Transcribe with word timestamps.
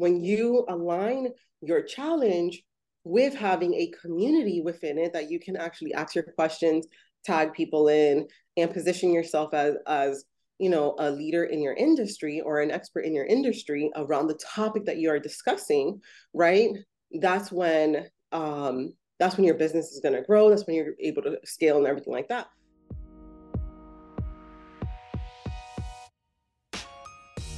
when 0.00 0.24
you 0.24 0.64
align 0.70 1.28
your 1.60 1.82
challenge 1.82 2.62
with 3.04 3.34
having 3.34 3.74
a 3.74 3.92
community 4.00 4.62
within 4.62 4.96
it 4.96 5.12
that 5.12 5.30
you 5.30 5.38
can 5.38 5.56
actually 5.56 5.92
ask 5.92 6.14
your 6.14 6.24
questions, 6.24 6.86
tag 7.22 7.52
people 7.52 7.88
in, 7.88 8.26
and 8.56 8.72
position 8.72 9.12
yourself 9.12 9.52
as 9.52 9.74
as 9.86 10.24
you 10.58 10.70
know 10.70 10.94
a 10.98 11.10
leader 11.10 11.44
in 11.44 11.60
your 11.60 11.74
industry 11.74 12.40
or 12.40 12.60
an 12.60 12.70
expert 12.70 13.00
in 13.00 13.14
your 13.14 13.26
industry 13.26 13.90
around 13.94 14.26
the 14.26 14.40
topic 14.54 14.86
that 14.86 14.96
you 14.96 15.10
are 15.10 15.18
discussing, 15.18 16.00
right? 16.32 16.70
That's 17.20 17.52
when 17.52 18.06
um, 18.32 18.94
that's 19.18 19.36
when 19.36 19.44
your 19.44 19.56
business 19.56 19.92
is 19.92 20.00
going 20.00 20.14
to 20.14 20.22
grow. 20.22 20.48
That's 20.48 20.66
when 20.66 20.76
you're 20.76 20.94
able 20.98 21.22
to 21.22 21.38
scale 21.44 21.76
and 21.76 21.86
everything 21.86 22.14
like 22.14 22.28
that. 22.28 22.46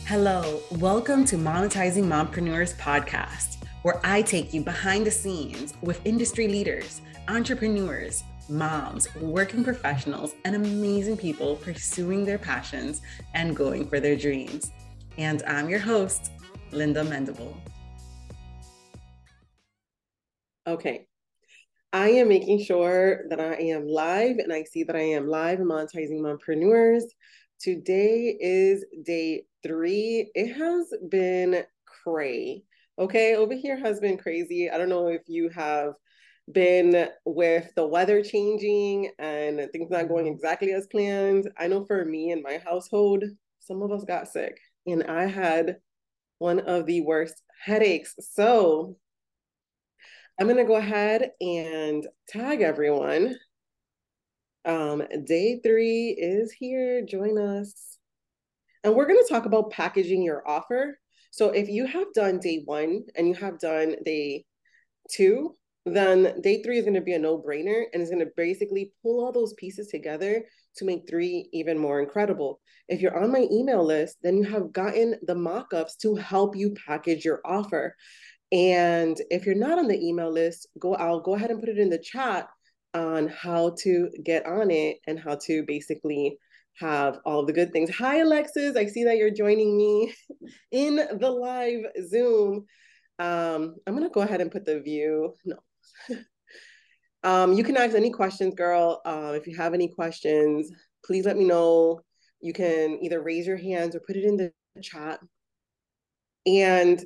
Hello, 0.07 0.61
welcome 0.73 1.25
to 1.27 1.37
Monetizing 1.37 2.05
Mompreneurs 2.05 2.77
podcast, 2.77 3.65
where 3.83 4.01
I 4.05 4.21
take 4.21 4.53
you 4.53 4.61
behind 4.61 5.07
the 5.07 5.13
scenes 5.13 5.75
with 5.81 6.05
industry 6.05 6.49
leaders, 6.49 7.01
entrepreneurs, 7.29 8.25
moms, 8.49 9.15
working 9.15 9.63
professionals, 9.63 10.35
and 10.45 10.57
amazing 10.57 11.17
people 11.17 11.55
pursuing 11.57 12.25
their 12.25 12.37
passions 12.37 13.01
and 13.35 13.57
going 13.57 13.89
for 13.89 14.01
their 14.01 14.17
dreams. 14.17 14.73
And 15.19 15.45
I'm 15.47 15.71
your 15.71 15.79
host, 15.79 16.33
Linda 16.73 17.05
Mendible. 17.05 17.55
Okay. 20.67 21.07
I 21.93 22.09
am 22.09 22.29
making 22.29 22.65
sure 22.65 23.25
that 23.31 23.39
I 23.39 23.55
am 23.55 23.87
live 23.87 24.39
and 24.39 24.53
I 24.53 24.65
see 24.65 24.83
that 24.83 24.97
I 24.97 25.03
am 25.03 25.29
live 25.29 25.61
Monetizing 25.61 26.21
Mompreneurs. 26.21 27.05
Today 27.63 28.37
is 28.41 28.85
day 29.05 29.45
three. 29.63 30.33
It 30.35 30.53
has 30.55 30.93
been 31.09 31.63
cray. 31.87 32.65
Okay, 32.99 33.37
over 33.37 33.55
here 33.55 33.79
has 33.79 34.01
been 34.01 34.19
crazy. 34.19 34.69
I 34.69 34.77
don't 34.77 34.89
know 34.89 35.07
if 35.07 35.23
you 35.29 35.49
have 35.51 35.93
been 36.51 37.09
with 37.25 37.73
the 37.77 37.87
weather 37.87 38.21
changing 38.21 39.13
and 39.21 39.61
things 39.71 39.91
not 39.91 40.09
going 40.09 40.27
exactly 40.27 40.73
as 40.73 40.89
planned. 40.89 41.49
I 41.57 41.69
know 41.69 41.85
for 41.85 42.05
me 42.05 42.33
and 42.33 42.43
my 42.43 42.59
household, 42.67 43.23
some 43.61 43.81
of 43.81 43.93
us 43.93 44.03
got 44.03 44.27
sick 44.27 44.59
and 44.89 45.05
I 45.05 45.27
had 45.27 45.77
one 46.39 46.59
of 46.59 46.85
the 46.87 47.03
worst 47.03 47.45
headaches. 47.65 48.17
So 48.33 48.97
I'm 50.41 50.49
going 50.49 50.57
to 50.57 50.65
go 50.65 50.75
ahead 50.75 51.31
and 51.41 52.05
tag 52.27 52.61
everyone 52.61 53.37
um, 54.65 55.03
day 55.25 55.61
three 55.63 56.11
is 56.11 56.53
here. 56.53 57.03
Join 57.05 57.39
us. 57.39 57.99
And 58.85 58.95
we're 58.95 59.07
going 59.07 59.23
to 59.23 59.33
talk 59.33 59.47
about 59.47 59.71
packaging 59.71 60.23
your 60.23 60.47
offer. 60.49 60.99
So 61.31 61.51
if 61.51 61.69
you 61.69 61.87
have 61.87 62.13
done 62.15 62.39
day 62.39 62.63
one 62.65 63.05
and 63.17 63.29
you 63.29 63.35
have 63.35 63.59
done 63.59 63.97
day 64.05 64.45
two, 65.11 65.57
then 65.85 66.41
day 66.43 66.63
three 66.63 66.79
is 66.79 66.85
going 66.85 66.95
to 66.95 67.01
be 67.01 67.15
a 67.15 67.19
no 67.19 67.39
brainer 67.39 67.85
and 67.93 68.01
it's 68.01 68.11
going 68.11 68.25
to 68.25 68.31
basically 68.37 68.93
pull 69.03 69.25
all 69.25 69.33
those 69.33 69.55
pieces 69.55 69.89
together 69.89 70.45
to 70.77 70.85
make 70.85 71.09
three 71.09 71.49
even 71.53 71.79
more 71.79 72.01
incredible. 72.01 72.61
If 72.89 73.01
you're 73.01 73.21
on 73.21 73.33
my 73.33 73.47
email 73.51 73.85
list, 73.85 74.19
then 74.23 74.37
you 74.37 74.45
have 74.45 74.73
gotten 74.73 75.17
the 75.27 75.35
mock 75.35 75.75
ups 75.75 75.97
to 75.97 76.15
help 76.15 76.57
you 76.57 76.75
package 76.87 77.25
your 77.25 77.41
offer. 77.45 77.97
And 78.53 79.17
if 79.31 79.47
you're 79.47 79.55
not 79.55 79.79
on 79.79 79.89
the 79.89 80.01
email 80.01 80.31
list, 80.31 80.69
go, 80.79 80.95
I'll 80.95 81.21
go 81.21 81.35
ahead 81.35 81.51
and 81.51 81.59
put 81.59 81.71
it 81.71 81.79
in 81.79 81.91
the 81.91 81.99
chat 81.99 82.49
on 82.95 83.29
how 83.29 83.75
to 83.83 84.11
get 84.25 84.47
on 84.47 84.71
it 84.71 84.99
and 85.07 85.19
how 85.19 85.39
to 85.47 85.65
basically 85.67 86.39
have 86.79 87.19
all 87.25 87.45
the 87.45 87.53
good 87.53 87.73
things. 87.73 87.91
Hi, 87.97 88.19
Alexis. 88.19 88.77
I 88.77 88.87
see 88.87 89.05
that 89.05 89.17
you're 89.17 89.31
joining 89.31 89.77
me 89.77 90.15
in 90.73 90.97
the 90.97 91.31
live 91.31 91.85
Zoom. 92.07 92.65
Um, 93.19 93.77
I'm 93.87 93.95
going 93.97 94.09
to 94.09 94.13
go 94.13 94.23
ahead 94.23 94.41
and 94.41 94.51
put 94.51 94.65
the 94.65 94.81
view. 94.81 95.35
No. 95.45 95.57
um, 97.23 97.53
you 97.53 97.65
can 97.65 97.77
ask 97.77 97.95
any 97.95 98.11
questions, 98.11 98.55
girl. 98.55 99.01
Uh, 99.05 99.33
if 99.35 99.47
you 99.47 99.57
have 99.57 99.75
any 99.75 99.89
questions, 99.89 100.71
please 101.05 101.25
let 101.25 101.37
me 101.37 101.45
know. 101.45 102.01
You 102.41 102.53
can 102.53 102.99
either 103.03 103.23
raise 103.23 103.47
your 103.47 103.57
hands 103.57 103.95
or 103.95 104.01
put 104.01 104.17
it 104.17 104.25
in 104.25 104.37
the 104.37 104.53
chat. 104.83 105.21
And 106.47 107.03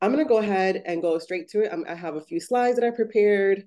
I'm 0.00 0.12
going 0.12 0.24
to 0.24 0.28
go 0.28 0.38
ahead 0.38 0.82
and 0.86 1.02
go 1.02 1.18
straight 1.18 1.48
to 1.50 1.62
it. 1.62 1.70
I'm, 1.72 1.84
I 1.88 1.94
have 1.94 2.16
a 2.16 2.24
few 2.24 2.40
slides 2.40 2.76
that 2.76 2.86
I 2.86 2.90
prepared. 2.90 3.64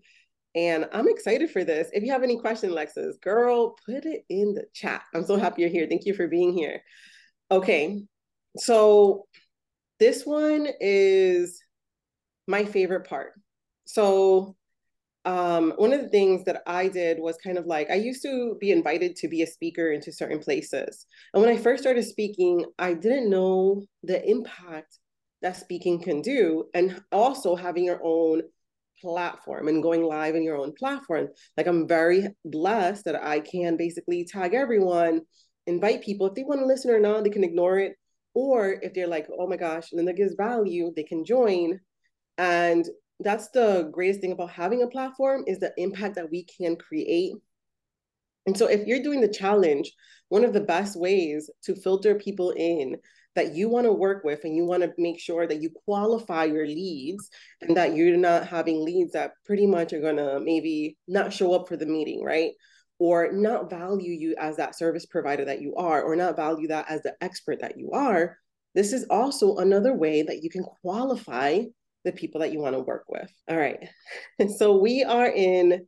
And 0.55 0.87
I'm 0.93 1.07
excited 1.07 1.49
for 1.49 1.63
this. 1.63 1.89
If 1.93 2.03
you 2.03 2.11
have 2.11 2.23
any 2.23 2.37
questions, 2.37 2.73
Lexus, 2.73 3.19
girl, 3.21 3.75
put 3.85 4.05
it 4.05 4.23
in 4.29 4.53
the 4.53 4.65
chat. 4.73 5.03
I'm 5.13 5.25
so 5.25 5.37
happy 5.37 5.63
you're 5.63 5.71
here. 5.71 5.87
Thank 5.87 6.05
you 6.05 6.13
for 6.13 6.27
being 6.27 6.53
here. 6.53 6.81
Okay, 7.49 8.03
so 8.57 9.25
this 9.99 10.25
one 10.25 10.67
is 10.79 11.63
my 12.47 12.65
favorite 12.65 13.07
part. 13.07 13.33
So 13.85 14.55
um, 15.25 15.73
one 15.77 15.93
of 15.93 16.01
the 16.01 16.09
things 16.09 16.43
that 16.45 16.61
I 16.67 16.87
did 16.87 17.19
was 17.19 17.37
kind 17.37 17.57
of 17.57 17.65
like 17.65 17.89
I 17.89 17.95
used 17.95 18.21
to 18.23 18.57
be 18.59 18.71
invited 18.71 19.15
to 19.17 19.27
be 19.27 19.41
a 19.41 19.47
speaker 19.47 19.91
into 19.91 20.11
certain 20.11 20.39
places. 20.39 21.05
And 21.33 21.41
when 21.41 21.55
I 21.55 21.57
first 21.57 21.81
started 21.81 22.03
speaking, 22.03 22.65
I 22.77 22.93
didn't 22.93 23.29
know 23.29 23.83
the 24.03 24.27
impact 24.29 24.99
that 25.41 25.57
speaking 25.57 26.01
can 26.01 26.21
do 26.21 26.65
and 26.73 27.01
also 27.11 27.55
having 27.55 27.85
your 27.85 28.01
own 28.03 28.41
platform 29.03 29.67
and 29.67 29.83
going 29.83 30.01
live 30.01 30.35
in 30.35 30.43
your 30.43 30.57
own 30.57 30.71
platform. 30.79 31.27
Like 31.57 31.67
I'm 31.67 31.87
very 31.87 32.27
blessed 32.45 33.03
that 33.05 33.21
I 33.21 33.41
can 33.41 33.75
basically 33.75 34.25
tag 34.25 34.53
everyone, 34.53 35.21
invite 35.67 36.03
people. 36.03 36.27
If 36.27 36.35
they 36.35 36.43
want 36.43 36.61
to 36.61 36.65
listen 36.65 36.89
or 36.89 36.99
not, 36.99 37.23
they 37.23 37.29
can 37.29 37.43
ignore 37.43 37.79
it. 37.79 37.95
Or 38.33 38.79
if 38.81 38.93
they're 38.93 39.07
like, 39.07 39.27
oh 39.37 39.47
my 39.47 39.57
gosh, 39.57 39.91
and 39.91 39.97
Linda 39.97 40.13
gives 40.13 40.35
value, 40.35 40.91
they 40.95 41.03
can 41.03 41.25
join. 41.25 41.79
And 42.37 42.87
that's 43.19 43.49
the 43.49 43.89
greatest 43.91 44.21
thing 44.21 44.31
about 44.31 44.49
having 44.49 44.81
a 44.81 44.87
platform 44.87 45.43
is 45.45 45.59
the 45.59 45.73
impact 45.77 46.15
that 46.15 46.31
we 46.31 46.45
can 46.45 46.77
create. 46.77 47.33
And 48.45 48.57
so 48.57 48.67
if 48.67 48.87
you're 48.87 49.03
doing 49.03 49.21
the 49.21 49.27
challenge, 49.27 49.91
one 50.29 50.43
of 50.43 50.53
the 50.53 50.61
best 50.61 50.99
ways 50.99 51.49
to 51.65 51.75
filter 51.75 52.15
people 52.15 52.51
in 52.51 52.95
that 53.35 53.55
you 53.55 53.69
want 53.69 53.85
to 53.85 53.93
work 53.93 54.23
with 54.23 54.43
and 54.43 54.55
you 54.55 54.65
want 54.65 54.83
to 54.83 54.93
make 54.97 55.19
sure 55.19 55.47
that 55.47 55.61
you 55.61 55.69
qualify 55.85 56.45
your 56.45 56.67
leads 56.67 57.29
and 57.61 57.75
that 57.77 57.95
you're 57.95 58.17
not 58.17 58.47
having 58.47 58.83
leads 58.83 59.13
that 59.13 59.31
pretty 59.45 59.65
much 59.65 59.93
are 59.93 60.01
going 60.01 60.17
to 60.17 60.39
maybe 60.39 60.97
not 61.07 61.33
show 61.33 61.53
up 61.53 61.67
for 61.67 61.75
the 61.77 61.85
meeting, 61.85 62.23
right? 62.23 62.51
Or 62.99 63.31
not 63.31 63.69
value 63.69 64.11
you 64.11 64.35
as 64.39 64.57
that 64.57 64.77
service 64.77 65.05
provider 65.05 65.45
that 65.45 65.61
you 65.61 65.75
are, 65.75 66.01
or 66.01 66.15
not 66.15 66.35
value 66.35 66.67
that 66.67 66.85
as 66.89 67.01
the 67.01 67.15
expert 67.21 67.61
that 67.61 67.77
you 67.77 67.91
are. 67.91 68.37
This 68.75 68.93
is 68.93 69.05
also 69.09 69.57
another 69.57 69.93
way 69.93 70.23
that 70.23 70.43
you 70.43 70.49
can 70.49 70.63
qualify 70.63 71.61
the 72.05 72.11
people 72.11 72.41
that 72.41 72.51
you 72.51 72.59
want 72.59 72.75
to 72.75 72.81
work 72.81 73.05
with. 73.07 73.31
All 73.49 73.57
right. 73.57 73.89
so 74.57 74.77
we 74.77 75.03
are 75.03 75.27
in 75.27 75.85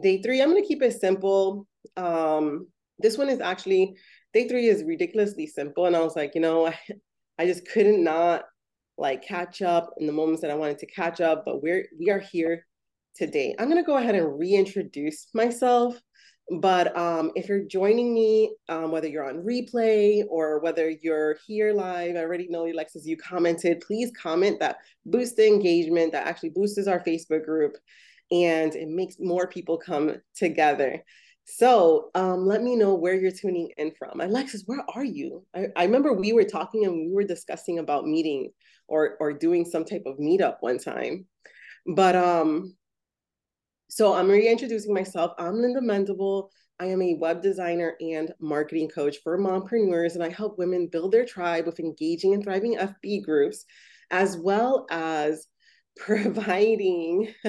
day 0.00 0.22
three. 0.22 0.40
I'm 0.40 0.50
going 0.50 0.62
to 0.62 0.68
keep 0.68 0.82
it 0.82 1.00
simple. 1.00 1.66
Um, 1.96 2.68
this 2.98 3.16
one 3.16 3.28
is 3.28 3.40
actually 3.40 3.96
day 4.32 4.48
three 4.48 4.66
is 4.66 4.84
ridiculously 4.84 5.46
simple. 5.46 5.86
And 5.86 5.96
I 5.96 6.00
was 6.00 6.16
like, 6.16 6.34
you 6.34 6.40
know, 6.40 6.66
I, 6.66 6.78
I 7.38 7.46
just 7.46 7.66
couldn't 7.68 8.02
not 8.02 8.44
like 8.98 9.22
catch 9.22 9.62
up 9.62 9.94
in 9.98 10.06
the 10.06 10.12
moments 10.12 10.42
that 10.42 10.50
I 10.50 10.54
wanted 10.54 10.78
to 10.80 10.86
catch 10.86 11.20
up, 11.20 11.44
but 11.44 11.62
we're 11.62 11.86
we 11.98 12.10
are 12.10 12.18
here 12.18 12.66
today. 13.16 13.54
I'm 13.58 13.68
gonna 13.68 13.82
go 13.82 13.96
ahead 13.96 14.14
and 14.14 14.38
reintroduce 14.38 15.28
myself. 15.34 15.98
But 16.60 16.96
um, 16.96 17.30
if 17.36 17.48
you're 17.48 17.62
joining 17.64 18.12
me, 18.12 18.56
um, 18.68 18.90
whether 18.90 19.06
you're 19.06 19.28
on 19.28 19.44
replay 19.44 20.24
or 20.28 20.58
whether 20.58 20.90
you're 20.90 21.36
here 21.46 21.72
live, 21.72 22.16
I 22.16 22.18
already 22.18 22.48
know 22.48 22.66
Alexis, 22.66 23.06
you 23.06 23.16
commented. 23.16 23.84
Please 23.86 24.10
comment 24.20 24.58
that 24.58 24.78
boosts 25.06 25.36
the 25.36 25.46
engagement, 25.46 26.10
that 26.10 26.26
actually 26.26 26.50
boosts 26.50 26.88
our 26.88 26.98
Facebook 27.04 27.44
group, 27.44 27.76
and 28.32 28.74
it 28.74 28.88
makes 28.88 29.14
more 29.20 29.46
people 29.46 29.78
come 29.78 30.16
together. 30.34 31.04
So 31.56 32.10
um, 32.14 32.46
let 32.46 32.62
me 32.62 32.76
know 32.76 32.94
where 32.94 33.14
you're 33.14 33.32
tuning 33.32 33.70
in 33.76 33.92
from. 33.98 34.20
Alexis, 34.20 34.62
where 34.66 34.84
are 34.94 35.04
you? 35.04 35.44
I, 35.54 35.66
I 35.74 35.84
remember 35.84 36.12
we 36.12 36.32
were 36.32 36.44
talking 36.44 36.84
and 36.84 36.94
we 36.94 37.12
were 37.12 37.24
discussing 37.24 37.80
about 37.80 38.06
meeting 38.06 38.50
or 38.86 39.16
or 39.18 39.32
doing 39.32 39.64
some 39.64 39.84
type 39.84 40.04
of 40.06 40.18
meetup 40.18 40.56
one 40.60 40.78
time. 40.78 41.26
But 41.86 42.14
um, 42.14 42.76
so 43.88 44.14
I'm 44.14 44.28
reintroducing 44.28 44.94
myself. 44.94 45.32
I'm 45.38 45.56
Linda 45.56 45.80
Mendible. 45.80 46.50
I 46.78 46.86
am 46.86 47.02
a 47.02 47.14
web 47.14 47.42
designer 47.42 47.96
and 48.00 48.32
marketing 48.40 48.88
coach 48.88 49.16
for 49.22 49.36
mompreneurs, 49.36 50.14
and 50.14 50.22
I 50.22 50.28
help 50.28 50.56
women 50.56 50.86
build 50.86 51.12
their 51.12 51.26
tribe 51.26 51.66
with 51.66 51.80
engaging 51.80 52.32
and 52.32 52.44
thriving 52.44 52.78
FB 52.78 53.24
groups, 53.24 53.64
as 54.12 54.36
well 54.36 54.86
as 54.90 55.48
providing 56.00 57.32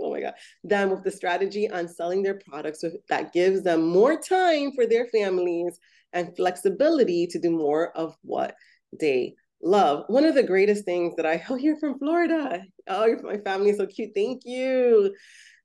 oh 0.00 0.12
my 0.12 0.20
god 0.20 0.34
them 0.62 0.90
with 0.90 1.02
the 1.02 1.10
strategy 1.10 1.68
on 1.68 1.88
selling 1.88 2.22
their 2.22 2.38
products 2.48 2.84
that 3.08 3.32
gives 3.32 3.62
them 3.62 3.84
more 3.84 4.16
time 4.18 4.70
for 4.72 4.86
their 4.86 5.06
families 5.08 5.78
and 6.12 6.34
flexibility 6.36 7.26
to 7.26 7.38
do 7.38 7.50
more 7.50 7.90
of 7.96 8.16
what 8.22 8.54
they 8.98 9.34
love. 9.62 10.04
One 10.06 10.24
of 10.24 10.34
the 10.34 10.42
greatest 10.42 10.84
things 10.84 11.14
that 11.16 11.26
i 11.26 11.42
oh 11.50 11.56
you're 11.56 11.78
from 11.78 11.98
florida. 11.98 12.62
Oh 12.86 13.16
my 13.22 13.38
family 13.38 13.70
is 13.70 13.78
so 13.78 13.86
cute. 13.86 14.12
Thank 14.14 14.42
you. 14.44 15.14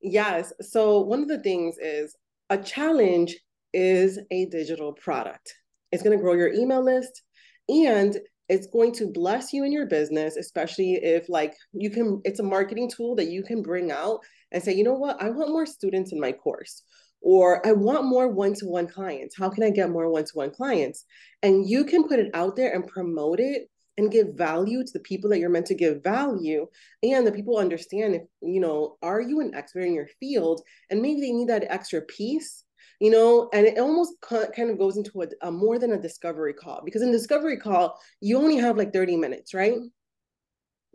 Yes. 0.02 0.52
So 0.62 1.02
one 1.02 1.22
of 1.22 1.28
the 1.28 1.42
things 1.42 1.78
is 1.78 2.16
a 2.50 2.58
challenge 2.58 3.38
is 3.74 4.20
a 4.32 4.46
digital 4.48 4.94
product. 4.94 5.54
It's 5.92 6.04
going 6.04 6.18
to 6.18 6.22
grow 6.22 6.34
your 6.34 6.52
email 6.52 6.84
list 6.84 7.22
and 7.70 8.18
it's 8.52 8.68
going 8.68 8.92
to 8.92 9.08
bless 9.08 9.54
you 9.54 9.64
in 9.64 9.72
your 9.72 9.86
business, 9.86 10.36
especially 10.36 10.96
if 10.96 11.30
like 11.30 11.56
you 11.72 11.90
can, 11.90 12.22
it's 12.26 12.42
a 12.42 12.44
marketing 12.44 12.92
tool 12.94 13.16
that 13.16 13.30
you 13.30 13.44
can 13.44 13.62
bring 13.62 13.92
out 13.92 14.20
and 14.52 14.62
say, 14.62 14.74
you 14.76 14.84
know 14.84 14.94
what, 14.94 15.22
I 15.22 15.30
want 15.30 15.52
more 15.52 15.66
students 15.66 16.12
in 16.12 16.20
my 16.20 16.34
course 16.34 16.84
or 17.22 17.66
I 17.66 17.72
want 17.72 18.04
more 18.04 18.28
one 18.28 18.54
to 18.56 18.66
one 18.66 18.88
clients. 18.88 19.38
How 19.38 19.50
can 19.50 19.64
I 19.64 19.70
get 19.70 19.90
more 19.90 20.10
one 20.10 20.26
to 20.26 20.32
one 20.34 20.52
clients? 20.52 21.06
And 21.42 21.66
you 21.70 21.86
can 21.86 22.10
put 22.10 22.20
it 22.20 22.30
out 22.34 22.58
there 22.58 22.74
and 22.74 22.86
promote 22.86 23.40
it 23.40 23.70
and 23.98 24.12
give 24.12 24.34
value 24.36 24.84
to 24.84 24.92
the 24.92 25.00
people 25.00 25.30
that 25.30 25.40
you're 25.40 25.50
meant 25.50 25.68
to 25.68 25.76
give 25.76 26.04
value 26.04 26.68
and 27.04 27.26
the 27.26 27.32
people 27.32 27.58
understand 27.58 28.16
if 28.16 28.24
you 28.42 28.60
know 28.60 28.98
are 29.02 29.22
you 29.22 29.42
an 29.42 29.54
expert 29.54 29.82
in 29.82 29.94
your 29.94 30.08
field 30.20 30.62
and 30.90 31.02
maybe 31.02 31.20
they 31.20 31.32
need 31.32 31.50
that 31.50 31.66
extra 31.70 32.02
piece 32.02 32.64
you 33.02 33.10
know 33.10 33.50
and 33.54 33.66
it 33.66 33.78
almost 33.78 34.14
kind 34.22 34.70
of 34.70 34.78
goes 34.78 34.96
into 34.96 35.22
a, 35.22 35.48
a 35.48 35.52
more 35.52 35.78
than 35.78 35.92
a 35.92 36.02
discovery 36.02 36.54
call 36.54 36.82
because 36.86 37.02
in 37.02 37.12
discovery 37.12 37.58
call 37.58 38.00
you 38.22 38.38
only 38.38 38.58
have 38.58 38.78
like 38.78 38.94
30 38.94 39.18
minutes 39.18 39.54
right 39.54 39.78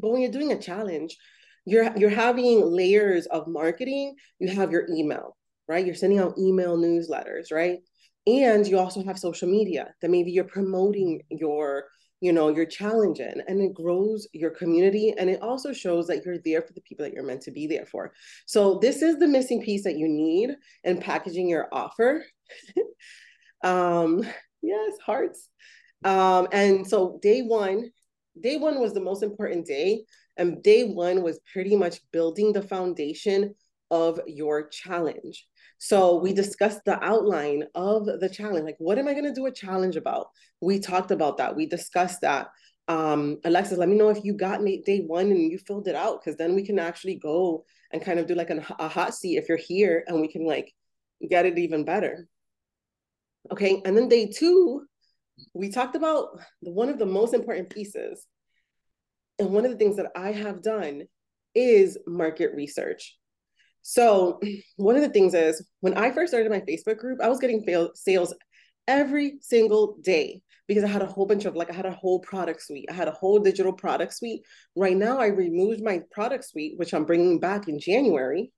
but 0.00 0.10
when 0.10 0.22
you're 0.22 0.30
doing 0.30 0.52
a 0.52 0.60
challenge 0.60 1.16
you're 1.64 1.94
you're 1.98 2.10
having 2.10 2.60
layers 2.64 3.26
of 3.26 3.46
marketing 3.46 4.14
you 4.38 4.48
have 4.48 4.72
your 4.72 4.86
email 4.88 5.36
right? 5.68 5.84
You're 5.84 5.94
sending 5.94 6.18
out 6.18 6.38
email 6.38 6.76
newsletters, 6.76 7.52
right? 7.52 7.78
And 8.26 8.66
you 8.66 8.78
also 8.78 9.04
have 9.04 9.18
social 9.18 9.48
media 9.48 9.94
that 10.00 10.10
maybe 10.10 10.32
you're 10.32 10.44
promoting 10.44 11.22
your 11.30 11.84
you 12.26 12.32
know 12.32 12.48
you're 12.48 12.66
challenging 12.66 13.40
and 13.46 13.60
it 13.60 13.72
grows 13.72 14.26
your 14.32 14.50
community 14.50 15.14
and 15.16 15.30
it 15.30 15.40
also 15.40 15.72
shows 15.72 16.08
that 16.08 16.24
you're 16.24 16.42
there 16.44 16.60
for 16.60 16.72
the 16.72 16.80
people 16.80 17.04
that 17.04 17.12
you're 17.12 17.22
meant 17.22 17.42
to 17.42 17.52
be 17.52 17.68
there 17.68 17.86
for. 17.86 18.12
So 18.46 18.80
this 18.80 19.00
is 19.00 19.18
the 19.18 19.28
missing 19.28 19.62
piece 19.62 19.84
that 19.84 19.96
you 19.96 20.08
need 20.08 20.50
in 20.82 20.98
packaging 20.98 21.48
your 21.48 21.68
offer. 21.72 22.24
Um 23.64 24.22
yes 24.62 24.92
hearts. 25.04 25.48
Um 26.04 26.46
and 26.52 26.86
so 26.86 27.18
day 27.22 27.40
one 27.42 27.90
day 28.38 28.56
one 28.58 28.80
was 28.80 28.92
the 28.92 29.00
most 29.00 29.22
important 29.22 29.66
day 29.66 30.04
and 30.36 30.62
day 30.62 30.84
one 30.84 31.22
was 31.22 31.40
pretty 31.52 31.74
much 31.74 32.00
building 32.12 32.52
the 32.52 32.62
foundation 32.62 33.54
of 33.90 34.20
your 34.26 34.68
challenge 34.68 35.46
so 35.78 36.16
we 36.16 36.32
discussed 36.32 36.80
the 36.84 37.02
outline 37.04 37.64
of 37.74 38.06
the 38.06 38.28
challenge. 38.28 38.64
Like, 38.64 38.76
what 38.78 38.98
am 38.98 39.08
I 39.08 39.12
going 39.12 39.24
to 39.24 39.34
do 39.34 39.46
a 39.46 39.52
challenge 39.52 39.96
about? 39.96 40.28
We 40.60 40.78
talked 40.78 41.10
about 41.10 41.36
that. 41.38 41.54
We 41.54 41.66
discussed 41.66 42.22
that. 42.22 42.48
Um, 42.88 43.38
Alexis, 43.44 43.78
let 43.78 43.88
me 43.88 43.96
know 43.96 44.10
if 44.10 44.24
you 44.24 44.32
got 44.32 44.64
day 44.64 45.02
one 45.06 45.30
and 45.30 45.50
you 45.50 45.58
filled 45.58 45.88
it 45.88 45.94
out, 45.94 46.22
because 46.22 46.38
then 46.38 46.54
we 46.54 46.64
can 46.64 46.78
actually 46.78 47.16
go 47.16 47.64
and 47.92 48.02
kind 48.02 48.18
of 48.18 48.26
do 48.26 48.34
like 48.34 48.50
an, 48.50 48.64
a 48.78 48.88
hot 48.88 49.14
seat 49.14 49.36
if 49.36 49.48
you're 49.48 49.58
here, 49.58 50.04
and 50.06 50.20
we 50.20 50.28
can 50.28 50.46
like 50.46 50.72
get 51.28 51.46
it 51.46 51.58
even 51.58 51.84
better. 51.84 52.28
Okay, 53.50 53.82
and 53.84 53.96
then 53.96 54.08
day 54.08 54.26
two, 54.26 54.86
we 55.52 55.68
talked 55.68 55.96
about 55.96 56.40
one 56.60 56.88
of 56.88 56.98
the 56.98 57.06
most 57.06 57.34
important 57.34 57.70
pieces, 57.70 58.26
and 59.38 59.50
one 59.50 59.64
of 59.64 59.70
the 59.70 59.76
things 59.76 59.96
that 59.96 60.12
I 60.16 60.32
have 60.32 60.62
done 60.62 61.02
is 61.54 61.98
market 62.06 62.54
research. 62.54 63.18
So, 63.88 64.40
one 64.76 64.96
of 64.96 65.02
the 65.02 65.08
things 65.08 65.32
is 65.32 65.64
when 65.78 65.94
I 65.94 66.10
first 66.10 66.32
started 66.32 66.50
my 66.50 66.58
Facebook 66.58 66.98
group, 66.98 67.20
I 67.22 67.28
was 67.28 67.38
getting 67.38 67.64
sales 67.94 68.34
every 68.88 69.38
single 69.40 69.98
day 70.02 70.42
because 70.66 70.82
I 70.82 70.88
had 70.88 71.02
a 71.02 71.06
whole 71.06 71.24
bunch 71.24 71.44
of 71.44 71.54
like 71.54 71.70
I 71.70 71.72
had 71.72 71.86
a 71.86 71.92
whole 71.92 72.18
product 72.18 72.62
suite. 72.62 72.88
I 72.90 72.94
had 72.94 73.06
a 73.06 73.12
whole 73.12 73.38
digital 73.38 73.72
product 73.72 74.12
suite. 74.14 74.42
Right 74.74 74.96
now, 74.96 75.20
I 75.20 75.26
removed 75.26 75.84
my 75.84 76.02
product 76.10 76.46
suite, 76.46 76.76
which 76.78 76.94
I'm 76.94 77.04
bringing 77.04 77.38
back 77.38 77.68
in 77.68 77.78
January. 77.78 78.50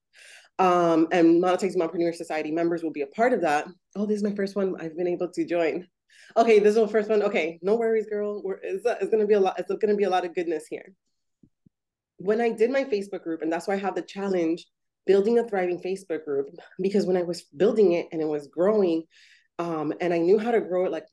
Um, 0.58 1.08
and 1.12 1.42
Monetizing 1.42 1.76
Mompreneur 1.76 2.14
Society 2.14 2.50
members 2.50 2.82
will 2.82 2.90
be 2.90 3.02
a 3.02 3.06
part 3.08 3.34
of 3.34 3.42
that. 3.42 3.66
Oh, 3.96 4.06
this 4.06 4.16
is 4.16 4.24
my 4.24 4.34
first 4.34 4.56
one 4.56 4.76
I've 4.80 4.96
been 4.96 5.06
able 5.06 5.28
to 5.30 5.44
join. 5.44 5.86
Okay, 6.38 6.58
this 6.58 6.70
is 6.70 6.76
the 6.76 6.88
first 6.88 7.10
one. 7.10 7.22
Okay, 7.22 7.58
no 7.60 7.76
worries, 7.76 8.06
girl. 8.06 8.42
We're, 8.42 8.60
it's, 8.62 8.86
it's 8.86 9.10
gonna 9.10 9.26
be 9.26 9.34
a 9.34 9.40
lot. 9.40 9.58
It's 9.58 9.70
gonna 9.70 9.94
be 9.94 10.04
a 10.04 10.10
lot 10.10 10.24
of 10.24 10.34
goodness 10.34 10.64
here. 10.70 10.94
When 12.16 12.40
I 12.40 12.48
did 12.48 12.70
my 12.70 12.84
Facebook 12.84 13.22
group, 13.22 13.42
and 13.42 13.52
that's 13.52 13.68
why 13.68 13.74
I 13.74 13.78
have 13.78 13.94
the 13.94 14.00
challenge 14.00 14.64
building 15.08 15.38
a 15.38 15.48
thriving 15.48 15.80
Facebook 15.80 16.24
group 16.26 16.50
because 16.80 17.06
when 17.06 17.16
I 17.16 17.22
was 17.22 17.42
building 17.56 17.92
it 17.94 18.08
and 18.12 18.20
it 18.20 18.28
was 18.28 18.46
growing, 18.46 19.04
um, 19.58 19.92
and 20.00 20.12
I 20.12 20.18
knew 20.18 20.38
how 20.38 20.52
to 20.52 20.60
grow 20.60 20.84
it 20.84 20.92
like 20.92 21.06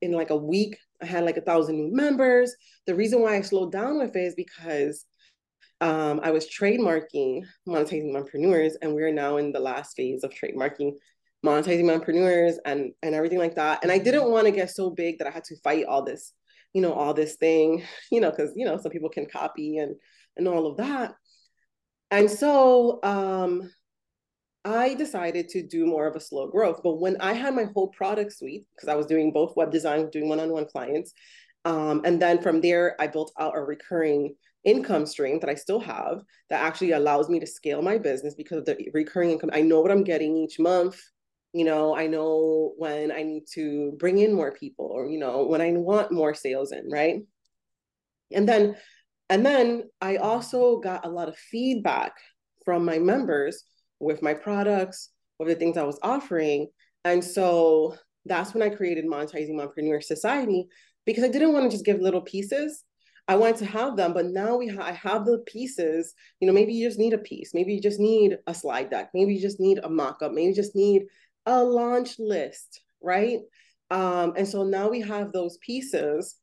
in 0.00 0.12
like 0.12 0.30
a 0.30 0.36
week, 0.36 0.78
I 1.00 1.06
had 1.06 1.24
like 1.24 1.36
a 1.36 1.42
thousand 1.42 1.76
new 1.76 1.94
members. 1.94 2.56
The 2.86 2.94
reason 2.94 3.20
why 3.20 3.36
I 3.36 3.42
slowed 3.42 3.70
down 3.70 3.98
with 3.98 4.16
it 4.16 4.24
is 4.24 4.34
because 4.34 5.04
um, 5.82 6.20
I 6.24 6.30
was 6.30 6.46
trademarking 6.46 7.44
monetizing 7.68 8.12
mompreneurs, 8.12 8.72
and 8.80 8.94
we're 8.94 9.12
now 9.12 9.36
in 9.36 9.52
the 9.52 9.60
last 9.60 9.94
phase 9.94 10.24
of 10.24 10.32
trademarking 10.32 10.92
monetizing 11.44 11.84
mompreneurs 11.84 12.54
and 12.64 12.92
and 13.02 13.14
everything 13.14 13.38
like 13.38 13.56
that. 13.56 13.82
And 13.82 13.92
I 13.92 13.98
didn't 13.98 14.30
want 14.30 14.46
to 14.46 14.52
get 14.52 14.70
so 14.70 14.88
big 14.88 15.18
that 15.18 15.28
I 15.28 15.30
had 15.30 15.44
to 15.44 15.56
fight 15.62 15.84
all 15.84 16.02
this, 16.02 16.32
you 16.72 16.80
know, 16.80 16.94
all 16.94 17.12
this 17.12 17.36
thing, 17.36 17.84
you 18.10 18.20
know, 18.20 18.30
because 18.30 18.52
you 18.56 18.64
know 18.64 18.78
some 18.78 18.90
people 18.90 19.10
can 19.10 19.26
copy 19.26 19.76
and 19.76 19.96
and 20.36 20.48
all 20.48 20.66
of 20.66 20.78
that. 20.78 21.14
And 22.14 22.30
so 22.30 23.00
um, 23.02 23.70
I 24.64 24.94
decided 24.94 25.48
to 25.50 25.66
do 25.66 25.84
more 25.84 26.06
of 26.06 26.14
a 26.14 26.20
slow 26.20 26.46
growth. 26.46 26.80
But 26.84 27.00
when 27.00 27.16
I 27.20 27.32
had 27.32 27.54
my 27.54 27.64
whole 27.74 27.88
product 27.88 28.32
suite, 28.32 28.66
because 28.74 28.88
I 28.88 28.94
was 28.94 29.06
doing 29.06 29.32
both 29.32 29.56
web 29.56 29.72
design, 29.72 30.10
doing 30.10 30.28
one 30.28 30.38
on 30.38 30.50
one 30.50 30.66
clients, 30.66 31.12
um, 31.64 32.02
and 32.04 32.22
then 32.22 32.40
from 32.40 32.60
there, 32.60 32.94
I 33.00 33.08
built 33.08 33.32
out 33.40 33.56
a 33.56 33.62
recurring 33.62 34.36
income 34.64 35.06
stream 35.06 35.40
that 35.40 35.50
I 35.50 35.54
still 35.54 35.80
have 35.80 36.22
that 36.50 36.62
actually 36.62 36.92
allows 36.92 37.28
me 37.28 37.40
to 37.40 37.46
scale 37.46 37.82
my 37.82 37.98
business 37.98 38.34
because 38.34 38.58
of 38.58 38.66
the 38.66 38.88
recurring 38.94 39.30
income. 39.30 39.50
I 39.52 39.62
know 39.62 39.80
what 39.80 39.90
I'm 39.90 40.04
getting 40.04 40.36
each 40.36 40.60
month. 40.60 41.00
You 41.52 41.64
know, 41.64 41.96
I 41.96 42.06
know 42.06 42.74
when 42.76 43.10
I 43.10 43.22
need 43.22 43.44
to 43.54 43.92
bring 43.98 44.18
in 44.18 44.32
more 44.32 44.52
people 44.52 44.86
or, 44.86 45.06
you 45.06 45.18
know, 45.18 45.46
when 45.46 45.60
I 45.60 45.72
want 45.72 46.12
more 46.12 46.34
sales 46.34 46.70
in, 46.70 46.88
right? 46.90 47.22
And 48.32 48.48
then 48.48 48.76
and 49.30 49.44
then 49.44 49.84
I 50.00 50.16
also 50.16 50.78
got 50.78 51.06
a 51.06 51.10
lot 51.10 51.28
of 51.28 51.36
feedback 51.36 52.12
from 52.64 52.84
my 52.84 52.98
members 52.98 53.64
with 54.00 54.22
my 54.22 54.34
products, 54.34 55.10
with 55.38 55.48
the 55.48 55.54
things 55.54 55.76
I 55.76 55.84
was 55.84 55.98
offering. 56.02 56.68
And 57.04 57.22
so 57.22 57.96
that's 58.26 58.54
when 58.54 58.62
I 58.62 58.74
created 58.74 59.06
Monetizing 59.06 59.54
Mompreneur 59.54 60.02
Society 60.02 60.66
because 61.04 61.24
I 61.24 61.28
didn't 61.28 61.52
want 61.52 61.64
to 61.64 61.70
just 61.70 61.84
give 61.84 62.00
little 62.00 62.20
pieces. 62.20 62.84
I 63.26 63.36
wanted 63.36 63.56
to 63.56 63.66
have 63.66 63.96
them, 63.96 64.12
but 64.12 64.26
now 64.26 64.56
we 64.56 64.68
ha- 64.68 64.84
I 64.84 64.92
have 64.92 65.24
the 65.24 65.38
pieces. 65.46 66.14
You 66.40 66.46
know, 66.46 66.52
maybe 66.52 66.74
you 66.74 66.86
just 66.86 66.98
need 66.98 67.14
a 67.14 67.18
piece. 67.18 67.54
Maybe 67.54 67.72
you 67.74 67.80
just 67.80 68.00
need 68.00 68.38
a 68.46 68.54
slide 68.54 68.90
deck. 68.90 69.10
Maybe 69.14 69.34
you 69.34 69.40
just 69.40 69.60
need 69.60 69.80
a 69.82 69.88
mock-up. 69.88 70.32
Maybe 70.32 70.48
you 70.48 70.54
just 70.54 70.76
need 70.76 71.04
a 71.46 71.62
launch 71.62 72.18
list, 72.18 72.82
right? 73.02 73.38
Um, 73.90 74.34
and 74.36 74.46
so 74.46 74.64
now 74.64 74.88
we 74.88 75.00
have 75.00 75.32
those 75.32 75.56
pieces 75.58 76.36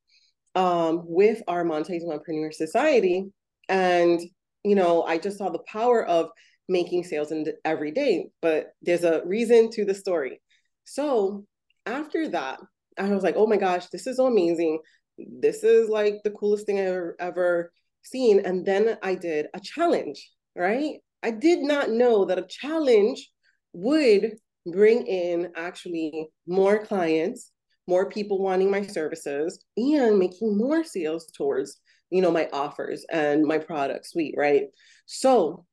um, 0.56 1.04
with 1.06 1.42
our 1.48 1.64
Monetizing 1.64 2.08
Mompreneur 2.08 2.54
Society. 2.54 3.26
And, 3.70 4.20
you 4.64 4.76
know, 4.76 5.04
I 5.04 5.18
just 5.18 5.38
saw 5.38 5.50
the 5.50 5.64
power 5.68 6.06
of 6.06 6.30
making 6.68 7.04
sales 7.04 7.32
in 7.32 7.46
every 7.66 7.92
day, 7.92 8.28
but 8.42 8.72
there's 8.82 9.04
a 9.04 9.22
reason 9.26 9.70
to 9.72 9.86
the 9.86 9.94
story. 9.94 10.42
So 10.86 11.46
after 11.86 12.28
that, 12.30 12.60
I 12.98 13.10
was 13.10 13.24
like, 13.24 13.36
oh 13.38 13.48
my 13.48 13.58
gosh, 13.58 13.88
this 13.88 14.08
is 14.08 14.18
so 14.18 14.28
amazing. 14.28 14.80
This 15.18 15.64
is 15.64 15.90
like 15.90 16.22
the 16.24 16.32
coolest 16.32 16.66
thing 16.66 16.80
I've 16.80 16.88
ever, 16.88 17.16
ever 17.20 17.74
seen. 18.04 18.40
And 18.40 18.66
then 18.66 18.98
I 19.02 19.16
did 19.16 19.48
a 19.54 19.60
challenge, 19.60 20.30
right? 20.56 20.96
I 21.24 21.32
did 21.32 21.60
not 21.60 21.90
know 21.90 22.26
that 22.26 22.40
a 22.40 22.48
challenge 22.48 23.30
would 23.74 24.34
bring 24.66 25.06
in 25.08 25.52
actually 25.56 26.30
more 26.48 26.86
clients 26.86 27.51
more 27.88 28.10
people 28.10 28.42
wanting 28.42 28.72
my 28.72 28.86
services 28.86 29.64
and 29.78 30.18
making 30.18 30.58
more 30.58 30.84
sales 30.84 31.32
towards 31.36 31.80
you 32.10 32.22
know 32.22 32.32
my 32.32 32.48
offers 32.54 33.06
and 33.12 33.44
my 33.44 33.58
product 33.58 34.06
suite 34.08 34.36
right? 34.38 34.66
So 35.06 35.66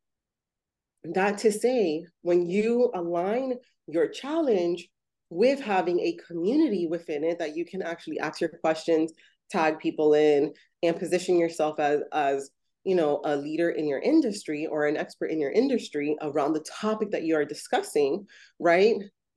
that 1.04 1.38
to 1.38 1.52
say 1.52 2.04
when 2.22 2.48
you 2.48 2.90
align 2.94 3.54
your 3.86 4.08
challenge 4.08 4.88
with 5.30 5.60
having 5.60 6.00
a 6.00 6.16
community 6.26 6.86
within 6.86 7.24
it 7.24 7.38
that 7.38 7.56
you 7.56 7.64
can 7.64 7.82
actually 7.82 8.18
ask 8.18 8.40
your 8.40 8.50
questions 8.60 9.12
tag 9.50 9.78
people 9.78 10.14
in 10.14 10.52
and 10.82 10.98
position 10.98 11.38
yourself 11.38 11.78
as 11.78 12.00
as 12.12 12.50
you 12.84 12.94
know 12.94 13.20
a 13.24 13.36
leader 13.36 13.70
in 13.70 13.86
your 13.86 14.00
industry 14.00 14.66
or 14.66 14.86
an 14.86 14.96
expert 14.96 15.26
in 15.30 15.40
your 15.40 15.50
industry 15.50 16.16
around 16.22 16.52
the 16.52 16.64
topic 16.80 17.10
that 17.10 17.24
you 17.24 17.36
are 17.36 17.44
discussing 17.44 18.26
right? 18.58 18.96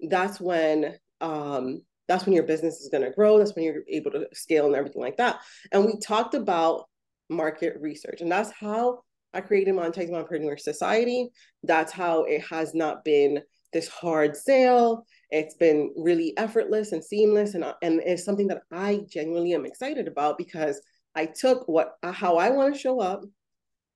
That's 0.09 0.39
when 0.39 0.95
um 1.19 1.81
that's 2.07 2.25
when 2.25 2.33
your 2.33 2.43
business 2.43 2.81
is 2.81 2.89
going 2.89 3.03
to 3.03 3.11
grow 3.11 3.37
that's 3.37 3.55
when 3.55 3.65
you're 3.65 3.83
able 3.87 4.11
to 4.11 4.27
scale 4.33 4.65
and 4.65 4.75
everything 4.75 5.01
like 5.01 5.17
that. 5.17 5.39
And 5.71 5.85
we 5.85 5.99
talked 5.99 6.33
about 6.33 6.85
market 7.29 7.77
research 7.79 8.19
and 8.21 8.31
that's 8.31 8.51
how 8.51 8.99
i 9.33 9.39
created 9.39 9.73
monetizing 9.73 10.11
mompreneur 10.11 10.59
society. 10.59 11.29
That's 11.63 11.91
how 11.91 12.23
it 12.23 12.41
has 12.49 12.73
not 12.73 13.05
been 13.05 13.41
this 13.71 13.87
hard 13.87 14.35
sale. 14.35 15.05
It's 15.29 15.55
been 15.55 15.93
really 15.95 16.37
effortless 16.37 16.91
and 16.91 17.01
seamless 17.03 17.53
and, 17.53 17.63
and 17.81 18.01
it's 18.01 18.25
something 18.25 18.47
that 18.47 18.63
i 18.71 19.01
genuinely 19.09 19.53
am 19.53 19.65
excited 19.65 20.07
about 20.07 20.37
because 20.37 20.81
i 21.15 21.25
took 21.25 21.67
what 21.67 21.93
how 22.03 22.35
i 22.37 22.49
want 22.49 22.73
to 22.73 22.79
show 22.79 22.99
up 22.99 23.23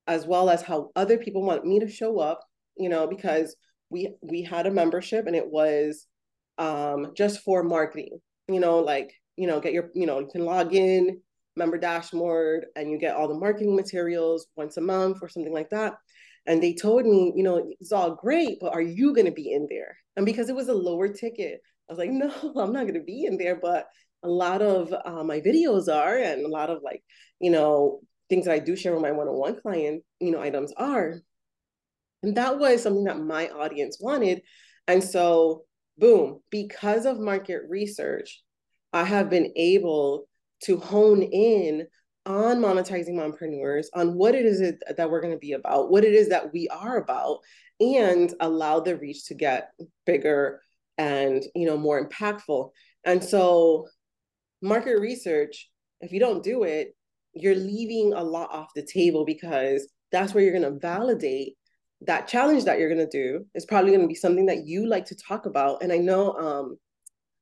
as 0.07 0.25
well 0.25 0.49
as 0.49 0.61
how 0.61 0.91
other 0.95 1.17
people 1.17 1.43
want 1.43 1.65
me 1.65 1.79
to 1.79 1.89
show 1.89 2.19
up 2.19 2.39
you 2.77 2.89
know 2.89 3.07
because 3.07 3.55
we 3.89 4.15
we 4.21 4.41
had 4.41 4.67
a 4.67 4.71
membership 4.71 5.27
and 5.27 5.35
it 5.35 5.49
was 5.49 6.07
um, 6.57 7.11
just 7.15 7.41
for 7.41 7.63
marketing. 7.63 8.19
You 8.47 8.59
know, 8.59 8.79
like 8.79 9.13
you 9.35 9.47
know, 9.47 9.59
get 9.59 9.73
your 9.73 9.89
you 9.93 10.05
know, 10.05 10.19
you 10.19 10.27
can 10.31 10.45
log 10.45 10.73
in, 10.73 11.21
member 11.55 11.77
dashboard 11.77 12.65
and 12.75 12.91
you 12.91 12.97
get 12.97 13.15
all 13.15 13.27
the 13.27 13.33
marketing 13.33 13.75
materials 13.75 14.47
once 14.55 14.77
a 14.77 14.81
month 14.81 15.17
or 15.21 15.29
something 15.29 15.53
like 15.53 15.69
that. 15.69 15.93
And 16.45 16.61
they 16.61 16.73
told 16.73 17.05
me, 17.05 17.33
you 17.35 17.43
know, 17.43 17.71
it's 17.79 17.91
all 17.91 18.15
great, 18.15 18.59
but 18.59 18.73
are 18.73 18.81
you 18.81 19.13
going 19.13 19.25
to 19.25 19.31
be 19.31 19.51
in 19.51 19.67
there? 19.69 19.97
And 20.15 20.25
because 20.25 20.49
it 20.49 20.55
was 20.55 20.67
a 20.67 20.73
lower 20.73 21.07
ticket, 21.07 21.61
I 21.89 21.93
was 21.93 21.97
like, 21.97 22.11
no, 22.11 22.29
I'm 22.57 22.73
not 22.73 22.83
going 22.83 22.93
to 22.95 23.03
be 23.03 23.25
in 23.25 23.37
there. 23.37 23.55
But 23.55 23.87
a 24.23 24.29
lot 24.29 24.61
of 24.61 24.93
uh, 24.93 25.23
my 25.23 25.39
videos 25.39 25.93
are, 25.93 26.17
and 26.17 26.45
a 26.45 26.49
lot 26.49 26.69
of 26.69 26.81
like, 26.83 27.03
you 27.39 27.51
know, 27.51 27.99
things 28.29 28.45
that 28.45 28.53
I 28.53 28.59
do 28.59 28.75
share 28.75 28.93
with 28.93 29.01
my 29.01 29.11
one-on-one 29.11 29.61
client, 29.61 30.03
you 30.19 30.31
know, 30.31 30.41
items 30.41 30.73
are. 30.77 31.15
And 32.23 32.35
that 32.37 32.57
was 32.57 32.81
something 32.81 33.03
that 33.05 33.19
my 33.19 33.49
audience 33.49 33.97
wanted. 33.99 34.41
And 34.87 35.03
so, 35.03 35.63
boom, 35.97 36.41
because 36.49 37.05
of 37.05 37.19
market 37.19 37.61
research, 37.69 38.41
I 38.93 39.03
have 39.03 39.29
been 39.29 39.51
able 39.55 40.27
to 40.63 40.77
hone 40.77 41.21
in 41.21 41.87
on 42.25 42.57
monetizing 42.57 43.13
mompreneurs, 43.13 43.85
on 43.93 44.15
what 44.15 44.33
it 44.33 44.45
is 44.45 44.59
that 44.59 45.09
we're 45.09 45.21
going 45.21 45.33
to 45.33 45.39
be 45.39 45.53
about, 45.53 45.91
what 45.91 46.03
it 46.03 46.13
is 46.13 46.29
that 46.29 46.51
we 46.53 46.67
are 46.69 46.97
about, 46.97 47.39
and 47.79 48.33
allow 48.39 48.79
the 48.79 48.97
reach 48.97 49.25
to 49.25 49.35
get 49.35 49.71
bigger 50.05 50.61
and 50.97 51.43
you 51.53 51.65
know 51.65 51.77
more 51.77 52.07
impactful. 52.07 52.69
And 53.03 53.23
so, 53.23 53.87
market 54.61 54.99
research, 54.99 55.69
if 56.01 56.11
you 56.11 56.19
don't 56.19 56.43
do 56.43 56.63
it, 56.63 56.95
you're 57.33 57.55
leaving 57.55 58.13
a 58.13 58.23
lot 58.23 58.49
off 58.51 58.69
the 58.75 58.85
table 58.85 59.25
because 59.25 59.87
that's 60.11 60.33
where 60.33 60.43
you're 60.43 60.57
going 60.57 60.73
to 60.73 60.79
validate 60.79 61.55
that 62.05 62.27
challenge 62.27 62.65
that 62.65 62.79
you're 62.79 62.93
going 62.93 63.07
to 63.07 63.17
do 63.17 63.45
is 63.55 63.65
probably 63.65 63.91
going 63.91 64.01
to 64.01 64.07
be 64.07 64.15
something 64.15 64.45
that 64.47 64.65
you 64.65 64.87
like 64.87 65.05
to 65.05 65.15
talk 65.15 65.45
about. 65.45 65.81
And 65.81 65.91
I 65.91 65.97
know 65.97 66.33
um, 66.33 66.77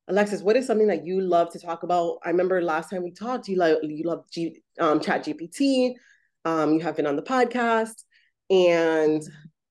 Alexis, 0.08 0.42
what 0.42 0.56
is 0.56 0.66
something 0.66 0.88
that 0.88 1.06
you 1.06 1.20
love 1.20 1.50
to 1.52 1.58
talk 1.58 1.82
about? 1.82 2.18
I 2.24 2.30
remember 2.30 2.60
last 2.60 2.90
time 2.90 3.02
we 3.02 3.10
talked, 3.10 3.48
you 3.48 3.56
like 3.56 3.78
you 3.82 4.04
love 4.04 4.24
G, 4.30 4.60
um, 4.78 5.00
Chat 5.00 5.24
GPT. 5.24 5.94
Um, 6.44 6.74
you 6.74 6.80
have 6.80 6.96
been 6.96 7.06
on 7.06 7.16
the 7.16 7.22
podcast, 7.22 8.04
and 8.50 9.22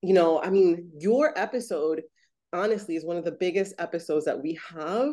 you 0.01 0.13
know, 0.13 0.41
I 0.41 0.49
mean, 0.49 0.91
your 0.97 1.37
episode 1.37 2.01
honestly 2.51 2.95
is 2.95 3.05
one 3.05 3.17
of 3.17 3.25
the 3.25 3.31
biggest 3.31 3.75
episodes 3.77 4.25
that 4.25 4.41
we 4.41 4.59
have. 4.75 5.09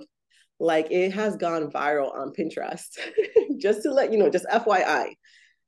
Like 0.59 0.91
it 0.91 1.13
has 1.13 1.37
gone 1.37 1.71
viral 1.71 2.15
on 2.15 2.33
Pinterest. 2.33 2.99
just 3.59 3.83
to 3.83 3.93
let 3.93 4.13
you 4.13 4.19
know, 4.19 4.31
just 4.31 4.47
FYI. 4.47 5.13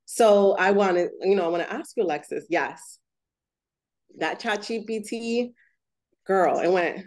So 0.05 0.55
I 0.57 0.71
wanted, 0.71 1.11
you 1.21 1.35
know, 1.35 1.45
I 1.45 1.47
want 1.47 1.63
to 1.63 1.71
ask 1.73 1.95
you, 1.95 2.03
Alexis. 2.03 2.45
Yes, 2.49 2.99
that 4.17 4.39
Chat 4.39 4.61
GPT, 4.61 5.53
girl, 6.25 6.59
it 6.59 6.71
went 6.71 7.05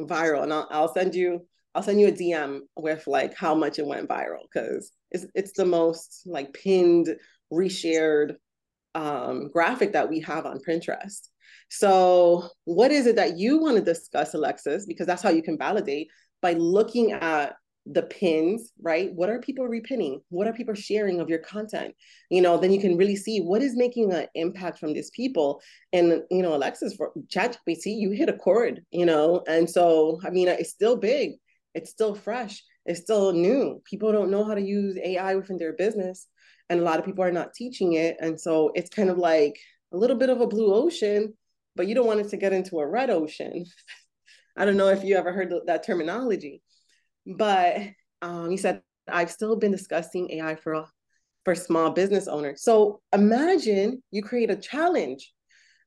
viral, 0.00 0.42
and 0.42 0.52
I'll, 0.52 0.68
I'll 0.70 0.94
send 0.94 1.14
you 1.14 1.46
I'll 1.74 1.82
send 1.82 2.00
you 2.00 2.08
a 2.08 2.12
DM 2.12 2.60
with 2.76 3.06
like 3.06 3.36
how 3.36 3.54
much 3.54 3.78
it 3.78 3.86
went 3.86 4.08
viral 4.08 4.44
because 4.50 4.92
it's 5.10 5.26
it's 5.34 5.52
the 5.52 5.66
most 5.66 6.22
like 6.24 6.54
pinned, 6.54 7.14
reshared 7.52 8.36
um, 8.94 9.50
graphic 9.52 9.92
that 9.92 10.08
we 10.08 10.20
have 10.20 10.46
on 10.46 10.60
Pinterest. 10.66 11.28
So, 11.68 12.48
what 12.64 12.92
is 12.92 13.06
it 13.06 13.16
that 13.16 13.38
you 13.38 13.58
want 13.58 13.76
to 13.76 13.82
discuss, 13.82 14.34
Alexis? 14.34 14.86
Because 14.86 15.06
that's 15.06 15.22
how 15.22 15.30
you 15.30 15.42
can 15.42 15.58
validate 15.58 16.08
by 16.40 16.54
looking 16.54 17.12
at 17.12 17.56
the 17.86 18.02
pins, 18.02 18.72
right? 18.82 19.12
What 19.14 19.30
are 19.30 19.38
people 19.38 19.66
repinning? 19.66 20.20
What 20.30 20.48
are 20.48 20.52
people 20.52 20.74
sharing 20.74 21.20
of 21.20 21.28
your 21.28 21.38
content? 21.38 21.94
You 22.30 22.42
know, 22.42 22.58
then 22.58 22.72
you 22.72 22.80
can 22.80 22.96
really 22.96 23.16
see 23.16 23.40
what 23.40 23.62
is 23.62 23.76
making 23.76 24.12
an 24.12 24.26
impact 24.34 24.78
from 24.78 24.92
these 24.92 25.10
people. 25.10 25.60
And 25.92 26.22
you 26.30 26.42
know, 26.42 26.54
Alexis 26.54 26.94
for 26.96 27.12
ChatGPT, 27.28 27.96
you 27.96 28.10
hit 28.10 28.28
a 28.28 28.32
chord, 28.32 28.82
you 28.90 29.06
know, 29.06 29.42
and 29.46 29.70
so 29.70 30.20
I 30.24 30.30
mean, 30.30 30.48
it's 30.48 30.70
still 30.70 30.96
big 30.96 31.32
it's 31.76 31.90
still 31.90 32.14
fresh 32.14 32.64
it's 32.86 33.00
still 33.00 33.32
new 33.32 33.80
people 33.84 34.10
don't 34.10 34.30
know 34.30 34.42
how 34.44 34.54
to 34.54 34.62
use 34.62 34.98
ai 35.04 35.34
within 35.36 35.58
their 35.58 35.74
business 35.74 36.26
and 36.70 36.80
a 36.80 36.82
lot 36.82 36.98
of 36.98 37.04
people 37.04 37.22
are 37.22 37.30
not 37.30 37.52
teaching 37.54 37.92
it 37.92 38.16
and 38.18 38.40
so 38.40 38.72
it's 38.74 38.90
kind 38.90 39.10
of 39.10 39.18
like 39.18 39.56
a 39.92 39.96
little 39.96 40.16
bit 40.16 40.30
of 40.30 40.40
a 40.40 40.46
blue 40.46 40.74
ocean 40.74 41.34
but 41.76 41.86
you 41.86 41.94
don't 41.94 42.06
want 42.06 42.18
it 42.18 42.28
to 42.30 42.38
get 42.38 42.54
into 42.54 42.78
a 42.78 42.86
red 42.86 43.10
ocean 43.10 43.64
i 44.56 44.64
don't 44.64 44.78
know 44.78 44.88
if 44.88 45.04
you 45.04 45.16
ever 45.16 45.32
heard 45.32 45.52
that 45.66 45.84
terminology 45.86 46.62
but 47.26 47.78
um, 48.22 48.50
you 48.50 48.56
said 48.56 48.82
i've 49.08 49.30
still 49.30 49.56
been 49.56 49.72
discussing 49.72 50.30
ai 50.32 50.54
for 50.56 50.86
for 51.46 51.54
small 51.54 51.90
business 51.90 52.26
owners. 52.26 52.60
So 52.64 53.00
imagine 53.12 54.02
you 54.10 54.20
create 54.20 54.50
a 54.50 54.56
challenge 54.56 55.32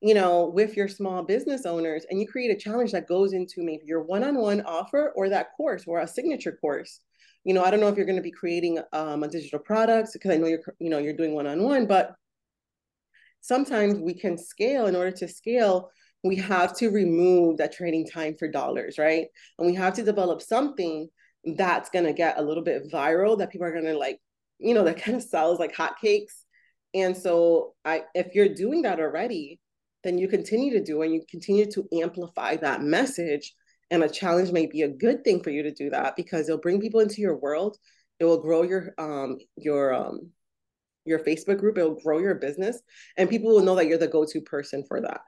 you 0.01 0.13
know, 0.13 0.50
with 0.55 0.77
your 0.77 0.88
small 0.88 1.24
business 1.24 1.65
owners 1.65 2.05
and 2.10 2.22
you 2.22 2.25
create 2.25 2.51
a 2.51 2.58
challenge 2.58 2.93
that 2.93 3.05
goes 3.05 3.34
into 3.34 3.62
maybe 3.62 3.84
your 3.86 4.01
one-on-one 4.01 4.62
offer 4.62 5.12
or 5.15 5.27
that 5.27 5.48
course 5.58 5.84
or 5.86 6.00
a 6.00 6.08
signature 6.08 6.58
course. 6.62 7.01
You 7.43 7.53
know, 7.53 7.65
I 7.65 7.69
don't 7.69 7.81
know 7.81 7.89
if 7.89 7.98
you're 7.98 8.05
going 8.05 8.15
to 8.15 8.22
be 8.22 8.31
creating 8.31 8.79
um, 8.93 9.24
a 9.24 9.27
digital 9.27 9.60
products 9.60 10.13
because 10.13 10.31
I 10.31 10.38
know 10.38 10.48
you're, 10.48 10.62
you 10.79 10.89
know, 10.89 11.00
you're 11.00 11.17
doing 11.17 11.36
one-on-one, 11.36 11.86
but 11.86 12.15
sometimes 13.41 14.00
we 14.00 14.13
can 14.13 14.38
scale. 14.38 14.88
In 14.88 14.96
order 14.96 15.12
to 15.12 15.27
scale 15.27 15.91
we 16.24 16.36
have 16.36 16.75
to 16.75 16.89
remove 16.89 17.58
that 17.58 17.72
trading 17.74 18.05
time 18.05 18.36
for 18.38 18.48
dollars 18.48 18.98
right? 18.98 19.27
And 19.58 19.67
we 19.67 19.74
have 19.75 19.93
to 19.96 20.03
develop 20.03 20.41
something 20.41 21.10
that's 21.43 21.89
going 21.89 22.05
to 22.05 22.13
get 22.13 22.38
a 22.38 22.41
little 22.41 22.63
bit 22.63 22.91
viral 22.91 23.38
that 23.38 23.50
people 23.50 23.65
are 23.65 23.72
going 23.72 23.86
to 23.86 23.98
like 23.98 24.19
you 24.60 24.74
know 24.74 24.84
that 24.84 25.01
kind 25.01 25.17
of 25.17 25.24
sells 25.24 25.60
like 25.60 25.74
hotcakes 25.74 26.43
and 26.93 27.15
so 27.15 27.74
i 27.86 28.03
if 28.13 28.36
you're 28.36 28.53
doing 28.53 28.81
that 28.81 29.00
already 29.00 29.60
then 30.03 30.17
you 30.17 30.27
continue 30.27 30.72
to 30.72 30.84
do 30.84 31.01
and 31.01 31.13
you 31.13 31.22
continue 31.29 31.65
to 31.72 31.88
amplify 32.01 32.55
that 32.58 32.81
message. 32.81 33.53
And 33.91 34.03
a 34.03 34.10
challenge 34.10 34.51
may 34.51 34.67
be 34.67 34.84
a 34.84 34.89
good 34.89 35.24
thing 35.24 35.41
for 35.41 35.50
you 35.50 35.63
to 35.63 35.74
do 35.74 35.89
that 35.89 36.15
because 36.15 36.48
it'll 36.48 36.62
bring 36.62 36.79
people 36.79 37.00
into 37.00 37.22
your 37.22 37.38
world. 37.38 37.77
It 38.19 38.25
will 38.25 38.41
grow 38.41 38.63
your 38.63 38.93
um 38.98 39.38
your 39.58 39.93
um 39.93 40.31
your 41.05 41.19
Facebook 41.19 41.58
group, 41.58 41.77
it'll 41.77 42.00
grow 42.00 42.19
your 42.19 42.36
business, 42.36 42.79
and 43.17 43.29
people 43.29 43.50
will 43.50 43.63
know 43.63 43.75
that 43.75 43.88
you're 43.88 43.98
the 43.98 44.08
go-to 44.08 44.41
person 44.41 44.84
for 44.88 45.01
that. 45.01 45.22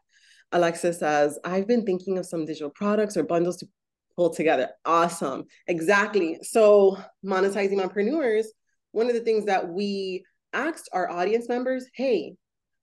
Alexis 0.51 0.99
says, 0.99 1.39
I've 1.43 1.65
been 1.65 1.85
thinking 1.85 2.19
of 2.19 2.25
some 2.25 2.45
digital 2.45 2.69
products 2.69 3.17
or 3.17 3.23
bundles 3.23 3.57
to 3.57 3.69
pull 4.15 4.29
together. 4.29 4.69
Awesome. 4.85 5.45
Exactly. 5.67 6.39
So 6.41 6.97
monetizing 7.25 7.73
mompreneurs, 7.73 8.45
one 8.91 9.07
of 9.07 9.13
the 9.13 9.21
things 9.21 9.45
that 9.45 9.69
we 9.69 10.23
asked 10.53 10.89
our 10.93 11.09
audience 11.09 11.47
members, 11.47 11.85
hey, 11.93 12.35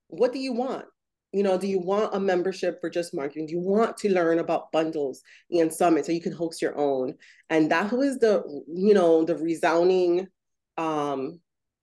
what 0.07 0.33
do 0.33 0.39
you 0.39 0.53
want? 0.53 0.85
you 1.31 1.43
know 1.43 1.57
do 1.57 1.67
you 1.67 1.79
want 1.79 2.13
a 2.15 2.19
membership 2.19 2.79
for 2.81 2.89
just 2.89 3.13
marketing 3.13 3.45
do 3.45 3.53
you 3.53 3.59
want 3.59 3.97
to 3.97 4.09
learn 4.09 4.39
about 4.39 4.71
bundles 4.71 5.21
and 5.51 5.71
summits 5.71 6.07
so 6.07 6.13
you 6.13 6.21
can 6.21 6.31
host 6.31 6.61
your 6.61 6.77
own 6.77 7.13
and 7.49 7.71
that 7.71 7.91
was 7.91 8.17
the 8.19 8.43
you 8.67 8.93
know 8.93 9.23
the 9.23 9.35
resounding 9.35 10.27
um 10.77 11.39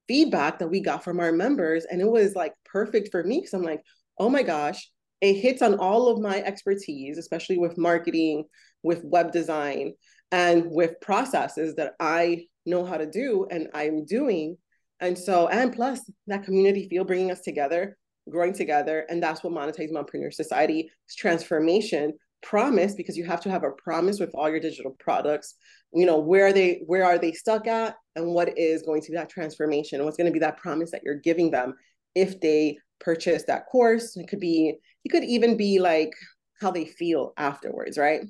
feedback 0.08 0.58
that 0.58 0.68
we 0.68 0.80
got 0.80 1.02
from 1.04 1.20
our 1.20 1.32
members 1.32 1.84
and 1.84 2.00
it 2.00 2.08
was 2.08 2.34
like 2.34 2.54
perfect 2.64 3.08
for 3.10 3.22
me 3.22 3.38
because 3.38 3.54
i'm 3.54 3.62
like 3.62 3.82
oh 4.18 4.28
my 4.28 4.42
gosh 4.42 4.90
it 5.20 5.34
hits 5.34 5.62
on 5.62 5.76
all 5.76 6.08
of 6.08 6.20
my 6.20 6.42
expertise 6.42 7.18
especially 7.18 7.58
with 7.58 7.78
marketing 7.78 8.44
with 8.82 9.02
web 9.04 9.32
design 9.32 9.92
and 10.32 10.66
with 10.66 11.00
processes 11.00 11.74
that 11.76 11.94
i 12.00 12.44
know 12.64 12.84
how 12.84 12.96
to 12.96 13.08
do 13.08 13.46
and 13.50 13.68
i'm 13.74 14.04
doing. 14.04 14.56
And 14.98 15.16
so 15.18 15.46
and 15.48 15.74
plus 15.74 16.00
that 16.26 16.44
community 16.44 16.88
feel 16.88 17.04
bringing 17.04 17.30
us 17.30 17.42
together 17.42 17.96
growing 18.30 18.52
together. 18.52 19.06
And 19.08 19.22
that's 19.22 19.42
what 19.42 19.52
Monetizing 19.52 19.92
Mompreneur 19.92 20.32
Society 20.32 20.90
transformation 21.16 22.12
promise 22.42 22.94
because 22.94 23.16
you 23.16 23.24
have 23.24 23.40
to 23.40 23.50
have 23.50 23.64
a 23.64 23.70
promise 23.82 24.20
with 24.20 24.30
all 24.34 24.48
your 24.48 24.60
digital 24.60 24.96
products. 24.98 25.54
You 25.92 26.06
know 26.06 26.18
where 26.18 26.46
are 26.46 26.52
they 26.52 26.82
where 26.86 27.04
are 27.04 27.18
they 27.18 27.32
stuck 27.32 27.66
at 27.66 27.96
and 28.14 28.26
what 28.26 28.58
is 28.58 28.82
going 28.82 29.02
to 29.02 29.10
be 29.10 29.16
that 29.16 29.30
transformation? 29.30 30.04
What's 30.04 30.16
going 30.16 30.26
to 30.26 30.32
be 30.32 30.40
that 30.40 30.58
promise 30.58 30.90
that 30.90 31.02
you're 31.04 31.20
giving 31.20 31.50
them 31.50 31.74
if 32.14 32.40
they 32.40 32.78
purchase 33.00 33.44
that 33.44 33.66
course? 33.66 34.16
It 34.16 34.28
could 34.28 34.40
be 34.40 34.74
it 35.04 35.08
could 35.08 35.24
even 35.24 35.56
be 35.56 35.78
like 35.78 36.12
how 36.60 36.70
they 36.70 36.86
feel 36.86 37.32
afterwards 37.36 37.98
right 37.98 38.22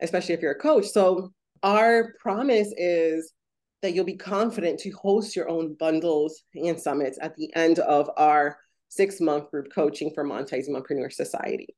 especially 0.00 0.34
if 0.34 0.40
you're 0.40 0.52
a 0.52 0.58
coach 0.58 0.86
so 0.86 1.30
our 1.62 2.14
promise 2.20 2.72
is 2.76 3.32
that 3.84 3.94
you'll 3.94 4.04
be 4.04 4.16
confident 4.16 4.80
to 4.80 4.90
host 4.90 5.36
your 5.36 5.48
own 5.48 5.74
bundles 5.74 6.42
and 6.54 6.80
summits 6.80 7.18
at 7.20 7.36
the 7.36 7.54
end 7.54 7.78
of 7.80 8.08
our 8.16 8.56
six 8.88 9.20
month 9.20 9.50
group 9.50 9.66
coaching 9.74 10.10
for 10.14 10.24
Monetizing 10.24 10.70
Mompreneur 10.70 11.12
Society. 11.12 11.74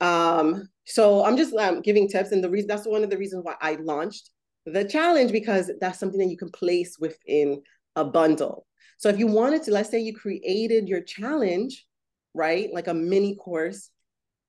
Um, 0.00 0.68
so 0.84 1.24
I'm 1.24 1.36
just 1.36 1.54
um, 1.54 1.80
giving 1.80 2.08
tips, 2.08 2.32
and 2.32 2.44
the 2.44 2.50
reason 2.50 2.68
that's 2.68 2.86
one 2.86 3.02
of 3.02 3.08
the 3.08 3.16
reasons 3.16 3.42
why 3.42 3.54
I 3.60 3.76
launched 3.76 4.30
the 4.66 4.84
challenge 4.84 5.32
because 5.32 5.70
that's 5.80 5.98
something 5.98 6.18
that 6.18 6.28
you 6.28 6.36
can 6.36 6.50
place 6.50 6.98
within 6.98 7.62
a 7.94 8.04
bundle. 8.04 8.66
So 8.98 9.08
if 9.08 9.18
you 9.18 9.26
wanted 9.26 9.62
to, 9.64 9.70
let's 9.70 9.90
say 9.90 10.00
you 10.00 10.14
created 10.14 10.88
your 10.88 11.00
challenge, 11.00 11.86
right, 12.34 12.68
like 12.72 12.88
a 12.88 12.94
mini 12.94 13.36
course, 13.36 13.90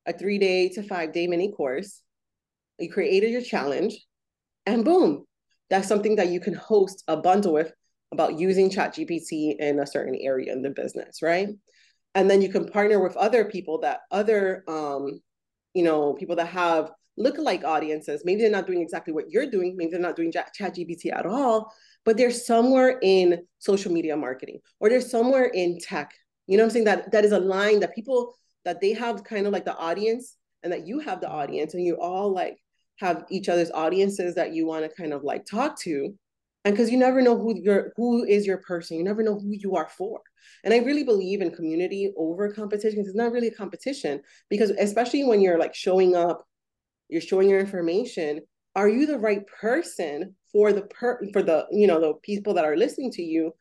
a 0.05 0.11
three 0.11 0.39
day 0.39 0.69
to 0.69 0.83
five 0.83 1.13
day 1.13 1.27
mini 1.27 1.51
course, 1.51 2.01
you 2.79 2.91
created 2.91 3.31
your 3.31 3.41
challenge, 3.41 4.05
and 4.65 4.85
boom, 4.85 5.25
that's 5.69 5.87
something 5.87 6.15
that 6.17 6.29
you 6.29 6.39
can 6.39 6.53
host 6.53 7.03
a 7.07 7.17
bundle 7.17 7.53
with 7.53 7.71
about 8.11 8.39
using 8.39 8.69
ChatGPT 8.69 9.57
in 9.57 9.79
a 9.79 9.87
certain 9.87 10.15
area 10.15 10.53
in 10.53 10.61
the 10.61 10.69
business, 10.69 11.21
right? 11.21 11.49
and 12.17 12.29
then 12.29 12.41
you 12.41 12.49
can 12.49 12.67
partner 12.67 12.99
with 12.99 13.15
other 13.15 13.45
people 13.45 13.79
that 13.81 13.99
other 14.09 14.63
um, 14.67 15.21
you 15.75 15.83
know 15.83 16.13
people 16.13 16.35
that 16.35 16.47
have 16.47 16.91
lookalike 17.19 17.63
audiences. 17.63 18.23
Maybe 18.25 18.41
they're 18.41 18.51
not 18.51 18.65
doing 18.65 18.81
exactly 18.81 19.13
what 19.13 19.29
you're 19.29 19.49
doing. 19.49 19.75
Maybe 19.77 19.91
they're 19.91 19.99
not 19.99 20.15
doing 20.15 20.31
chat 20.31 20.51
GPT 20.59 21.13
at 21.13 21.27
all, 21.27 21.71
but 22.05 22.17
they're 22.17 22.31
somewhere 22.31 22.99
in 23.03 23.43
social 23.59 23.91
media 23.91 24.17
marketing 24.17 24.59
or 24.79 24.89
they're 24.89 24.99
somewhere 24.99 25.45
in 25.45 25.79
tech. 25.79 26.11
You 26.47 26.57
know 26.57 26.63
what 26.63 26.69
I'm 26.69 26.73
saying? 26.73 26.85
That 26.85 27.11
that 27.11 27.23
is 27.23 27.33
a 27.33 27.39
line 27.39 27.81
that 27.81 27.93
people 27.93 28.33
that 28.65 28.81
they 28.81 28.93
have 28.93 29.23
kind 29.23 29.45
of 29.45 29.53
like 29.53 29.65
the 29.65 29.77
audience 29.77 30.37
and 30.63 30.73
that 30.73 30.87
you 30.87 30.99
have 30.99 31.21
the 31.21 31.29
audience 31.29 31.75
and 31.75 31.85
you're 31.85 32.01
all 32.01 32.33
like 32.33 32.57
have 32.99 33.25
each 33.29 33.49
other's 33.49 33.71
audiences 33.71 34.35
that 34.35 34.53
you 34.53 34.65
want 34.65 34.83
to 34.83 34.95
kind 34.95 35.13
of 35.13 35.23
like 35.23 35.45
talk 35.45 35.79
to. 35.81 36.13
And 36.65 36.75
because 36.75 36.91
you 36.91 36.97
never 36.97 37.21
know 37.21 37.37
who 37.37 37.55
your 37.61 37.93
who 37.95 38.25
is 38.25 38.45
your 38.45 38.57
person. 38.57 38.97
You 38.97 39.03
never 39.03 39.23
know 39.23 39.39
who 39.39 39.51
you 39.51 39.75
are 39.75 39.89
for. 39.97 40.19
And 40.63 40.73
i 40.73 40.77
really 40.77 41.03
believe 41.03 41.41
in 41.41 41.51
community 41.51 42.13
over 42.17 42.51
competition 42.51 42.99
it's 42.99 43.15
not 43.15 43.31
really 43.31 43.47
a 43.47 43.55
competition. 43.55 44.21
Because 44.49 44.71
especially 44.71 45.23
when 45.23 45.41
you're 45.41 45.59
like 45.59 45.75
showing 45.75 46.15
up 46.15 46.45
you're 47.09 47.21
showing 47.21 47.49
your 47.49 47.59
information 47.59 48.41
are 48.75 48.89
you 48.89 49.07
the 49.07 49.17
right 49.17 49.45
person 49.47 50.35
for 50.51 50.71
the 50.71 50.83
per 50.83 51.19
for 51.33 51.41
the 51.41 51.65
you 51.71 51.87
know 51.87 51.99
the 51.99 52.13
people 52.21 52.53
that 52.55 52.65
are 52.65 52.77
listening 52.77 53.11
to 53.13 53.23
you? 53.23 53.53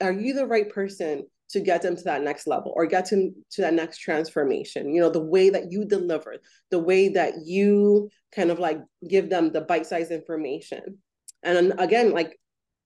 Are 0.00 0.12
you 0.12 0.32
the 0.32 0.46
right 0.46 0.70
person 0.70 1.26
to 1.50 1.60
get 1.60 1.82
them 1.82 1.96
to 1.96 2.04
that 2.04 2.22
next 2.22 2.46
level 2.46 2.72
or 2.76 2.86
get 2.86 3.06
to, 3.06 3.32
to 3.50 3.62
that 3.62 3.74
next 3.74 3.98
transformation. 3.98 4.92
You 4.92 5.00
know 5.00 5.10
the 5.10 5.24
way 5.24 5.50
that 5.50 5.72
you 5.72 5.84
deliver 5.84 6.36
the 6.70 6.78
way 6.78 7.08
that 7.10 7.34
you 7.44 8.10
kind 8.34 8.50
of 8.50 8.58
like 8.58 8.80
give 9.08 9.30
them 9.30 9.52
the 9.52 9.62
bite-sized 9.62 10.10
information. 10.10 10.98
And 11.42 11.74
again 11.78 12.12
like 12.12 12.38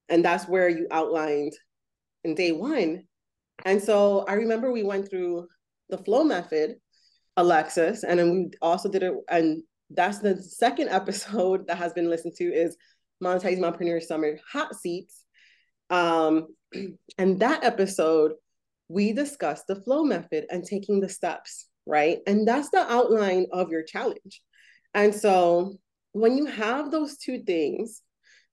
and 0.08 0.24
that's 0.24 0.46
where 0.46 0.68
you 0.68 0.86
outlined 0.90 1.52
in 2.24 2.34
day 2.34 2.52
one. 2.52 3.04
And 3.64 3.82
so 3.82 4.24
i 4.28 4.34
remember 4.34 4.70
we 4.72 4.82
went 4.82 5.08
through 5.08 5.48
the 5.88 5.98
flow 5.98 6.24
method 6.24 6.76
alexis 7.36 8.04
and 8.04 8.18
then 8.18 8.30
we 8.30 8.50
also 8.60 8.90
did 8.90 9.02
it 9.02 9.14
and 9.30 9.62
that's 9.90 10.18
the 10.18 10.42
second 10.42 10.88
episode 11.00 11.66
that 11.66 11.78
has 11.78 11.92
been 11.92 12.08
listened 12.08 12.34
to 12.36 12.44
is 12.44 12.76
monetizing 13.22 13.58
mompreneur 13.60 14.02
summer 14.02 14.38
hot 14.50 14.74
seats. 14.74 15.24
Um 15.90 16.48
and 17.18 17.40
that 17.40 17.64
episode 17.64 18.32
we 18.92 19.12
discussed 19.12 19.66
the 19.66 19.76
flow 19.76 20.04
method 20.04 20.44
and 20.50 20.64
taking 20.64 21.00
the 21.00 21.08
steps 21.08 21.68
right 21.86 22.18
and 22.26 22.46
that's 22.46 22.70
the 22.70 22.92
outline 22.92 23.46
of 23.52 23.70
your 23.70 23.82
challenge 23.82 24.42
and 24.94 25.14
so 25.14 25.76
when 26.12 26.36
you 26.36 26.46
have 26.46 26.90
those 26.90 27.16
two 27.16 27.42
things 27.42 28.02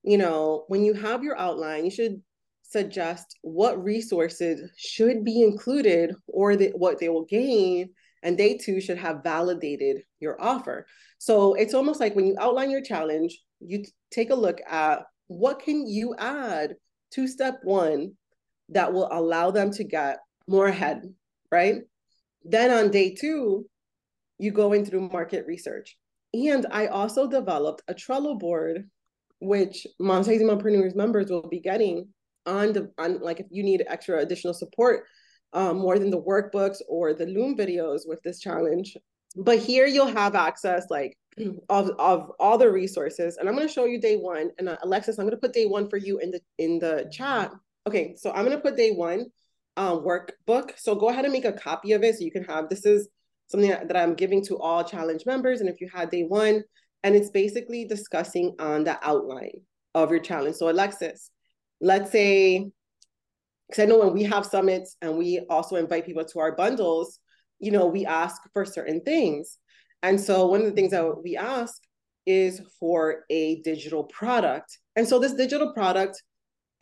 you 0.04 0.18
know, 0.18 0.66
when 0.68 0.84
you 0.84 0.94
have 0.94 1.24
your 1.24 1.38
outline, 1.38 1.86
you 1.86 1.92
should 1.92 2.22
suggest 2.64 3.38
what 3.42 3.84
resources 3.84 4.72
should 4.78 5.26
be 5.26 5.42
included 5.42 6.16
or 6.28 6.56
the, 6.56 6.70
what 6.76 7.00
they 7.00 7.10
will 7.10 7.26
gain. 7.26 7.90
And 8.22 8.38
they 8.38 8.58
too 8.58 8.82
should 8.82 8.98
have 8.98 9.24
validated 9.24 10.04
your 10.20 10.42
offer. 10.42 10.86
So 11.20 11.54
it's 11.54 11.74
almost 11.74 12.02
like 12.02 12.16
when 12.16 12.28
you 12.28 12.36
outline 12.38 12.70
your 12.70 12.82
challenge, 12.82 13.40
you 13.62 13.86
take 14.12 14.30
a 14.30 14.36
look 14.36 14.60
at 14.70 15.04
what 15.28 15.62
can 15.62 15.88
you 15.88 16.16
add 16.18 16.76
to 17.12 17.28
step 17.28 17.60
one 17.64 18.14
that 18.70 18.92
will 18.92 19.08
allow 19.10 19.52
them 19.52 19.72
to 19.72 19.84
get 19.86 20.20
more 20.50 20.68
ahead, 20.68 21.04
right? 21.52 21.76
Then 22.44 22.72
on 22.72 22.90
day 22.92 23.14
two, 23.14 23.66
you 24.40 24.52
go 24.52 24.74
in 24.74 24.84
through 24.84 25.10
market 25.10 25.46
research. 25.46 25.96
And 26.34 26.66
I 26.72 26.88
also 26.88 27.30
developed 27.30 27.84
a 27.88 27.94
Trello 27.94 28.38
board 28.38 28.90
which 29.42 29.88
monetizing 30.02 30.42
mompreneurs 30.42 30.96
members 30.96 31.30
will 31.30 31.48
be 31.48 31.62
getting 31.62 32.08
on 32.46 32.74
the 32.74 32.92
on 32.98 33.20
like 33.22 33.40
if 33.40 33.46
you 33.52 33.64
need 33.64 33.86
extra 33.88 34.20
additional 34.20 34.54
support 34.54 35.06
um, 35.54 35.78
more 35.78 35.98
than 35.98 36.10
the 36.10 36.22
workbooks 36.22 36.78
or 36.90 37.14
the 37.14 37.26
loom 37.26 37.56
videos 37.56 38.02
with 38.06 38.22
this 38.24 38.40
challenge. 38.40 38.98
But 39.38 39.60
here 39.60 39.86
you'll 39.86 40.08
have 40.08 40.36
access 40.36 40.88
like 40.90 41.18
of, 41.70 41.92
of 42.00 42.32
all 42.40 42.58
the 42.58 42.70
resources. 42.70 43.38
And 43.38 43.48
i'm 43.48 43.56
going 43.56 43.68
to 43.68 43.74
show 43.74 43.86
you 43.86 44.00
day 44.00 44.18
one. 44.18 44.50
And 44.58 44.70
uh, 44.70 44.78
alexis 44.84 45.20
i'm 45.20 45.26
going 45.26 45.38
to 45.38 45.42
put 45.42 45.54
day 45.54 45.66
one 45.66 45.90
for 45.90 45.98
you 45.98 46.20
in 46.20 46.32
the 46.32 46.42
in 46.58 46.80
the 46.80 47.10
chat. 47.12 47.52
Okay 47.88 48.16
so 48.18 48.32
i'm 48.32 48.46
going 48.46 48.58
to 48.58 48.64
put 48.64 48.76
day 48.76 48.92
one 48.92 49.28
um, 49.80 50.04
workbook 50.04 50.72
so 50.78 50.94
go 50.94 51.10
ahead 51.10 51.26
and 51.26 51.34
make 51.34 51.46
a 51.46 51.54
copy 51.54 51.94
of 51.94 52.04
it 52.04 52.16
so 52.16 52.24
you 52.24 52.32
can 52.32 52.44
have 52.44 52.70
this 52.70 52.86
is 52.86 53.08
something 53.48 53.70
that, 53.70 53.88
that 53.88 53.98
i'm 53.98 54.14
giving 54.14 54.44
to 54.44 54.58
all 54.60 54.84
challenge 54.84 55.26
members 55.26 55.62
and 55.62 55.70
if 55.70 55.82
you 55.82 55.90
had 55.92 56.10
day 56.10 56.24
one 56.24 56.64
and 57.04 57.16
it's 57.16 57.30
basically 57.30 57.86
discussing 57.86 58.56
on 58.60 58.84
the 58.84 59.00
outline 59.08 59.62
of 59.96 60.12
your 60.12 60.20
challenge. 60.20 60.56
So 60.56 60.70
Alexis, 60.70 61.32
let's 61.82 62.12
say, 62.12 62.70
because 63.68 63.84
I 63.84 63.86
know 63.86 64.00
when 64.00 64.14
we 64.14 64.24
have 64.24 64.46
summits 64.46 64.96
and 65.02 65.18
we 65.18 65.40
also 65.50 65.76
invite 65.76 66.06
people 66.06 66.26
to 66.26 66.40
our 66.40 66.56
bundles, 66.56 67.20
you 67.60 67.72
know, 67.72 67.86
we 67.86 68.06
ask 68.06 68.42
for 68.54 68.66
certain 68.66 69.02
things. 69.02 69.58
And 70.02 70.20
so 70.20 70.48
one 70.48 70.62
of 70.62 70.66
the 70.66 70.74
things 70.74 70.92
that 70.92 71.22
we 71.24 71.38
ask 71.38 71.82
is 72.26 72.62
for 72.80 73.26
a 73.30 73.62
digital 73.62 74.04
product. 74.06 74.78
And 74.96 75.08
so 75.08 75.20
this 75.20 75.34
digital 75.34 75.74
product 75.74 76.22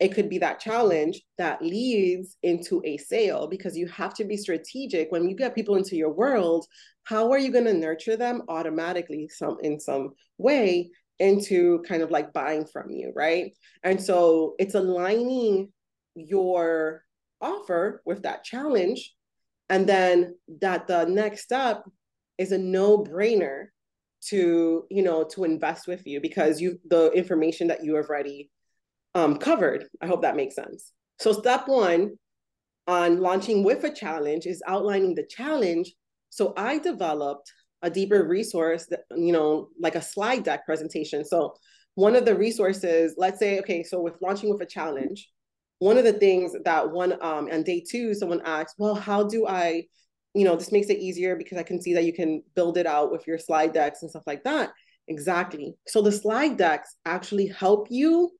it 0.00 0.14
could 0.14 0.28
be 0.28 0.38
that 0.38 0.60
challenge 0.60 1.22
that 1.38 1.60
leads 1.60 2.36
into 2.42 2.80
a 2.84 2.96
sale 2.96 3.48
because 3.48 3.76
you 3.76 3.86
have 3.88 4.14
to 4.14 4.24
be 4.24 4.36
strategic. 4.36 5.10
When 5.10 5.28
you 5.28 5.34
get 5.34 5.54
people 5.54 5.76
into 5.76 5.96
your 5.96 6.12
world 6.12 6.66
how 7.08 7.32
are 7.32 7.38
you 7.38 7.50
going 7.50 7.64
to 7.64 7.72
nurture 7.72 8.18
them 8.18 8.42
automatically 8.48 9.30
some 9.30 9.56
in 9.62 9.80
some 9.80 10.10
way 10.36 10.90
into 11.18 11.82
kind 11.88 12.02
of 12.02 12.10
like 12.10 12.34
buying 12.34 12.66
from 12.66 12.90
you 12.90 13.12
right? 13.16 13.52
And 13.82 14.00
so 14.00 14.54
it's 14.58 14.74
aligning 14.74 15.72
your 16.14 17.02
offer 17.40 18.02
with 18.04 18.22
that 18.24 18.44
challenge 18.44 19.14
and 19.70 19.88
then 19.88 20.34
that 20.60 20.86
the 20.86 21.06
next 21.06 21.42
step 21.42 21.84
is 22.36 22.52
a 22.52 22.58
no 22.58 22.98
brainer 22.98 23.66
to 24.20 24.84
you 24.90 25.02
know 25.02 25.24
to 25.24 25.44
invest 25.44 25.86
with 25.86 26.06
you 26.06 26.20
because 26.20 26.60
you 26.60 26.78
the 26.90 27.10
information 27.12 27.68
that 27.68 27.84
you 27.84 27.94
have 27.94 28.08
already 28.08 28.50
um, 29.14 29.38
covered. 29.38 29.84
I 30.00 30.06
hope 30.06 30.22
that 30.22 30.36
makes 30.36 30.54
sense. 30.54 30.92
So 31.18 31.32
step 31.32 31.66
one 31.66 32.12
on 32.86 33.20
launching 33.20 33.64
with 33.64 33.84
a 33.84 33.92
challenge 33.92 34.46
is 34.46 34.62
outlining 34.66 35.14
the 35.14 35.26
challenge. 35.28 35.92
So 36.30 36.54
I 36.56 36.78
developed 36.78 37.52
a 37.82 37.90
deeper 37.90 38.26
resource 38.26 38.86
that, 38.90 39.00
you 39.16 39.32
know, 39.32 39.68
like 39.80 39.94
a 39.94 40.02
slide 40.02 40.44
deck 40.44 40.64
presentation. 40.66 41.24
So 41.24 41.54
one 41.94 42.16
of 42.16 42.24
the 42.24 42.34
resources, 42.34 43.14
let's 43.16 43.38
say, 43.38 43.58
okay, 43.60 43.82
so 43.82 44.00
with 44.00 44.14
launching 44.22 44.50
with 44.50 44.62
a 44.62 44.66
challenge, 44.66 45.28
one 45.80 45.98
of 45.98 46.04
the 46.04 46.12
things 46.12 46.54
that 46.64 46.90
one 46.90 47.12
um 47.20 47.48
on 47.52 47.62
day 47.62 47.84
two, 47.88 48.14
someone 48.14 48.42
asked, 48.44 48.76
well, 48.78 48.94
how 48.94 49.24
do 49.24 49.46
I, 49.46 49.84
you 50.34 50.44
know, 50.44 50.56
this 50.56 50.72
makes 50.72 50.88
it 50.88 50.98
easier 50.98 51.36
because 51.36 51.58
I 51.58 51.62
can 51.62 51.80
see 51.80 51.94
that 51.94 52.04
you 52.04 52.12
can 52.12 52.42
build 52.54 52.78
it 52.78 52.86
out 52.86 53.12
with 53.12 53.26
your 53.26 53.38
slide 53.38 53.72
decks 53.72 54.02
and 54.02 54.10
stuff 54.10 54.24
like 54.26 54.44
that. 54.44 54.70
Exactly. 55.08 55.74
So 55.86 56.02
the 56.02 56.12
slide 56.12 56.56
decks 56.56 56.96
actually 57.04 57.46
help 57.46 57.88
you 57.90 58.30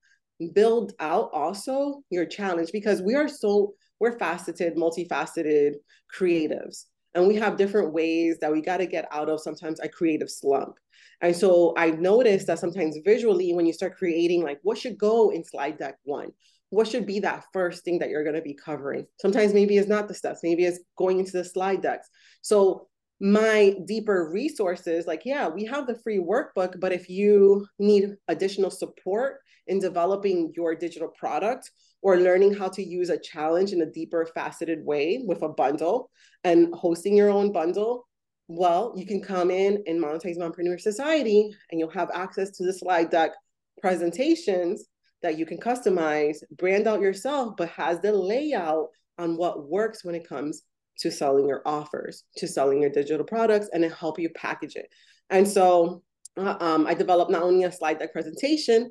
build 0.47 0.93
out 1.01 1.31
also 1.33 2.03
your 2.11 2.25
challenge 2.25 2.71
because 2.73 3.03
we 3.03 3.15
are 3.15 3.29
so 3.29 3.75
we're 4.01 4.19
faceted 4.19 4.77
multifaceted 4.77 5.75
creatives 6.15 6.85
and 7.15 7.27
we 7.27 7.37
have 7.37 7.57
different 7.57 7.93
ways 7.93 8.39
that 8.41 8.53
we 8.53 8.61
got 8.61 8.77
to 8.79 8.87
get 8.87 9.09
out 9.11 9.29
of 9.29 9.41
sometimes 9.41 9.81
a 9.81 9.89
creative 9.89 10.31
slump. 10.31 10.75
And 11.21 11.35
so 11.35 11.75
i 11.77 11.91
noticed 11.91 12.47
that 12.47 12.61
sometimes 12.61 12.97
visually 13.05 13.53
when 13.53 13.67
you 13.67 13.73
start 13.73 13.97
creating 13.97 14.43
like 14.45 14.61
what 14.63 14.79
should 14.79 14.99
go 14.99 15.31
in 15.31 15.45
slide 15.45 15.79
deck 15.79 15.97
one? 16.05 16.29
What 16.71 16.87
should 16.87 17.07
be 17.07 17.19
that 17.21 17.47
first 17.53 17.83
thing 17.83 17.99
that 17.99 18.11
you're 18.11 18.25
going 18.25 18.37
to 18.37 18.43
be 18.43 18.55
covering? 18.55 19.07
Sometimes 19.21 19.55
maybe 19.55 19.79
it's 19.79 19.89
not 19.89 20.07
the 20.07 20.15
steps 20.15 20.41
maybe 20.43 20.65
it's 20.65 20.81
going 20.97 21.19
into 21.19 21.33
the 21.33 21.45
slide 21.45 21.83
decks. 21.83 22.09
So 22.43 22.89
my 23.21 23.75
deeper 23.87 24.31
resources 24.33 25.07
like 25.07 25.23
yeah 25.25 25.49
we 25.49 25.65
have 25.65 25.87
the 25.87 25.99
free 26.03 26.19
workbook 26.19 26.79
but 26.79 26.93
if 26.93 27.09
you 27.09 27.67
need 27.79 28.15
additional 28.29 28.71
support 28.71 29.39
in 29.67 29.81
developing 29.81 30.53
your 30.55 30.75
digital 30.75 31.09
product 31.09 31.71
or 32.01 32.17
learning 32.17 32.55
how 32.55 32.69
to 32.69 32.83
use 32.83 33.11
a 33.11 33.19
challenge 33.19 33.73
in 33.73 33.83
a 33.83 33.91
deeper 33.91 34.25
faceted 34.35 34.85
way 34.85 35.21
with 35.27 35.43
a 35.43 35.49
bundle 35.49 36.11
and 36.45 36.73
hosting 36.75 37.17
your 37.17 37.29
own 37.29 37.51
bundle 37.51 38.07
well 38.47 38.93
you 38.97 39.05
can 39.05 39.21
come 39.21 39.51
in 39.51 39.83
and 39.89 40.03
monetize 40.03 40.39
mompreneur 40.39 40.81
society 40.81 41.51
and 41.71 41.81
you'll 41.81 41.91
have 41.91 42.11
access 42.15 42.51
to 42.51 42.65
the 42.65 42.73
slide 42.73 43.11
deck 43.11 43.33
presentations 43.81 44.87
that 45.23 45.37
you 45.37 45.45
can 45.45 45.59
customize 45.59 46.39
brand 46.57 46.87
out 46.87 47.01
yourself 47.01 47.55
but 47.59 47.69
has 47.69 48.01
the 48.01 48.13
layout 48.13 48.87
on 49.19 49.37
what 49.37 49.69
works 49.69 50.05
when 50.05 50.15
it 50.15 50.29
comes 50.29 50.63
to 50.99 51.11
selling 51.11 51.47
your 51.47 51.63
offers, 51.65 52.25
to 52.37 52.49
selling 52.49 52.81
your 52.81 52.91
digital 52.91 53.25
products, 53.25 53.69
and 53.73 53.83
then 53.83 53.91
help 53.91 54.19
you 54.19 54.29
package 54.31 54.77
it. 54.77 54.89
And 55.31 55.47
so 55.47 56.03
uh, 56.37 56.57
um, 56.61 56.87
I 56.87 56.95
developed 56.95 57.31
not 57.31 57.43
only 57.43 57.65
a 57.65 57.73
slide 57.73 57.99
deck 57.99 58.13
presentation, 58.13 58.91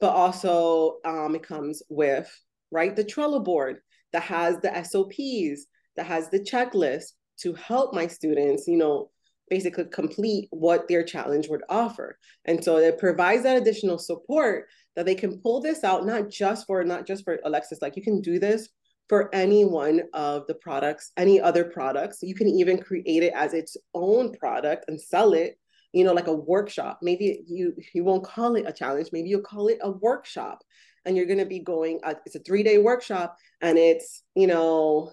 but 0.00 0.10
also 0.10 0.96
um, 1.04 1.34
it 1.34 1.42
comes 1.42 1.82
with 1.88 2.30
right 2.70 2.94
the 2.94 3.04
Trello 3.04 3.42
board 3.42 3.78
that 4.12 4.22
has 4.22 4.58
the 4.60 4.82
SOPs, 4.82 5.66
that 5.96 6.06
has 6.06 6.30
the 6.30 6.40
checklist 6.40 7.12
to 7.40 7.54
help 7.54 7.94
my 7.94 8.06
students, 8.06 8.66
you 8.66 8.76
know, 8.76 9.10
basically 9.48 9.84
complete 9.84 10.48
what 10.50 10.88
their 10.88 11.04
challenge 11.04 11.48
would 11.48 11.62
offer. 11.68 12.18
And 12.44 12.62
so 12.62 12.78
it 12.78 12.98
provides 12.98 13.44
that 13.44 13.56
additional 13.56 13.98
support 13.98 14.66
that 14.96 15.06
they 15.06 15.14
can 15.14 15.40
pull 15.40 15.60
this 15.60 15.84
out, 15.84 16.06
not 16.06 16.30
just 16.30 16.66
for 16.66 16.82
not 16.84 17.06
just 17.06 17.24
for 17.24 17.38
Alexis, 17.44 17.80
like 17.80 17.96
you 17.96 18.02
can 18.02 18.20
do 18.20 18.38
this 18.38 18.68
for 19.08 19.32
any 19.34 19.64
one 19.64 20.02
of 20.12 20.46
the 20.46 20.54
products, 20.54 21.12
any 21.16 21.40
other 21.40 21.64
products. 21.64 22.18
You 22.22 22.34
can 22.34 22.48
even 22.48 22.82
create 22.82 23.22
it 23.22 23.32
as 23.34 23.54
its 23.54 23.76
own 23.94 24.32
product 24.34 24.86
and 24.88 25.00
sell 25.00 25.32
it, 25.32 25.58
you 25.92 26.04
know, 26.04 26.12
like 26.12 26.26
a 26.26 26.32
workshop. 26.32 26.98
Maybe 27.02 27.44
you 27.46 27.74
you 27.94 28.04
won't 28.04 28.24
call 28.24 28.56
it 28.56 28.64
a 28.66 28.72
challenge. 28.72 29.10
Maybe 29.12 29.28
you'll 29.28 29.42
call 29.42 29.68
it 29.68 29.78
a 29.82 29.90
workshop, 29.90 30.62
and 31.04 31.16
you're 31.16 31.26
going 31.26 31.38
to 31.38 31.46
be 31.46 31.60
going. 31.60 32.00
Uh, 32.02 32.14
it's 32.24 32.36
a 32.36 32.40
three 32.40 32.62
day 32.62 32.78
workshop, 32.78 33.36
and 33.60 33.78
it's 33.78 34.22
you 34.34 34.46
know, 34.46 35.12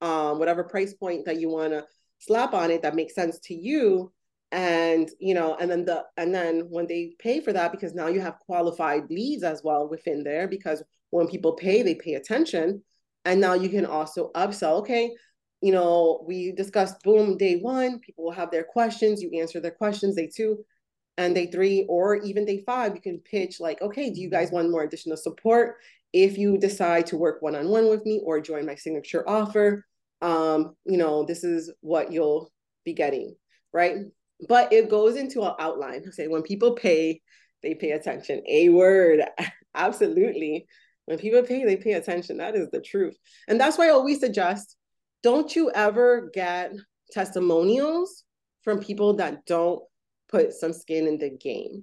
um, 0.00 0.38
whatever 0.38 0.64
price 0.64 0.94
point 0.94 1.24
that 1.26 1.40
you 1.40 1.48
want 1.48 1.72
to 1.72 1.84
slap 2.18 2.54
on 2.54 2.70
it 2.70 2.82
that 2.82 2.94
makes 2.94 3.14
sense 3.14 3.38
to 3.40 3.54
you 3.54 4.12
and 4.52 5.10
you 5.18 5.34
know 5.34 5.56
and 5.58 5.70
then 5.70 5.84
the 5.84 6.04
and 6.16 6.32
then 6.32 6.66
when 6.68 6.86
they 6.86 7.14
pay 7.18 7.40
for 7.40 7.52
that 7.52 7.72
because 7.72 7.94
now 7.94 8.06
you 8.06 8.20
have 8.20 8.38
qualified 8.38 9.10
leads 9.10 9.42
as 9.42 9.62
well 9.64 9.88
within 9.88 10.22
there 10.22 10.46
because 10.46 10.82
when 11.10 11.26
people 11.26 11.54
pay 11.54 11.82
they 11.82 11.96
pay 11.96 12.14
attention 12.14 12.80
and 13.24 13.40
now 13.40 13.54
you 13.54 13.68
can 13.68 13.86
also 13.86 14.30
upsell 14.34 14.78
okay 14.80 15.12
you 15.60 15.72
know 15.72 16.24
we 16.26 16.52
discussed 16.52 17.02
boom 17.02 17.36
day 17.36 17.56
one 17.56 17.98
people 18.00 18.24
will 18.24 18.32
have 18.32 18.50
their 18.50 18.64
questions 18.64 19.22
you 19.22 19.30
answer 19.38 19.60
their 19.60 19.70
questions 19.70 20.16
day 20.16 20.28
two 20.34 20.64
and 21.18 21.34
day 21.34 21.46
three 21.50 21.84
or 21.88 22.16
even 22.16 22.44
day 22.44 22.62
five 22.64 22.94
you 22.94 23.00
can 23.00 23.18
pitch 23.18 23.60
like 23.60 23.80
okay 23.82 24.10
do 24.10 24.20
you 24.20 24.30
guys 24.30 24.50
want 24.50 24.70
more 24.70 24.82
additional 24.82 25.16
support 25.16 25.76
if 26.12 26.36
you 26.36 26.58
decide 26.58 27.06
to 27.06 27.16
work 27.16 27.40
one-on-one 27.40 27.88
with 27.88 28.04
me 28.04 28.20
or 28.24 28.40
join 28.40 28.66
my 28.66 28.74
signature 28.74 29.28
offer 29.28 29.84
um 30.20 30.74
you 30.84 30.96
know 30.96 31.24
this 31.24 31.44
is 31.44 31.72
what 31.80 32.12
you'll 32.12 32.50
be 32.84 32.92
getting 32.92 33.34
right 33.72 33.96
but 34.48 34.72
it 34.72 34.90
goes 34.90 35.16
into 35.16 35.42
an 35.42 35.54
outline. 35.58 36.10
Say 36.12 36.28
when 36.28 36.42
people 36.42 36.74
pay, 36.74 37.20
they 37.62 37.74
pay 37.74 37.92
attention. 37.92 38.42
A 38.48 38.68
word, 38.68 39.22
absolutely. 39.74 40.66
When 41.12 41.18
people 41.18 41.42
pay, 41.42 41.62
they 41.66 41.76
pay 41.76 41.92
attention. 41.92 42.38
That 42.38 42.56
is 42.56 42.70
the 42.70 42.80
truth. 42.80 43.18
And 43.46 43.60
that's 43.60 43.76
why 43.76 43.88
I 43.88 43.90
always 43.90 44.18
suggest 44.18 44.78
don't 45.22 45.54
you 45.54 45.70
ever 45.70 46.30
get 46.32 46.72
testimonials 47.10 48.24
from 48.62 48.80
people 48.80 49.12
that 49.16 49.44
don't 49.44 49.82
put 50.30 50.54
some 50.54 50.72
skin 50.72 51.06
in 51.06 51.18
the 51.18 51.28
game. 51.28 51.82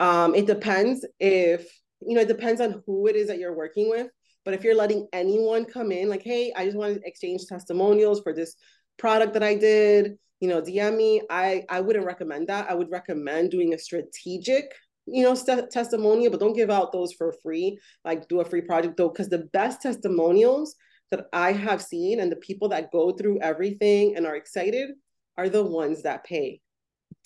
Um, 0.00 0.34
it 0.34 0.46
depends 0.46 1.04
if, 1.20 1.70
you 2.00 2.14
know, 2.14 2.22
it 2.22 2.28
depends 2.28 2.62
on 2.62 2.82
who 2.86 3.06
it 3.06 3.16
is 3.16 3.28
that 3.28 3.38
you're 3.38 3.54
working 3.54 3.90
with. 3.90 4.06
But 4.46 4.54
if 4.54 4.64
you're 4.64 4.74
letting 4.74 5.08
anyone 5.12 5.66
come 5.66 5.92
in, 5.92 6.08
like, 6.08 6.22
hey, 6.22 6.50
I 6.56 6.64
just 6.64 6.78
want 6.78 6.94
to 6.94 7.06
exchange 7.06 7.44
testimonials 7.44 8.22
for 8.22 8.32
this 8.32 8.54
product 8.96 9.34
that 9.34 9.42
I 9.42 9.56
did, 9.56 10.16
you 10.40 10.48
know, 10.48 10.62
DM 10.62 10.96
me. 10.96 11.20
I 11.28 11.64
I 11.68 11.82
wouldn't 11.82 12.06
recommend 12.06 12.48
that. 12.48 12.70
I 12.70 12.74
would 12.74 12.90
recommend 12.90 13.50
doing 13.50 13.74
a 13.74 13.78
strategic, 13.78 14.72
you 15.12 15.24
know, 15.24 15.34
st- 15.34 15.70
testimonial, 15.70 16.30
but 16.30 16.40
don't 16.40 16.56
give 16.56 16.70
out 16.70 16.92
those 16.92 17.12
for 17.12 17.34
free. 17.42 17.78
Like 18.04 18.28
do 18.28 18.40
a 18.40 18.44
free 18.44 18.62
project 18.62 18.96
though, 18.96 19.08
because 19.08 19.28
the 19.28 19.48
best 19.52 19.82
testimonials 19.82 20.74
that 21.10 21.26
I 21.32 21.52
have 21.52 21.82
seen 21.82 22.20
and 22.20 22.30
the 22.30 22.36
people 22.36 22.68
that 22.70 22.92
go 22.92 23.12
through 23.12 23.40
everything 23.40 24.16
and 24.16 24.26
are 24.26 24.36
excited 24.36 24.90
are 25.36 25.48
the 25.48 25.64
ones 25.64 26.02
that 26.02 26.24
pay 26.24 26.60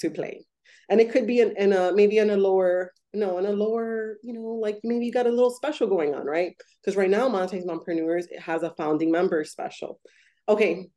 to 0.01 0.11
play. 0.11 0.47
And 0.89 1.01
it 1.01 1.11
could 1.11 1.27
be 1.27 1.41
in, 1.41 1.57
in 1.57 1.73
a 1.73 1.93
maybe 1.93 2.19
in 2.19 2.31
a 2.31 2.37
lower, 2.37 2.93
no, 3.15 3.39
in 3.39 3.47
a 3.47 3.53
lower, 3.53 4.19
you 4.23 4.33
know, 4.33 4.41
like 4.41 4.81
maybe 4.85 5.07
you 5.07 5.13
got 5.13 5.27
a 5.27 5.31
little 5.31 5.51
special 5.51 5.87
going 5.87 6.15
on, 6.15 6.27
right? 6.27 6.55
Because 6.81 6.97
right 6.97 7.11
now, 7.11 7.29
Monetize 7.29 7.65
Mompreneurs 7.65 8.25
it 8.31 8.41
has 8.41 8.63
a 8.63 8.75
founding 8.77 9.11
member 9.11 9.45
special. 9.45 10.01
Okay, 10.49 10.89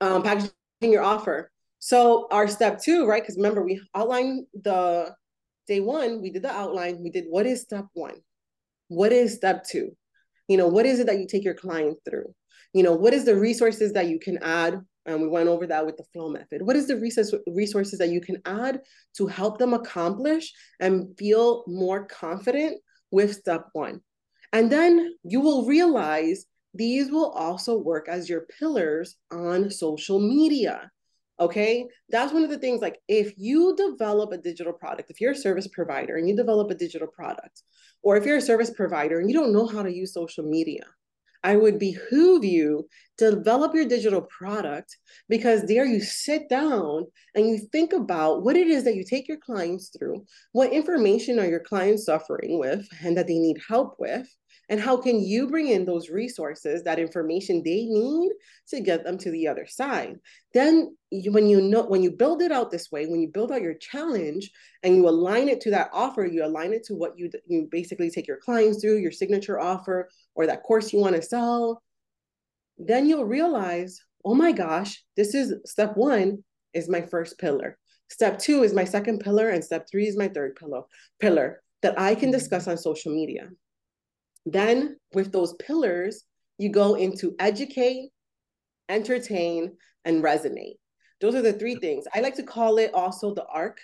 um, 0.00 0.22
packaging 0.22 0.52
your 0.80 1.02
offer. 1.02 1.50
So 1.78 2.28
our 2.30 2.48
step 2.48 2.80
two, 2.80 3.06
right? 3.06 3.22
Because 3.22 3.36
remember, 3.36 3.62
we 3.62 3.80
outlined 3.94 4.46
the 4.54 5.14
day 5.66 5.80
one, 5.80 6.22
we 6.22 6.30
did 6.30 6.42
the 6.42 6.50
outline, 6.50 7.02
we 7.02 7.10
did 7.10 7.24
what 7.28 7.46
is 7.46 7.62
step 7.62 7.86
one? 7.94 8.16
What 8.88 9.12
is 9.12 9.34
step 9.34 9.64
two? 9.64 9.96
You 10.48 10.56
know, 10.56 10.68
what 10.68 10.86
is 10.86 11.00
it 11.00 11.06
that 11.06 11.18
you 11.18 11.26
take 11.26 11.44
your 11.44 11.54
client 11.54 11.98
through? 12.08 12.34
You 12.72 12.82
know, 12.82 12.94
what 12.94 13.14
is 13.14 13.24
the 13.24 13.36
resources 13.36 13.92
that 13.94 14.08
you 14.08 14.18
can 14.18 14.38
add? 14.42 14.80
And 15.06 15.22
we 15.22 15.28
went 15.28 15.48
over 15.48 15.66
that 15.66 15.86
with 15.86 15.96
the 15.96 16.04
flow 16.12 16.28
method. 16.28 16.62
What 16.62 16.76
is 16.76 16.88
the 16.88 16.96
resource, 16.96 17.32
resources 17.46 17.98
that 18.00 18.10
you 18.10 18.20
can 18.20 18.42
add 18.44 18.80
to 19.16 19.26
help 19.26 19.58
them 19.58 19.72
accomplish 19.72 20.52
and 20.80 21.16
feel 21.16 21.64
more 21.66 22.06
confident 22.06 22.80
with 23.10 23.34
step 23.34 23.66
one? 23.72 24.00
And 24.52 24.70
then 24.70 25.14
you 25.22 25.40
will 25.40 25.66
realize 25.66 26.46
these 26.74 27.10
will 27.10 27.30
also 27.30 27.78
work 27.78 28.08
as 28.08 28.28
your 28.28 28.46
pillars 28.58 29.16
on 29.30 29.70
social 29.70 30.20
media. 30.20 30.90
Okay, 31.38 31.86
that's 32.08 32.32
one 32.32 32.44
of 32.44 32.50
the 32.50 32.58
things. 32.58 32.80
Like, 32.80 32.98
if 33.08 33.34
you 33.36 33.76
develop 33.76 34.32
a 34.32 34.38
digital 34.38 34.72
product, 34.72 35.10
if 35.10 35.20
you're 35.20 35.32
a 35.32 35.36
service 35.36 35.68
provider 35.68 36.16
and 36.16 36.26
you 36.26 36.34
develop 36.34 36.70
a 36.70 36.74
digital 36.74 37.08
product, 37.08 37.62
or 38.02 38.16
if 38.16 38.24
you're 38.24 38.38
a 38.38 38.42
service 38.42 38.70
provider 38.70 39.20
and 39.20 39.28
you 39.28 39.36
don't 39.36 39.52
know 39.52 39.66
how 39.66 39.82
to 39.82 39.94
use 39.94 40.14
social 40.14 40.44
media, 40.44 40.84
I 41.46 41.54
would 41.54 41.78
behoove 41.78 42.44
you 42.44 42.88
to 43.18 43.30
develop 43.30 43.74
your 43.74 43.84
digital 43.84 44.22
product 44.22 44.96
because 45.28 45.62
there 45.62 45.84
you 45.84 46.00
sit 46.00 46.48
down 46.48 47.06
and 47.34 47.46
you 47.46 47.58
think 47.70 47.92
about 47.92 48.42
what 48.42 48.56
it 48.56 48.66
is 48.66 48.82
that 48.84 48.96
you 48.96 49.04
take 49.04 49.28
your 49.28 49.38
clients 49.38 49.90
through, 49.96 50.24
what 50.52 50.72
information 50.72 51.38
are 51.38 51.46
your 51.46 51.60
clients 51.60 52.06
suffering 52.06 52.58
with 52.58 52.88
and 53.04 53.16
that 53.16 53.28
they 53.28 53.38
need 53.38 53.58
help 53.68 53.94
with, 53.98 54.26
and 54.68 54.80
how 54.80 54.96
can 54.96 55.20
you 55.20 55.46
bring 55.46 55.68
in 55.68 55.84
those 55.84 56.10
resources, 56.10 56.82
that 56.82 56.98
information 56.98 57.62
they 57.62 57.84
need 57.84 58.32
to 58.68 58.80
get 58.80 59.04
them 59.04 59.16
to 59.18 59.30
the 59.30 59.46
other 59.46 59.66
side? 59.66 60.16
Then 60.54 60.96
you, 61.10 61.30
when 61.30 61.46
you 61.46 61.60
know 61.60 61.84
when 61.84 62.02
you 62.02 62.10
build 62.10 62.42
it 62.42 62.50
out 62.50 62.70
this 62.70 62.90
way, 62.90 63.06
when 63.06 63.20
you 63.20 63.28
build 63.28 63.52
out 63.52 63.62
your 63.62 63.74
challenge 63.74 64.50
and 64.82 64.96
you 64.96 65.08
align 65.08 65.48
it 65.48 65.60
to 65.62 65.70
that 65.70 65.90
offer, 65.92 66.26
you 66.26 66.44
align 66.44 66.72
it 66.72 66.84
to 66.84 66.94
what 66.94 67.16
you 67.16 67.30
you 67.46 67.68
basically 67.70 68.10
take 68.10 68.26
your 68.26 68.38
clients 68.38 68.80
through, 68.80 68.98
your 68.98 69.12
signature 69.12 69.60
offer 69.60 70.08
or 70.34 70.46
that 70.46 70.64
course 70.64 70.92
you 70.92 70.98
want 70.98 71.14
to 71.14 71.22
sell, 71.22 71.82
then 72.78 73.06
you'll 73.06 73.24
realize, 73.24 74.00
oh 74.24 74.34
my 74.34 74.52
gosh, 74.52 75.04
this 75.16 75.34
is 75.34 75.54
step 75.64 75.96
1 75.96 76.42
is 76.74 76.88
my 76.88 77.02
first 77.02 77.38
pillar. 77.38 77.78
Step 78.08 78.38
2 78.38 78.62
is 78.62 78.72
my 78.72 78.84
second 78.84 79.20
pillar 79.20 79.50
and 79.50 79.64
step 79.64 79.86
3 79.90 80.06
is 80.06 80.16
my 80.16 80.28
third 80.28 80.56
pillar 80.56 80.82
pillar 81.20 81.62
that 81.82 81.98
I 81.98 82.14
can 82.14 82.30
mm-hmm. 82.30 82.38
discuss 82.38 82.66
on 82.66 82.78
social 82.78 83.12
media. 83.12 83.48
Then, 84.46 84.96
with 85.12 85.32
those 85.32 85.54
pillars, 85.54 86.24
you 86.56 86.70
go 86.70 86.94
into 86.94 87.34
educate, 87.38 88.10
entertain, 88.88 89.76
and 90.04 90.22
resonate. 90.22 90.76
Those 91.20 91.34
are 91.34 91.42
the 91.42 91.52
three 91.52 91.76
things. 91.76 92.04
I 92.14 92.20
like 92.20 92.36
to 92.36 92.42
call 92.42 92.78
it 92.78 92.94
also 92.94 93.34
the 93.34 93.44
arc. 93.46 93.78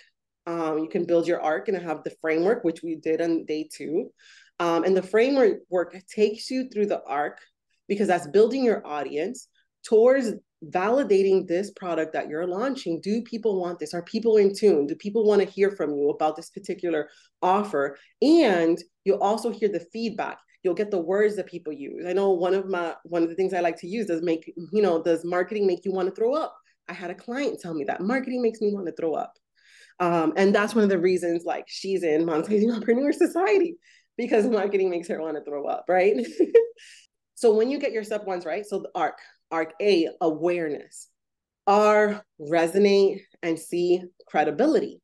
Um, 0.47 0.79
you 0.79 0.89
can 0.89 1.05
build 1.05 1.27
your 1.27 1.41
arc 1.41 1.67
and 1.67 1.77
have 1.77 2.03
the 2.03 2.15
framework, 2.21 2.63
which 2.63 2.81
we 2.81 2.95
did 2.95 3.21
on 3.21 3.45
day 3.45 3.67
two. 3.71 4.11
Um, 4.59 4.83
and 4.83 4.95
the 4.95 5.03
framework 5.03 5.59
work 5.69 5.95
takes 6.07 6.49
you 6.49 6.69
through 6.69 6.87
the 6.87 7.03
arc 7.03 7.39
because 7.87 8.07
that's 8.07 8.27
building 8.27 8.63
your 8.63 8.85
audience 8.85 9.49
towards 9.85 10.33
validating 10.69 11.45
this 11.47 11.71
product 11.71 12.13
that 12.13 12.29
you're 12.29 12.47
launching. 12.47 13.01
Do 13.01 13.21
people 13.23 13.59
want 13.59 13.79
this? 13.79 13.93
Are 13.93 14.03
people 14.03 14.37
in 14.37 14.55
tune? 14.55 14.87
Do 14.87 14.95
people 14.95 15.25
want 15.25 15.41
to 15.41 15.47
hear 15.47 15.71
from 15.71 15.91
you 15.91 16.09
about 16.09 16.35
this 16.35 16.49
particular 16.49 17.09
offer? 17.41 17.97
And 18.21 18.77
you'll 19.03 19.19
also 19.21 19.49
hear 19.49 19.69
the 19.69 19.85
feedback 19.91 20.37
you'll 20.63 20.73
get 20.73 20.91
the 20.91 20.97
words 20.97 21.35
that 21.35 21.47
people 21.47 21.73
use. 21.73 22.05
I 22.07 22.13
know 22.13 22.31
one 22.31 22.53
of 22.53 22.67
my 22.67 22.95
one 23.03 23.23
of 23.23 23.29
the 23.29 23.35
things 23.35 23.53
I 23.53 23.59
like 23.59 23.77
to 23.79 23.87
use 23.87 24.07
does 24.07 24.21
make 24.21 24.51
you 24.71 24.81
know 24.81 25.01
does 25.01 25.25
marketing 25.25 25.67
make 25.67 25.85
you 25.85 25.91
want 25.91 26.09
to 26.09 26.15
throw 26.15 26.33
up? 26.33 26.55
I 26.87 26.93
had 26.93 27.11
a 27.11 27.15
client 27.15 27.59
tell 27.61 27.73
me 27.73 27.85
that 27.85 28.01
marketing 28.01 28.41
makes 28.41 28.61
me 28.61 28.73
want 28.73 28.87
to 28.87 28.93
throw 28.93 29.13
up, 29.13 29.33
um, 29.99 30.33
and 30.35 30.53
that's 30.53 30.75
one 30.75 30.83
of 30.83 30.89
the 30.89 30.99
reasons 30.99 31.43
like 31.45 31.65
she's 31.67 32.03
in 32.03 32.25
Monetizing 32.25 32.65
Mompreneur 32.71 33.13
Society 33.13 33.77
because 34.17 34.45
marketing 34.45 34.89
makes 34.89 35.07
her 35.07 35.21
want 35.21 35.37
to 35.37 35.43
throw 35.43 35.65
up, 35.65 35.85
right? 35.87 36.15
so 37.35 37.53
when 37.53 37.69
you 37.69 37.79
get 37.79 37.91
your 37.91 38.03
step 38.03 38.25
ones 38.25 38.45
right, 38.45 38.65
so 38.65 38.79
the 38.79 38.89
arc, 38.95 39.17
arc 39.51 39.73
A, 39.81 40.09
awareness, 40.21 41.09
R, 41.67 42.23
resonate, 42.39 43.21
and 43.41 43.57
C, 43.57 44.03
credibility. 44.27 45.01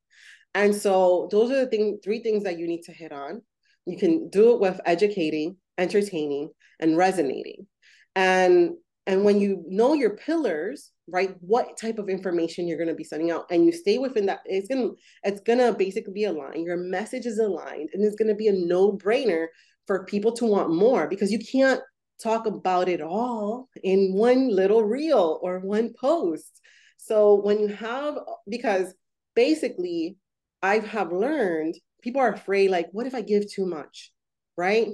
And 0.54 0.76
so 0.76 1.28
those 1.32 1.52
are 1.52 1.64
the 1.64 1.68
thing, 1.68 2.00
three 2.04 2.22
things 2.22 2.44
that 2.44 2.58
you 2.58 2.68
need 2.68 2.84
to 2.84 2.92
hit 2.92 3.12
on. 3.12 3.42
You 3.90 3.98
can 3.98 4.30
do 4.30 4.54
it 4.54 4.60
with 4.60 4.80
educating, 4.86 5.58
entertaining, 5.78 6.52
and 6.80 6.98
resonating. 6.98 7.68
And 8.16 8.72
and 9.08 9.24
when 9.24 9.40
you 9.40 9.64
know 9.68 9.94
your 9.94 10.18
pillars, 10.18 10.92
right, 11.08 11.36
what 11.42 11.78
type 11.78 11.98
of 11.98 12.10
information 12.10 12.68
you're 12.68 12.78
going 12.78 12.90
to 12.90 12.94
be 12.96 13.04
sending 13.04 13.32
out, 13.32 13.46
and 13.50 13.66
you 13.66 13.72
stay 13.72 13.98
within 13.98 14.28
that, 14.28 14.42
it's 14.46 14.68
gonna 14.68 14.90
it's 15.24 15.42
gonna 15.42 15.74
basically 15.74 16.14
be 16.14 16.26
aligned. 16.26 16.66
Your 16.66 16.78
message 16.78 17.26
is 17.26 17.40
aligned, 17.40 17.90
and 17.94 18.04
it's 18.04 18.16
gonna 18.16 18.36
be 18.36 18.48
a 18.48 18.54
no 18.54 18.92
brainer 18.92 19.48
for 19.88 20.06
people 20.06 20.32
to 20.34 20.46
want 20.46 20.74
more 20.74 21.08
because 21.08 21.32
you 21.32 21.40
can't 21.40 21.82
talk 22.22 22.46
about 22.46 22.88
it 22.90 23.02
all 23.02 23.70
in 23.84 24.14
one 24.14 24.50
little 24.50 24.84
reel 24.84 25.40
or 25.42 25.60
one 25.60 25.94
post. 26.00 26.62
So 26.98 27.36
when 27.36 27.60
you 27.60 27.70
have, 27.70 28.20
because 28.48 28.94
basically, 29.36 30.18
I 30.62 30.80
have 30.80 31.12
learned 31.12 31.76
people 32.02 32.22
are 32.22 32.34
afraid 32.34 32.70
like 32.70 32.88
what 32.92 33.08
if 33.08 33.16
i 33.16 33.22
give 33.22 33.50
too 33.52 33.66
much 33.66 34.12
right 34.58 34.88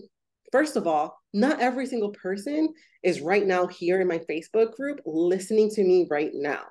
first 0.52 0.76
of 0.76 0.88
all 0.88 1.18
not 1.34 1.60
every 1.60 1.86
single 1.86 2.12
person 2.12 2.74
is 3.04 3.22
right 3.22 3.46
now 3.46 3.68
here 3.68 4.02
in 4.02 4.08
my 4.08 4.20
facebook 4.30 4.74
group 4.76 5.00
listening 5.06 5.70
to 5.70 5.84
me 5.84 6.08
right 6.10 6.32
now 6.34 6.64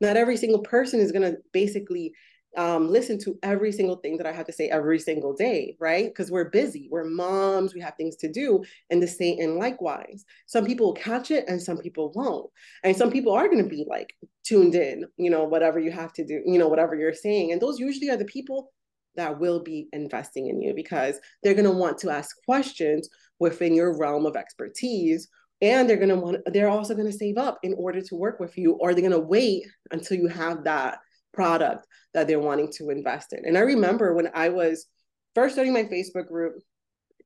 not 0.00 0.16
every 0.16 0.36
single 0.36 0.60
person 0.60 1.00
is 1.00 1.12
going 1.12 1.30
to 1.30 1.38
basically 1.52 2.12
um, 2.56 2.88
listen 2.88 3.18
to 3.20 3.38
every 3.42 3.70
single 3.72 3.96
thing 3.96 4.16
that 4.16 4.26
I 4.26 4.32
have 4.32 4.46
to 4.46 4.52
say 4.52 4.68
every 4.68 4.98
single 4.98 5.32
day, 5.32 5.76
right? 5.78 6.06
Because 6.06 6.30
we're 6.30 6.50
busy, 6.50 6.88
we're 6.90 7.04
moms, 7.04 7.74
we 7.74 7.80
have 7.80 7.94
things 7.96 8.16
to 8.16 8.30
do, 8.30 8.64
and 8.90 9.02
the 9.02 9.38
and 9.40 9.56
likewise. 9.56 10.24
Some 10.46 10.64
people 10.64 10.86
will 10.86 10.94
catch 10.94 11.30
it 11.30 11.44
and 11.48 11.60
some 11.60 11.78
people 11.78 12.10
won't. 12.14 12.50
And 12.82 12.96
some 12.96 13.10
people 13.10 13.32
are 13.32 13.48
going 13.48 13.62
to 13.62 13.68
be 13.68 13.84
like 13.88 14.14
tuned 14.44 14.74
in, 14.74 15.04
you 15.16 15.30
know, 15.30 15.44
whatever 15.44 15.78
you 15.78 15.90
have 15.92 16.12
to 16.14 16.24
do, 16.24 16.42
you 16.46 16.58
know, 16.58 16.68
whatever 16.68 16.96
you're 16.96 17.12
saying. 17.12 17.52
And 17.52 17.60
those 17.60 17.78
usually 17.78 18.10
are 18.10 18.16
the 18.16 18.24
people 18.24 18.72
that 19.16 19.38
will 19.38 19.60
be 19.60 19.88
investing 19.92 20.48
in 20.48 20.60
you 20.60 20.74
because 20.74 21.18
they're 21.42 21.54
going 21.54 21.64
to 21.64 21.70
want 21.70 21.98
to 21.98 22.10
ask 22.10 22.36
questions 22.44 23.08
within 23.38 23.74
your 23.74 23.96
realm 23.98 24.26
of 24.26 24.36
expertise 24.36 25.28
and 25.60 25.88
they're 25.88 25.96
going 25.96 26.08
to 26.08 26.16
want 26.16 26.38
they're 26.46 26.68
also 26.68 26.94
going 26.94 27.10
to 27.10 27.16
save 27.16 27.36
up 27.36 27.58
in 27.62 27.74
order 27.74 28.00
to 28.00 28.14
work 28.14 28.38
with 28.38 28.56
you 28.56 28.72
or 28.74 28.92
they're 28.92 29.00
going 29.00 29.10
to 29.10 29.18
wait 29.18 29.66
until 29.90 30.16
you 30.16 30.28
have 30.28 30.64
that 30.64 30.98
product 31.32 31.86
that 32.14 32.26
they're 32.26 32.40
wanting 32.40 32.70
to 32.72 32.90
invest 32.90 33.32
in. 33.32 33.44
And 33.44 33.56
I 33.56 33.60
remember 33.60 34.14
when 34.14 34.30
I 34.34 34.48
was 34.48 34.86
first 35.34 35.54
starting 35.54 35.72
my 35.72 35.84
Facebook 35.84 36.26
group 36.26 36.54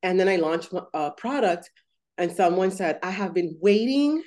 and 0.02 0.18
then 0.18 0.28
I 0.28 0.36
launched 0.36 0.72
a 0.92 1.10
product 1.12 1.70
and 2.18 2.30
someone 2.30 2.70
said, 2.70 2.98
I 3.02 3.10
have 3.10 3.32
been 3.32 3.56
waiting 3.60 4.22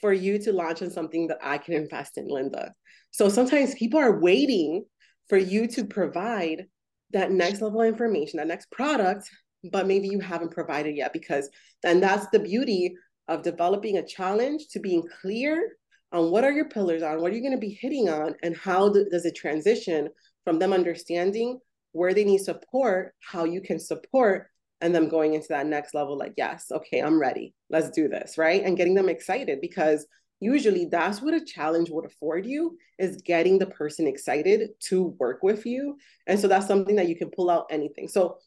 for 0.00 0.12
you 0.12 0.38
to 0.38 0.52
launch 0.52 0.82
on 0.82 0.90
something 0.90 1.26
that 1.28 1.38
I 1.42 1.58
can 1.58 1.74
invest 1.74 2.18
in, 2.18 2.28
Linda. 2.28 2.72
So 3.10 3.28
sometimes 3.28 3.74
people 3.74 3.98
are 3.98 4.20
waiting 4.20 4.84
for 5.30 5.38
you 5.38 5.66
to 5.68 5.84
provide 5.84 6.66
that 7.12 7.30
next 7.30 7.62
level 7.62 7.80
of 7.80 7.86
information, 7.86 8.36
that 8.36 8.48
next 8.48 8.70
product, 8.70 9.30
but 9.72 9.86
maybe 9.86 10.08
you 10.08 10.20
haven't 10.20 10.50
provided 10.50 10.96
yet 10.96 11.12
because 11.12 11.48
then 11.82 12.00
that's 12.00 12.26
the 12.32 12.38
beauty 12.38 12.94
of 13.28 13.42
developing 13.42 13.96
a 13.96 14.06
challenge 14.06 14.66
to 14.72 14.80
being 14.80 15.04
clear 15.22 15.76
on 16.12 16.32
what 16.32 16.42
are 16.42 16.50
your 16.50 16.68
pillars 16.68 17.02
on, 17.02 17.20
what 17.20 17.30
are 17.30 17.36
you 17.36 17.42
going 17.42 17.54
to 17.54 17.58
be 17.58 17.78
hitting 17.80 18.08
on, 18.08 18.34
and 18.42 18.56
how 18.56 18.88
does 18.88 19.24
it 19.24 19.36
transition 19.36 20.08
from 20.44 20.58
them 20.58 20.72
understanding 20.72 21.60
where 21.92 22.12
they 22.12 22.24
need 22.24 22.38
support, 22.38 23.14
how 23.20 23.44
you 23.44 23.60
can 23.60 23.78
support, 23.78 24.48
and 24.80 24.92
them 24.92 25.08
going 25.08 25.34
into 25.34 25.48
that 25.50 25.66
next 25.66 25.94
level 25.94 26.18
like, 26.18 26.34
yes, 26.36 26.66
okay, 26.72 27.00
I'm 27.00 27.20
ready. 27.20 27.54
Let's 27.68 27.90
do 27.90 28.08
this, 28.08 28.36
right? 28.36 28.64
And 28.64 28.76
getting 28.76 28.94
them 28.94 29.08
excited 29.08 29.60
because 29.60 30.06
usually 30.40 30.86
that's 30.86 31.22
what 31.22 31.34
a 31.34 31.44
challenge 31.44 31.90
would 31.90 32.06
afford 32.06 32.46
you 32.46 32.76
is 32.98 33.22
getting 33.22 33.58
the 33.58 33.66
person 33.66 34.06
excited 34.06 34.70
to 34.88 35.14
work 35.18 35.42
with 35.42 35.66
you. 35.66 35.96
And 36.26 36.40
so 36.40 36.48
that's 36.48 36.66
something 36.66 36.96
that 36.96 37.08
you 37.08 37.16
can 37.16 37.30
pull 37.30 37.50
out 37.50 37.66
anything. 37.70 38.08
So 38.08 38.38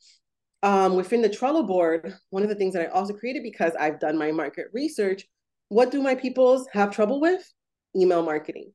um, 0.63 0.95
within 0.95 1.21
the 1.21 1.29
Trello 1.29 1.65
board, 1.65 2.13
one 2.29 2.43
of 2.43 2.49
the 2.49 2.55
things 2.55 2.73
that 2.73 2.83
I 2.83 2.91
also 2.91 3.13
created 3.13 3.43
because 3.43 3.73
I've 3.79 3.99
done 3.99 4.17
my 4.17 4.31
market 4.31 4.67
research 4.73 5.25
what 5.73 5.89
do 5.89 6.03
my 6.03 6.13
peoples 6.13 6.67
have 6.71 6.91
trouble 6.91 7.19
with? 7.19 7.41
Email 7.95 8.21
marketing. 8.21 8.71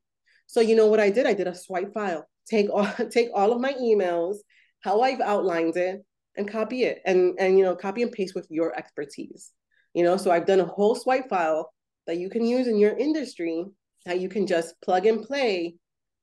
So 0.47 0.59
you 0.59 0.75
know 0.75 0.87
what 0.87 0.99
I 0.99 1.09
did? 1.09 1.25
I 1.25 1.33
did 1.33 1.47
a 1.47 1.55
swipe 1.55 1.93
file. 1.93 2.27
Take 2.45 2.69
all 2.69 2.91
take 3.09 3.29
all 3.33 3.53
of 3.53 3.61
my 3.61 3.73
emails, 3.73 4.37
how 4.81 5.01
I've 5.01 5.21
outlined 5.21 5.77
it, 5.77 6.03
and 6.35 6.51
copy 6.51 6.83
it. 6.83 7.01
And 7.05 7.37
and 7.39 7.57
you 7.57 7.63
know, 7.63 7.75
copy 7.75 8.01
and 8.03 8.11
paste 8.11 8.35
with 8.35 8.47
your 8.49 8.77
expertise. 8.77 9.51
You 9.93 10.03
know, 10.03 10.17
so 10.17 10.29
I've 10.29 10.45
done 10.45 10.59
a 10.59 10.65
whole 10.65 10.93
swipe 10.93 11.29
file 11.29 11.71
that 12.09 12.17
you 12.17 12.29
can 12.29 12.45
use 12.45 12.67
in 12.67 12.77
your 12.77 12.97
industry 12.97 13.65
that 14.05 14.19
you 14.19 14.27
can 14.27 14.45
just 14.45 14.79
plug 14.81 15.05
and 15.05 15.23
play 15.23 15.75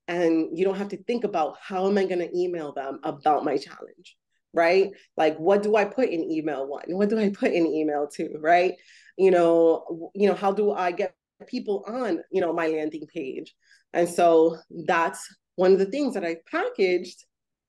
and 0.09 0.57
you 0.57 0.65
don't 0.65 0.77
have 0.77 0.89
to 0.89 1.03
think 1.05 1.25
about 1.25 1.57
how 1.61 1.89
am 1.89 1.97
I 1.97 2.05
going 2.05 2.21
to 2.21 2.39
email 2.39 2.73
them 2.73 3.01
about 3.03 3.45
my 3.45 3.57
challenge, 3.57 4.17
right? 4.53 4.91
Like 5.17 5.37
what 5.39 5.63
do 5.63 5.77
I 5.77 5.85
put 5.85 6.11
in 6.11 6.31
email 6.31 6.67
one? 6.67 6.85
What 6.89 7.09
do 7.09 7.19
I 7.19 7.31
put 7.31 7.53
in 7.53 7.67
email 7.67 8.07
two, 8.07 8.37
right? 8.41 8.75
you 9.17 9.31
know 9.31 10.11
you 10.15 10.29
know 10.29 10.35
how 10.35 10.53
do 10.53 10.73
i 10.73 10.91
get 10.91 11.15
people 11.47 11.85
on 11.87 12.21
you 12.31 12.41
know 12.41 12.53
my 12.53 12.69
landing 12.69 13.07
page 13.13 13.55
and 13.93 14.09
so 14.09 14.57
that's 14.87 15.27
one 15.57 15.73
of 15.73 15.79
the 15.79 15.87
things 15.87 16.15
that 16.15 16.25
i 16.25 16.37
packaged 16.51 17.25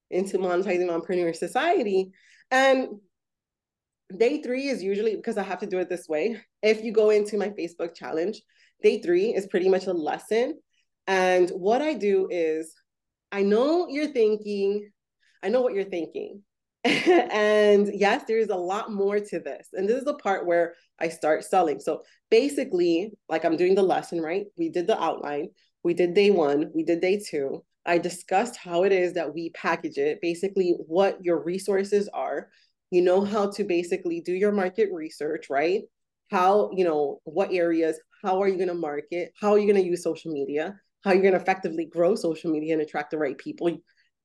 into 0.09 0.37
monetizing 0.37 0.87
mompreneur 0.87 1.35
society 1.35 2.11
and 2.51 2.87
day 4.15 4.41
three 4.41 4.67
is 4.67 4.81
usually 4.81 5.15
because 5.15 5.37
i 5.37 5.43
have 5.43 5.59
to 5.59 5.67
do 5.67 5.79
it 5.79 5.89
this 5.89 6.07
way 6.07 6.39
if 6.61 6.83
you 6.83 6.91
go 6.91 7.09
into 7.09 7.37
my 7.37 7.49
facebook 7.49 7.93
challenge 7.93 8.41
day 8.81 9.01
three 9.01 9.33
is 9.33 9.47
pretty 9.47 9.67
much 9.67 9.87
a 9.87 9.93
lesson 9.93 10.57
and 11.07 11.49
what 11.49 11.81
i 11.81 11.93
do 11.93 12.27
is 12.31 12.73
i 13.31 13.43
know 13.43 13.87
you're 13.89 14.07
thinking 14.07 14.89
i 15.43 15.49
know 15.49 15.61
what 15.61 15.73
you're 15.73 15.83
thinking 15.83 16.41
and 16.87 17.89
yes, 17.93 18.23
there's 18.27 18.49
a 18.49 18.55
lot 18.55 18.91
more 18.91 19.19
to 19.19 19.39
this. 19.39 19.69
And 19.73 19.89
this 19.89 19.97
is 19.97 20.05
the 20.05 20.13
part 20.15 20.45
where 20.45 20.75
I 20.99 21.09
start 21.09 21.43
selling. 21.43 21.79
So 21.79 22.03
basically, 22.29 23.11
like 23.27 23.43
I'm 23.43 23.57
doing 23.57 23.75
the 23.75 23.83
lesson, 23.83 24.21
right? 24.21 24.45
We 24.57 24.69
did 24.69 24.87
the 24.87 25.01
outline, 25.01 25.49
we 25.83 25.93
did 25.93 26.13
day 26.13 26.31
one, 26.31 26.71
we 26.73 26.83
did 26.83 27.01
day 27.01 27.19
two. 27.19 27.63
I 27.85 27.97
discussed 27.97 28.57
how 28.57 28.83
it 28.83 28.91
is 28.91 29.13
that 29.13 29.33
we 29.33 29.49
package 29.51 29.97
it, 29.97 30.19
basically, 30.21 30.75
what 30.87 31.23
your 31.23 31.43
resources 31.43 32.09
are. 32.13 32.49
You 32.91 33.01
know 33.01 33.23
how 33.23 33.51
to 33.51 33.63
basically 33.63 34.21
do 34.21 34.33
your 34.33 34.51
market 34.51 34.89
research, 34.93 35.49
right? 35.49 35.83
How, 36.31 36.71
you 36.73 36.83
know, 36.83 37.19
what 37.23 37.53
areas, 37.53 37.99
how 38.23 38.41
are 38.41 38.47
you 38.47 38.55
going 38.55 38.67
to 38.67 38.73
market? 38.73 39.33
How 39.39 39.51
are 39.51 39.59
you 39.59 39.71
going 39.71 39.83
to 39.83 39.89
use 39.89 40.03
social 40.03 40.31
media? 40.31 40.79
How 41.03 41.11
you're 41.11 41.23
you 41.23 41.29
going 41.29 41.33
to 41.35 41.41
effectively 41.41 41.85
grow 41.85 42.15
social 42.15 42.51
media 42.51 42.73
and 42.73 42.81
attract 42.81 43.11
the 43.11 43.17
right 43.17 43.37
people? 43.37 43.77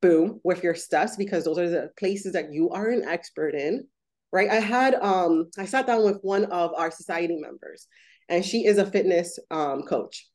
boom 0.03 0.41
with 0.43 0.63
your 0.63 0.75
steps 0.75 1.17
because 1.17 1.45
those 1.45 1.57
are 1.57 1.71
the 1.71 1.91
places 1.99 2.33
that 2.33 2.53
you 2.53 2.69
are 2.71 2.91
an 2.91 3.05
expert 3.05 3.55
in 3.55 3.87
right 4.33 4.51
i 4.51 4.57
had 4.57 4.95
um 4.97 5.49
i 5.57 5.65
sat 5.65 5.87
down 5.87 6.05
with 6.05 6.19
one 6.23 6.45
of 6.47 6.73
our 6.77 6.91
society 6.91 7.37
members 7.37 7.87
and 8.29 8.45
she 8.45 8.67
is 8.67 8.77
a 8.77 8.85
fitness 8.85 9.39
um 9.51 9.83
coach 9.83 10.29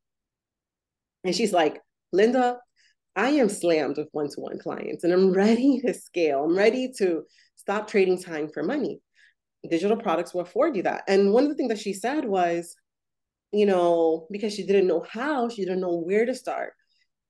and 1.24 1.36
she's 1.36 1.54
like 1.54 1.80
linda 2.14 2.58
i 3.16 3.30
am 3.30 3.50
slammed 3.50 3.98
with 3.98 4.08
one-to-one 4.14 4.58
clients 4.58 5.04
and 5.04 5.14
i'm 5.14 5.34
ready 5.34 5.82
to 5.86 5.94
scale 5.94 6.46
i'm 6.46 6.58
ready 6.58 6.92
to 6.98 7.24
stop 7.68 7.88
trading 7.88 8.22
time 8.22 8.50
for 8.50 8.64
money 8.64 9.00
digital 9.70 9.98
products 9.98 10.34
will 10.34 10.42
afford 10.42 10.76
you 10.76 10.84
that 10.84 11.04
and 11.08 11.34
one 11.34 11.44
of 11.44 11.50
the 11.50 11.56
things 11.56 11.70
that 11.70 11.80
she 11.80 11.94
said 11.94 12.24
was 12.24 12.76
you 13.52 13.66
know 13.66 14.28
because 14.32 14.54
she 14.54 14.66
didn't 14.66 14.88
know 14.88 15.06
how 15.10 15.50
she 15.50 15.64
didn't 15.66 15.82
know 15.82 15.98
where 15.98 16.26
to 16.26 16.34
start 16.34 16.74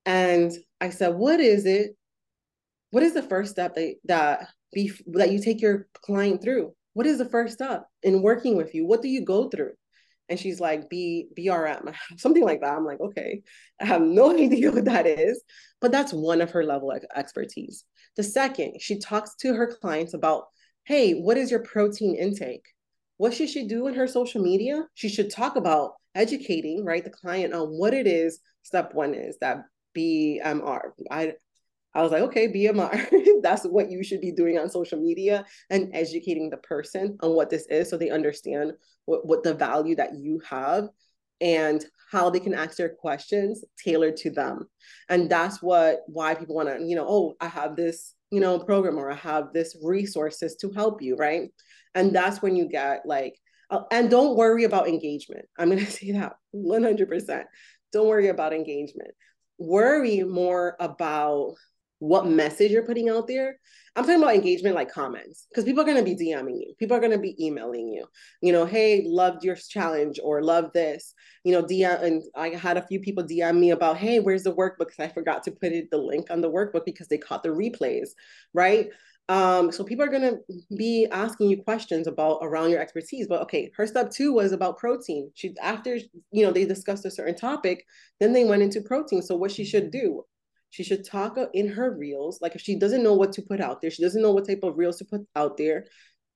and 0.06 0.52
i 0.80 0.88
said 0.88 1.14
what 1.14 1.40
is 1.40 1.66
it 1.66 1.96
what 2.90 3.02
is 3.02 3.14
the 3.14 3.22
first 3.22 3.50
step 3.50 3.74
that 3.74 3.94
that 4.04 4.48
be 4.72 4.92
that 5.08 5.30
you 5.30 5.40
take 5.40 5.60
your 5.60 5.86
client 5.92 6.42
through? 6.42 6.72
What 6.94 7.06
is 7.06 7.18
the 7.18 7.28
first 7.28 7.54
step 7.54 7.86
in 8.02 8.22
working 8.22 8.56
with 8.56 8.74
you? 8.74 8.86
What 8.86 9.02
do 9.02 9.08
you 9.08 9.24
go 9.24 9.48
through? 9.48 9.72
And 10.28 10.38
she's 10.38 10.60
like, 10.60 10.90
be 10.90 11.28
BRM, 11.38 11.94
something 12.18 12.44
like 12.44 12.60
that. 12.60 12.76
I'm 12.76 12.84
like, 12.84 13.00
okay, 13.00 13.42
I 13.80 13.86
have 13.86 14.02
no 14.02 14.30
idea 14.38 14.70
what 14.70 14.84
that 14.86 15.06
is, 15.06 15.42
but 15.80 15.92
that's 15.92 16.12
one 16.12 16.40
of 16.40 16.50
her 16.50 16.64
level 16.64 16.90
of 16.90 17.04
expertise. 17.14 17.84
The 18.16 18.22
second, 18.22 18.80
she 18.80 18.98
talks 18.98 19.34
to 19.36 19.54
her 19.54 19.66
clients 19.80 20.14
about, 20.14 20.44
hey, 20.84 21.14
what 21.14 21.36
is 21.36 21.50
your 21.50 21.60
protein 21.60 22.16
intake? 22.16 22.66
What 23.16 23.34
should 23.34 23.50
she 23.50 23.66
do 23.66 23.86
in 23.86 23.94
her 23.94 24.06
social 24.06 24.42
media? 24.42 24.84
She 24.94 25.08
should 25.08 25.30
talk 25.30 25.56
about 25.56 25.94
educating, 26.14 26.84
right, 26.84 27.04
the 27.04 27.10
client 27.10 27.54
on 27.54 27.68
what 27.68 27.94
it 27.94 28.06
is. 28.06 28.40
Step 28.62 28.94
one 28.94 29.14
is 29.14 29.36
that 29.40 29.64
BMR. 29.96 30.80
I 31.10 31.34
I 31.94 32.02
was 32.02 32.12
like, 32.12 32.22
okay, 32.22 32.48
BMR, 32.48 33.40
that's 33.42 33.64
what 33.64 33.90
you 33.90 34.04
should 34.04 34.20
be 34.20 34.30
doing 34.30 34.58
on 34.58 34.68
social 34.68 35.00
media 35.00 35.44
and 35.70 35.90
educating 35.94 36.50
the 36.50 36.58
person 36.58 37.18
on 37.22 37.32
what 37.32 37.50
this 37.50 37.66
is 37.66 37.88
so 37.88 37.96
they 37.96 38.10
understand 38.10 38.72
what, 39.06 39.26
what 39.26 39.42
the 39.42 39.54
value 39.54 39.96
that 39.96 40.14
you 40.14 40.40
have 40.48 40.88
and 41.40 41.84
how 42.10 42.30
they 42.30 42.40
can 42.40 42.54
ask 42.54 42.76
their 42.76 42.88
questions 42.88 43.64
tailored 43.82 44.16
to 44.16 44.30
them. 44.30 44.68
And 45.08 45.30
that's 45.30 45.62
what 45.62 46.00
why 46.06 46.34
people 46.34 46.54
want 46.54 46.68
to, 46.68 46.84
you 46.84 46.96
know, 46.96 47.06
oh, 47.08 47.34
I 47.40 47.48
have 47.48 47.76
this, 47.76 48.14
you 48.30 48.40
know, 48.40 48.58
program 48.58 48.98
or 48.98 49.10
I 49.10 49.16
have 49.16 49.52
this 49.52 49.76
resources 49.82 50.56
to 50.56 50.70
help 50.70 51.02
you, 51.02 51.16
right? 51.16 51.50
And 51.94 52.14
that's 52.14 52.40
when 52.40 52.56
you 52.56 52.68
get 52.68 53.04
like, 53.04 53.34
uh, 53.70 53.82
and 53.90 54.10
don't 54.10 54.36
worry 54.36 54.64
about 54.64 54.88
engagement. 54.88 55.46
I'm 55.58 55.68
going 55.68 55.84
to 55.84 55.90
say 55.90 56.12
that 56.12 56.36
100%. 56.54 57.44
Don't 57.92 58.08
worry 58.08 58.28
about 58.28 58.52
engagement. 58.52 59.10
Worry 59.58 60.22
more 60.22 60.76
about 60.78 61.54
what 61.98 62.26
message 62.26 62.70
you're 62.70 62.86
putting 62.86 63.08
out 63.08 63.26
there. 63.26 63.58
I'm 63.96 64.04
talking 64.04 64.22
about 64.22 64.34
engagement 64.34 64.76
like 64.76 64.92
comments 64.92 65.46
because 65.50 65.64
people 65.64 65.82
are 65.82 65.86
going 65.86 65.96
to 65.96 66.04
be 66.04 66.14
DMing 66.14 66.60
you. 66.60 66.74
People 66.78 66.96
are 66.96 67.00
going 67.00 67.12
to 67.12 67.18
be 67.18 67.34
emailing 67.44 67.88
you. 67.88 68.06
You 68.40 68.52
know, 68.52 68.64
hey, 68.64 69.02
loved 69.04 69.42
your 69.42 69.56
challenge 69.56 70.20
or 70.22 70.42
love 70.42 70.72
this. 70.72 71.14
You 71.42 71.52
know, 71.52 71.62
DM 71.62 72.02
and 72.02 72.22
I 72.36 72.50
had 72.50 72.76
a 72.76 72.86
few 72.86 73.00
people 73.00 73.24
DM 73.24 73.58
me 73.58 73.70
about, 73.70 73.96
hey, 73.96 74.20
where's 74.20 74.44
the 74.44 74.54
workbook? 74.54 74.78
Because 74.78 75.00
I 75.00 75.08
forgot 75.08 75.42
to 75.44 75.50
put 75.50 75.72
it 75.72 75.90
the 75.90 75.98
link 75.98 76.30
on 76.30 76.40
the 76.40 76.50
workbook 76.50 76.84
because 76.84 77.08
they 77.08 77.18
caught 77.18 77.42
the 77.42 77.48
replays, 77.48 78.10
right? 78.54 78.90
Um, 79.28 79.70
so 79.70 79.84
people 79.84 80.04
are 80.04 80.10
going 80.10 80.22
to 80.22 80.38
be 80.76 81.06
asking 81.10 81.50
you 81.50 81.62
questions 81.62 82.06
about 82.06 82.38
around 82.40 82.70
your 82.70 82.80
expertise. 82.80 83.26
But 83.26 83.42
okay, 83.42 83.70
her 83.76 83.86
step 83.86 84.10
two 84.10 84.32
was 84.32 84.52
about 84.52 84.78
protein. 84.78 85.30
She 85.34 85.54
after 85.60 85.96
you 86.30 86.46
know 86.46 86.52
they 86.52 86.64
discussed 86.64 87.04
a 87.04 87.10
certain 87.10 87.34
topic, 87.34 87.84
then 88.20 88.32
they 88.32 88.44
went 88.44 88.62
into 88.62 88.80
protein. 88.80 89.20
So 89.20 89.36
what 89.36 89.50
she 89.50 89.64
should 89.64 89.90
do 89.90 90.24
she 90.70 90.84
should 90.84 91.04
talk 91.04 91.38
in 91.54 91.68
her 91.68 91.96
reels. 91.96 92.40
Like 92.40 92.54
if 92.54 92.60
she 92.60 92.78
doesn't 92.78 93.02
know 93.02 93.14
what 93.14 93.32
to 93.32 93.42
put 93.42 93.60
out 93.60 93.80
there, 93.80 93.90
she 93.90 94.02
doesn't 94.02 94.22
know 94.22 94.32
what 94.32 94.46
type 94.46 94.60
of 94.62 94.76
reels 94.76 94.98
to 94.98 95.04
put 95.04 95.22
out 95.34 95.56
there. 95.56 95.86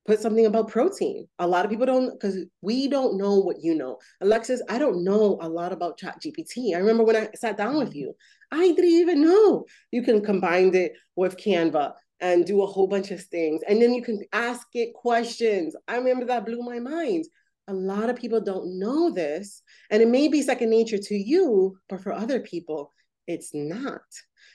put 0.07 0.21
something 0.21 0.47
about 0.47 0.69
protein. 0.69 1.27
A 1.39 1.47
lot 1.47 1.65
of 1.65 1.71
people 1.71 1.87
don't 1.87 2.13
because 2.13 2.39
we 2.61 2.89
don't 2.89 3.17
know 3.17 3.39
what 3.39 3.63
you 3.63 3.75
know. 3.75 3.99
Alexis, 4.21 4.63
I 4.69 4.79
don't 4.79 5.05
know 5.05 5.39
a 5.41 5.49
lot 5.49 5.73
about 5.73 5.99
Chat 5.99 6.21
GPT. 6.21 6.75
I 6.75 6.79
remember 6.79 7.05
when 7.05 7.17
I 7.17 7.29
sat 7.35 7.57
down 7.57 7.77
with 7.79 7.95
you, 7.95 8.15
I 8.51 8.73
didn't 8.73 8.85
even 8.91 9.23
know 9.23 9.65
you 9.91 10.03
can 10.03 10.25
combine 10.25 10.75
it 10.75 10.93
with 11.17 11.37
Canva 11.37 11.93
and 12.21 12.45
do 12.45 12.63
a 12.63 12.67
whole 12.67 12.87
bunch 12.87 13.11
of 13.11 13.23
things. 13.23 13.63
And 13.69 13.81
then 13.81 13.95
you 13.95 14.03
can 14.03 14.21
ask 14.33 14.67
it 14.75 14.95
questions. 14.95 15.75
I 15.89 15.97
remember 15.97 16.25
that 16.27 16.47
blew 16.47 16.63
my 16.63 16.79
mind. 16.79 17.25
A 17.69 17.75
lot 17.75 18.11
of 18.11 18.17
people 18.17 18.41
don't 18.41 18.79
know 18.79 19.11
this. 19.11 19.63
And 19.91 20.03
it 20.03 20.09
may 20.09 20.29
be 20.29 20.43
second 20.43 20.71
nature 20.71 20.99
to 20.99 21.15
you, 21.15 21.77
but 21.89 22.03
for 22.03 22.13
other 22.13 22.41
people, 22.41 22.93
it's 23.27 23.55
not. 23.55 24.03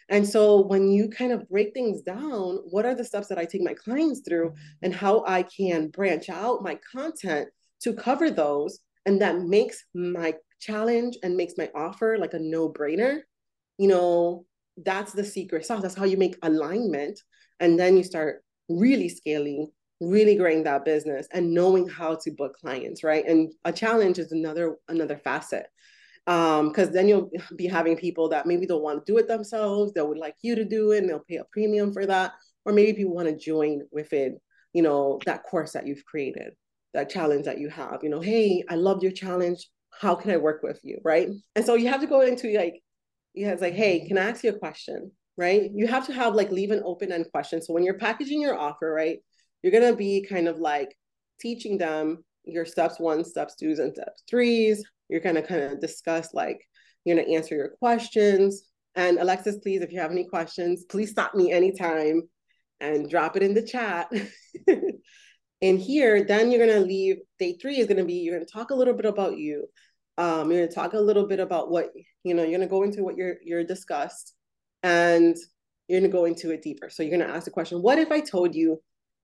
And 0.10 0.28
so 0.28 0.62
when 0.62 0.90
you 0.90 1.10
kind 1.10 1.32
of 1.32 1.48
break 1.50 1.74
things 1.74 2.02
down, 2.02 2.60
what 2.70 2.86
are 2.86 2.96
the 2.96 3.04
steps 3.04 3.28
that 3.28 3.38
I 3.38 3.46
take 3.46 3.62
my 3.62 3.74
clients 3.74 4.22
through 4.28 4.54
and 4.82 4.94
how 4.94 5.24
I 5.26 5.44
can 5.44 5.90
branch 5.90 6.30
out 6.30 6.64
my 6.64 6.80
content 6.92 7.50
to 7.82 7.94
cover 7.94 8.32
those 8.32 8.80
and 9.06 9.22
that 9.22 9.42
makes 9.42 9.84
my 9.94 10.34
challenge 10.60 11.18
and 11.24 11.38
makes 11.38 11.54
my 11.58 11.70
offer 11.76 12.18
like 12.18 12.34
a 12.34 12.40
no-brainer. 12.40 13.20
You 13.78 13.88
know, 13.88 14.46
that's 14.84 15.14
the 15.14 15.24
secret 15.24 15.66
sauce. 15.66 15.82
That's 15.82 15.96
how 15.96 16.06
you 16.06 16.18
make 16.18 16.38
alignment 16.42 17.20
and 17.60 17.80
then 17.80 17.98
you 17.98 18.04
start 18.04 18.44
really 18.70 19.10
scaling 19.10 19.72
really 20.00 20.36
growing 20.36 20.64
that 20.64 20.86
business 20.86 21.28
and 21.34 21.54
knowing 21.54 21.88
how 21.88 22.16
to 22.16 22.32
book 22.32 22.56
clients 22.60 23.04
right 23.04 23.26
and 23.26 23.52
a 23.66 23.72
challenge 23.72 24.20
is 24.20 24.32
another 24.32 24.76
another 24.90 25.18
facet 25.18 25.68
um 26.28 26.68
because 26.70 26.92
then 26.92 27.08
you'll 27.08 27.30
be 27.56 27.68
having 27.68 27.96
people 27.96 28.30
that 28.30 28.46
maybe 28.46 28.66
don't 28.66 28.84
want 28.84 29.06
to 29.06 29.12
do 29.12 29.18
it 29.18 29.28
themselves 29.28 29.94
they 29.94 30.02
would 30.02 30.18
like 30.18 30.36
you 30.42 30.56
to 30.56 30.66
do 30.66 30.92
it 30.92 31.00
and 31.00 31.10
they'll 31.10 31.24
pay 31.28 31.38
a 31.38 31.46
premium 31.52 31.94
for 31.94 32.06
that. 32.06 32.34
Or 32.66 32.74
maybe 32.74 32.94
people 32.94 33.16
want 33.16 33.30
to 33.30 33.38
join 33.38 33.82
within 33.92 34.38
you 34.74 34.82
know 34.82 35.20
that 35.26 35.44
course 35.44 35.72
that 35.72 35.88
you've 35.88 36.04
created 36.06 36.54
that 36.94 37.10
challenge 37.10 37.46
that 37.46 37.60
you 37.60 37.70
have 37.70 38.00
you 38.04 38.10
know 38.10 38.20
hey 38.20 38.64
i 38.70 38.76
loved 38.76 39.04
your 39.04 39.12
challenge. 39.12 39.68
How 40.00 40.14
can 40.16 40.32
i 40.32 40.38
work 40.38 40.62
with 40.64 40.80
you? 40.84 41.00
Right? 41.04 41.30
And 41.56 41.66
so 41.66 41.76
you 41.76 41.88
have 41.88 42.02
to 42.02 42.08
go 42.08 42.22
into 42.22 42.54
like 42.54 42.82
yeah 43.34 43.52
it's 43.52 43.62
like 43.62 43.74
hey 43.74 44.06
can 44.08 44.18
i 44.18 44.30
ask 44.30 44.44
you 44.44 44.52
a 44.52 44.60
question? 44.60 45.12
Right? 45.38 45.70
You 45.74 45.88
have 45.88 46.08
to 46.08 46.14
have 46.14 46.36
like 46.36 46.52
leave 46.52 46.72
an 46.72 46.82
open-end 46.84 47.28
question. 47.32 47.62
So 47.62 47.74
when 47.74 47.84
you're 47.84 48.00
packaging 48.00 48.42
your 48.42 48.58
offer 48.58 48.92
right 48.92 49.20
you're 49.62 49.72
going 49.72 49.92
to 49.92 49.98
be 49.98 50.22
kind 50.22 50.48
of 50.48 50.60
like 50.60 50.96
teaching 51.40 51.78
them 51.78 52.24
your 52.44 52.66
steps 52.66 53.00
one 53.00 53.24
steps 53.24 53.56
twos 53.56 53.80
and 53.80 53.94
steps 53.94 54.24
threes 54.30 54.84
you're 55.10 55.22
going 55.22 55.36
to 55.36 55.42
kind 55.42 55.62
of 55.62 55.80
discuss 55.80 56.34
like 56.34 56.62
you're 57.04 57.16
going 57.16 57.26
to 57.26 57.34
answer 57.34 57.56
your 57.56 57.70
questions. 57.80 58.64
And 58.96 59.20
alexis 59.20 59.58
please 59.58 59.82
if 59.82 59.92
you 59.92 60.00
have 60.00 60.12
any 60.12 60.26
questions 60.26 60.86
please 60.90 61.12
stop 61.12 61.36
me 61.36 61.52
anytime 61.52 62.24
and 62.80 63.10
drop 63.10 63.36
it 63.36 63.44
in 63.44 63.54
the 63.54 63.64
chat. 63.64 64.12
In 65.60 65.78
here 65.78 66.24
then 66.24 66.52
you're 66.52 66.64
going 66.64 66.80
to 66.80 66.86
leave 66.86 67.18
day 67.40 67.58
three 67.60 67.80
is 67.80 67.88
going 67.88 67.98
to 67.98 68.06
be 68.06 68.16
you're 68.16 68.36
going 68.36 68.46
to 68.46 68.52
talk 68.52 68.70
a 68.70 68.76
little 68.76 68.94
bit 68.94 69.06
about 69.06 69.38
you. 69.38 69.66
Um, 70.20 70.52
you're 70.52 70.62
going 70.62 70.70
to 70.70 70.76
talk 70.76 70.94
a 70.94 71.00
little 71.00 71.26
bit 71.26 71.40
about 71.40 71.72
what 71.72 71.90
you 72.24 72.36
know 72.36 72.44
you're 72.44 72.60
going 72.60 72.62
to 72.62 72.68
go 72.68 72.84
into 72.84 73.04
what 73.04 73.18
you're 73.18 73.38
you're 73.44 73.64
discussed 73.64 74.36
and 74.84 75.36
you're 75.88 76.00
going 76.00 76.12
to 76.12 76.16
go 76.16 76.26
into 76.26 76.52
it 76.52 76.62
deeper. 76.62 76.92
So 76.92 77.02
you're 77.02 77.18
going 77.18 77.28
to 77.28 77.36
ask 77.36 77.46
the 77.46 77.52
question 77.52 77.82
what 77.82 77.98
if 77.98 78.12
i 78.12 78.20
told 78.20 78.54
you 78.54 78.80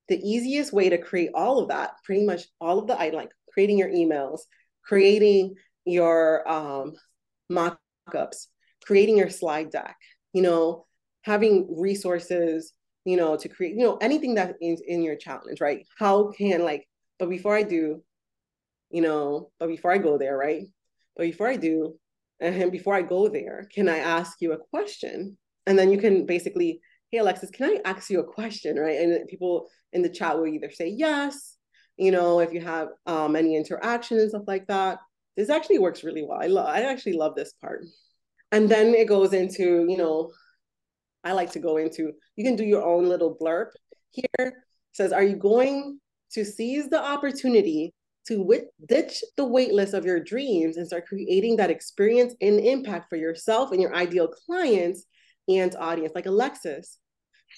the 0.07 0.17
easiest 0.17 0.73
way 0.73 0.89
to 0.89 0.97
create 0.97 1.31
all 1.33 1.59
of 1.59 1.69
that 1.69 1.91
pretty 2.03 2.25
much 2.25 2.43
all 2.59 2.79
of 2.79 2.87
the 2.87 2.99
i 2.99 3.09
like 3.09 3.29
creating 3.51 3.77
your 3.77 3.89
emails 3.89 4.41
creating 4.83 5.55
your 5.85 6.47
um, 6.49 6.93
mock-ups, 7.49 8.47
creating 8.85 9.17
your 9.17 9.29
slide 9.29 9.71
deck, 9.71 9.97
you 10.33 10.41
know, 10.41 10.85
having 11.23 11.67
resources, 11.77 12.73
you 13.05 13.17
know, 13.17 13.35
to 13.35 13.49
create, 13.49 13.75
you 13.75 13.83
know, 13.83 13.97
anything 13.97 14.35
that 14.35 14.55
is 14.61 14.81
in 14.85 15.01
your 15.03 15.15
challenge, 15.15 15.61
right? 15.61 15.85
How 15.97 16.31
can 16.31 16.63
like, 16.63 16.87
but 17.19 17.29
before 17.29 17.55
I 17.55 17.63
do, 17.63 18.01
you 18.89 19.01
know, 19.01 19.51
but 19.59 19.67
before 19.67 19.91
I 19.91 19.97
go 19.97 20.17
there, 20.17 20.37
right? 20.37 20.63
But 21.15 21.23
before 21.23 21.47
I 21.47 21.57
do, 21.57 21.95
and 22.39 22.71
before 22.71 22.95
I 22.95 23.01
go 23.01 23.27
there, 23.29 23.67
can 23.73 23.87
I 23.87 23.99
ask 23.99 24.41
you 24.41 24.51
a 24.51 24.57
question? 24.57 25.37
And 25.65 25.79
then 25.79 25.91
you 25.91 25.97
can 25.97 26.25
basically, 26.25 26.81
hey 27.11 27.19
Alexis, 27.19 27.51
can 27.51 27.69
I 27.69 27.79
ask 27.85 28.09
you 28.09 28.19
a 28.19 28.25
question, 28.25 28.77
right? 28.77 28.99
And 28.99 29.27
people 29.27 29.69
in 29.93 30.01
the 30.01 30.09
chat 30.09 30.37
will 30.37 30.47
either 30.47 30.71
say 30.71 30.89
yes, 30.89 31.57
you 31.97 32.11
know, 32.11 32.39
if 32.39 32.51
you 32.51 32.61
have 32.61 32.89
um, 33.05 33.35
any 33.35 33.55
interaction 33.55 34.19
and 34.19 34.29
stuff 34.29 34.43
like 34.47 34.67
that, 34.67 34.99
this 35.35 35.49
actually 35.49 35.79
works 35.79 36.03
really 36.03 36.23
well. 36.23 36.39
I 36.41 36.47
love 36.47 36.67
I 36.67 36.81
actually 36.83 37.13
love 37.13 37.35
this 37.35 37.53
part. 37.61 37.85
And 38.51 38.69
then 38.69 38.93
it 38.93 39.07
goes 39.07 39.33
into, 39.33 39.85
you 39.89 39.97
know, 39.97 40.31
I 41.23 41.31
like 41.31 41.51
to 41.51 41.59
go 41.59 41.77
into 41.77 42.11
you 42.35 42.43
can 42.43 42.55
do 42.55 42.63
your 42.63 42.83
own 42.83 43.07
little 43.07 43.37
blurb 43.39 43.67
here. 44.11 44.63
Says, 44.91 45.11
are 45.11 45.23
you 45.23 45.35
going 45.35 45.99
to 46.33 46.45
seize 46.45 46.89
the 46.89 47.01
opportunity 47.01 47.93
to 48.27 48.41
wit- 48.41 48.73
ditch 48.87 49.23
the 49.37 49.45
wait 49.45 49.73
list 49.73 49.93
of 49.93 50.05
your 50.05 50.19
dreams 50.19 50.77
and 50.77 50.87
start 50.87 51.07
creating 51.07 51.57
that 51.57 51.71
experience 51.71 52.35
and 52.41 52.59
impact 52.59 53.09
for 53.09 53.15
yourself 53.15 53.71
and 53.71 53.81
your 53.81 53.95
ideal 53.95 54.27
clients 54.27 55.05
and 55.47 55.75
audience 55.75 56.13
like 56.15 56.25
Alexis? 56.25 56.99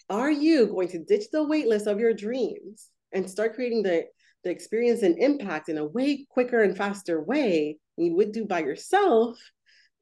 Are 0.09 0.31
you 0.31 0.67
going 0.67 0.87
to 0.89 1.03
ditch 1.03 1.25
the 1.31 1.43
wait 1.43 1.67
list 1.67 1.87
of 1.87 1.99
your 1.99 2.13
dreams 2.13 2.89
and 3.13 3.29
start 3.29 3.55
creating 3.55 3.83
the 3.83 4.05
the 4.45 4.51
experience 4.51 5.01
and 5.01 5.17
impact 5.17 5.69
in 5.69 5.79
a 5.79 5.85
way 5.85 6.25
quicker 6.29 6.61
and 6.63 6.77
faster 6.77 7.21
way 7.21 7.77
than 7.97 8.05
you 8.05 8.15
would 8.15 8.31
do 8.31 8.45
by 8.45 8.59
yourself 8.59 9.37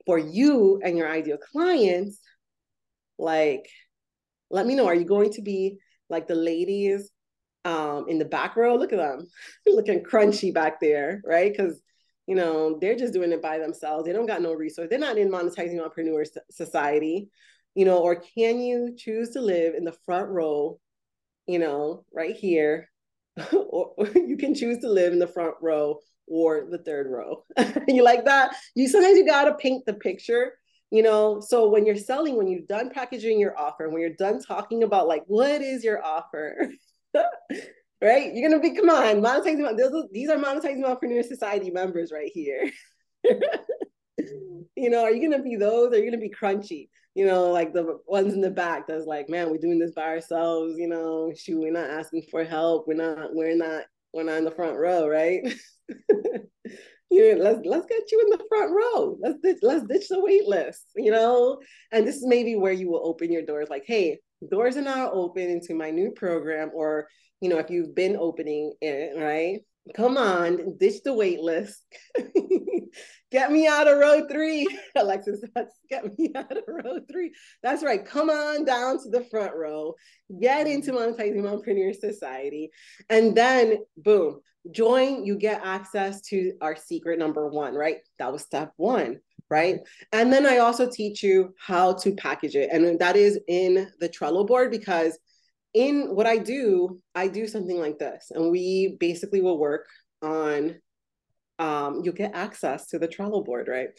for 0.05 0.19
you 0.19 0.81
and 0.83 0.97
your 0.97 1.09
ideal 1.09 1.37
clients, 1.37 2.19
like, 3.17 3.69
let 4.51 4.67
me 4.67 4.75
know. 4.75 4.85
Are 4.85 4.93
you 4.93 5.05
going 5.05 5.31
to 5.33 5.41
be 5.41 5.79
like 6.09 6.27
the 6.27 6.35
ladies 6.35 7.09
um, 7.63 8.05
in 8.09 8.19
the 8.19 8.25
back 8.25 8.57
row? 8.57 8.75
Look 8.75 8.91
at 8.91 8.99
them 8.99 9.27
looking 9.65 10.03
crunchy 10.03 10.53
back 10.53 10.81
there, 10.81 11.21
right? 11.25 11.51
Because 11.51 11.79
you 12.27 12.35
know 12.35 12.77
they're 12.79 12.97
just 12.97 13.13
doing 13.13 13.31
it 13.31 13.41
by 13.41 13.59
themselves. 13.59 14.05
They 14.05 14.13
don't 14.13 14.27
got 14.27 14.41
no 14.41 14.53
resource. 14.53 14.87
They're 14.89 14.99
not 14.99 15.17
in 15.17 15.31
monetizing 15.31 15.79
mompreneur 15.79 16.25
society, 16.51 17.29
you 17.75 17.85
know. 17.85 17.99
Or 17.99 18.17
can 18.17 18.59
you 18.59 18.93
choose 18.97 19.29
to 19.31 19.41
live 19.41 19.73
in 19.73 19.85
the 19.85 19.95
front 20.05 20.29
row, 20.29 20.79
you 21.47 21.59
know, 21.59 22.03
right 22.13 22.35
here 22.35 22.89
or, 23.53 23.93
or 23.97 24.07
you 24.15 24.37
can 24.37 24.53
choose 24.53 24.79
to 24.79 24.89
live 24.89 25.13
in 25.13 25.19
the 25.19 25.27
front 25.27 25.55
row 25.61 25.99
or 26.27 26.67
the 26.69 26.77
third 26.77 27.07
row. 27.09 27.43
you 27.87 28.03
like 28.03 28.25
that? 28.25 28.55
You 28.75 28.87
sometimes 28.87 29.17
you 29.17 29.25
gotta 29.25 29.55
paint 29.55 29.85
the 29.85 29.93
picture, 29.93 30.53
you 30.91 31.03
know. 31.03 31.39
So 31.41 31.69
when 31.69 31.85
you're 31.85 31.97
selling, 31.97 32.37
when 32.37 32.47
you're 32.47 32.61
done 32.67 32.89
packaging 32.89 33.39
your 33.39 33.57
offer, 33.59 33.89
when 33.89 34.01
you're 34.01 34.11
done 34.11 34.41
talking 34.41 34.83
about 34.83 35.07
like 35.07 35.23
what 35.27 35.61
is 35.61 35.83
your 35.83 36.03
offer, 36.03 36.69
right? 38.01 38.33
You're 38.33 38.49
gonna 38.49 38.61
be 38.61 38.75
come 38.75 38.89
on, 38.89 39.21
monetizing. 39.21 40.11
These 40.11 40.29
are 40.29 40.37
monetizing 40.37 40.83
mompreneur 40.83 41.23
society 41.23 41.71
members 41.71 42.11
right 42.11 42.31
here. 42.33 42.69
Mm. 44.21 44.65
you 44.75 44.89
know, 44.89 45.03
are 45.03 45.11
you 45.11 45.29
gonna 45.29 45.43
be 45.43 45.55
those? 45.55 45.91
Or 45.91 45.95
are 45.95 45.97
you 45.97 46.09
gonna 46.09 46.21
be 46.21 46.29
crunchy? 46.29 46.89
You 47.15 47.25
know, 47.25 47.51
like 47.51 47.73
the 47.73 47.99
ones 48.07 48.33
in 48.33 48.41
the 48.41 48.49
back 48.49 48.87
that's 48.87 49.05
like, 49.05 49.29
man, 49.29 49.49
we're 49.49 49.57
doing 49.57 49.79
this 49.79 49.93
by 49.93 50.03
ourselves. 50.03 50.75
You 50.77 50.87
know, 50.87 51.31
shoot, 51.37 51.59
we're 51.59 51.71
not 51.71 51.89
asking 51.89 52.23
for 52.31 52.43
help. 52.43 52.87
We're 52.87 52.95
not. 52.95 53.33
We're 53.33 53.55
not. 53.55 53.83
We're 54.13 54.23
not 54.23 54.37
in 54.37 54.45
the 54.45 54.51
front 54.51 54.77
row, 54.77 55.07
right? 55.07 55.41
you 57.09 57.35
know, 57.35 57.43
let's 57.43 57.59
let's 57.65 57.85
get 57.85 58.11
you 58.11 58.21
in 58.21 58.29
the 58.29 58.43
front 58.49 58.71
row. 58.71 59.17
Let's 59.19 59.39
ditch, 59.41 59.57
let's 59.61 59.85
ditch 59.85 60.07
the 60.09 60.19
wait 60.19 60.47
list. 60.47 60.85
You 60.95 61.11
know, 61.11 61.59
and 61.91 62.07
this 62.07 62.15
is 62.15 62.25
maybe 62.25 62.55
where 62.55 62.73
you 62.73 62.89
will 62.89 63.07
open 63.07 63.31
your 63.31 63.43
doors. 63.43 63.69
Like, 63.69 63.83
hey, 63.85 64.19
doors 64.49 64.77
are 64.77 64.81
now 64.81 65.11
open 65.11 65.43
into 65.43 65.75
my 65.75 65.91
new 65.91 66.11
program, 66.11 66.71
or 66.73 67.07
you 67.41 67.49
know, 67.49 67.57
if 67.57 67.69
you've 67.69 67.93
been 67.93 68.15
opening 68.15 68.73
it, 68.81 69.19
right? 69.19 69.59
Come 69.95 70.17
on, 70.17 70.77
ditch 70.77 71.03
the 71.03 71.13
wait 71.13 71.41
list. 71.41 71.83
get 73.31 73.51
me 73.51 73.67
out 73.67 73.87
of 73.87 73.97
row 73.97 74.25
three. 74.31 74.65
Alexis, 74.95 75.41
that's 75.53 75.75
get 75.89 76.17
me 76.17 76.31
out 76.35 76.55
of 76.55 76.63
row 76.67 76.99
three. 77.11 77.33
That's 77.61 77.83
right. 77.83 78.05
Come 78.05 78.29
on 78.29 78.63
down 78.63 79.03
to 79.03 79.09
the 79.09 79.25
front 79.25 79.53
row, 79.53 79.95
get 80.39 80.67
into 80.67 80.93
Monetizing 80.93 81.41
Mompreneur 81.41 81.93
Society, 81.93 82.71
and 83.09 83.35
then 83.35 83.79
boom, 83.97 84.39
join. 84.71 85.25
You 85.25 85.35
get 85.35 85.61
access 85.65 86.21
to 86.29 86.53
our 86.61 86.77
secret 86.77 87.19
number 87.19 87.49
one, 87.49 87.73
right? 87.73 87.97
That 88.19 88.31
was 88.31 88.43
step 88.43 88.71
one, 88.77 89.19
right? 89.49 89.79
And 90.13 90.31
then 90.31 90.45
I 90.45 90.59
also 90.59 90.89
teach 90.89 91.21
you 91.23 91.53
how 91.59 91.93
to 91.95 92.15
package 92.15 92.55
it. 92.55 92.69
And 92.71 92.97
that 92.99 93.17
is 93.17 93.37
in 93.49 93.91
the 93.99 94.07
Trello 94.07 94.47
board 94.47 94.71
because 94.71 95.19
in 95.73 96.15
what 96.15 96.27
I 96.27 96.37
do, 96.37 96.99
I 97.15 97.27
do 97.27 97.47
something 97.47 97.79
like 97.79 97.99
this. 97.99 98.31
And 98.31 98.51
we 98.51 98.97
basically 98.99 99.41
will 99.41 99.57
work 99.57 99.87
on 100.21 100.75
um, 101.59 102.01
you'll 102.03 102.13
get 102.13 102.33
access 102.33 102.87
to 102.87 102.99
the 102.99 103.07
Trello 103.07 103.45
board, 103.45 103.67
right? 103.67 103.89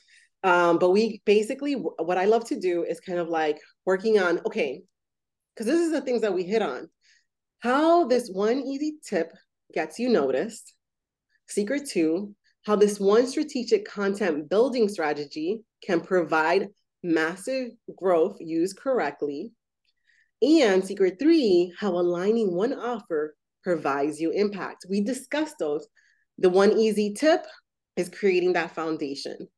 Um, 0.42 0.78
but 0.78 0.90
we 0.90 1.22
basically, 1.24 1.74
what 1.74 2.18
I 2.18 2.26
love 2.26 2.44
to 2.46 2.60
do 2.60 2.84
is 2.84 3.00
kind 3.00 3.18
of 3.18 3.28
like 3.28 3.58
working 3.86 4.18
on, 4.18 4.40
okay, 4.46 4.82
because 5.54 5.66
this 5.66 5.80
is 5.80 5.92
the 5.92 6.00
things 6.00 6.20
that 6.22 6.34
we 6.34 6.42
hit 6.42 6.62
on. 6.62 6.88
How 7.60 8.04
this 8.04 8.28
one 8.28 8.60
easy 8.60 8.96
tip 9.08 9.32
gets 9.72 9.98
you 9.98 10.08
noticed. 10.08 10.74
Secret 11.48 11.88
two, 11.88 12.34
how 12.66 12.76
this 12.76 13.00
one 13.00 13.26
strategic 13.26 13.86
content 13.86 14.50
building 14.50 14.88
strategy 14.88 15.62
can 15.82 16.00
provide 16.00 16.68
massive 17.02 17.68
growth 17.96 18.36
used 18.40 18.76
correctly. 18.76 19.52
And 20.44 20.84
secret 20.84 21.16
three, 21.18 21.72
how 21.78 21.92
aligning 21.92 22.54
one 22.54 22.74
offer 22.74 23.34
provides 23.62 24.20
you 24.20 24.30
impact. 24.30 24.84
We 24.90 25.00
discussed 25.00 25.56
those. 25.58 25.86
The 26.38 26.50
one 26.50 26.72
easy 26.72 27.14
tip 27.14 27.46
is 27.96 28.10
creating 28.10 28.52
that 28.54 28.74
foundation. 28.74 29.48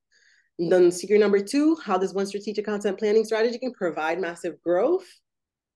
Then 0.59 0.93
secret 0.93 1.18
number 1.18 1.41
two, 1.41 1.76
how 1.84 1.99
does 1.99 2.14
one 2.14 2.26
strategic 2.26 2.64
content 2.64 2.99
planning 2.99 3.24
strategy 3.24 3.59
can 3.59 3.72
provide 3.72 4.20
massive 4.20 4.61
growth? 4.62 5.07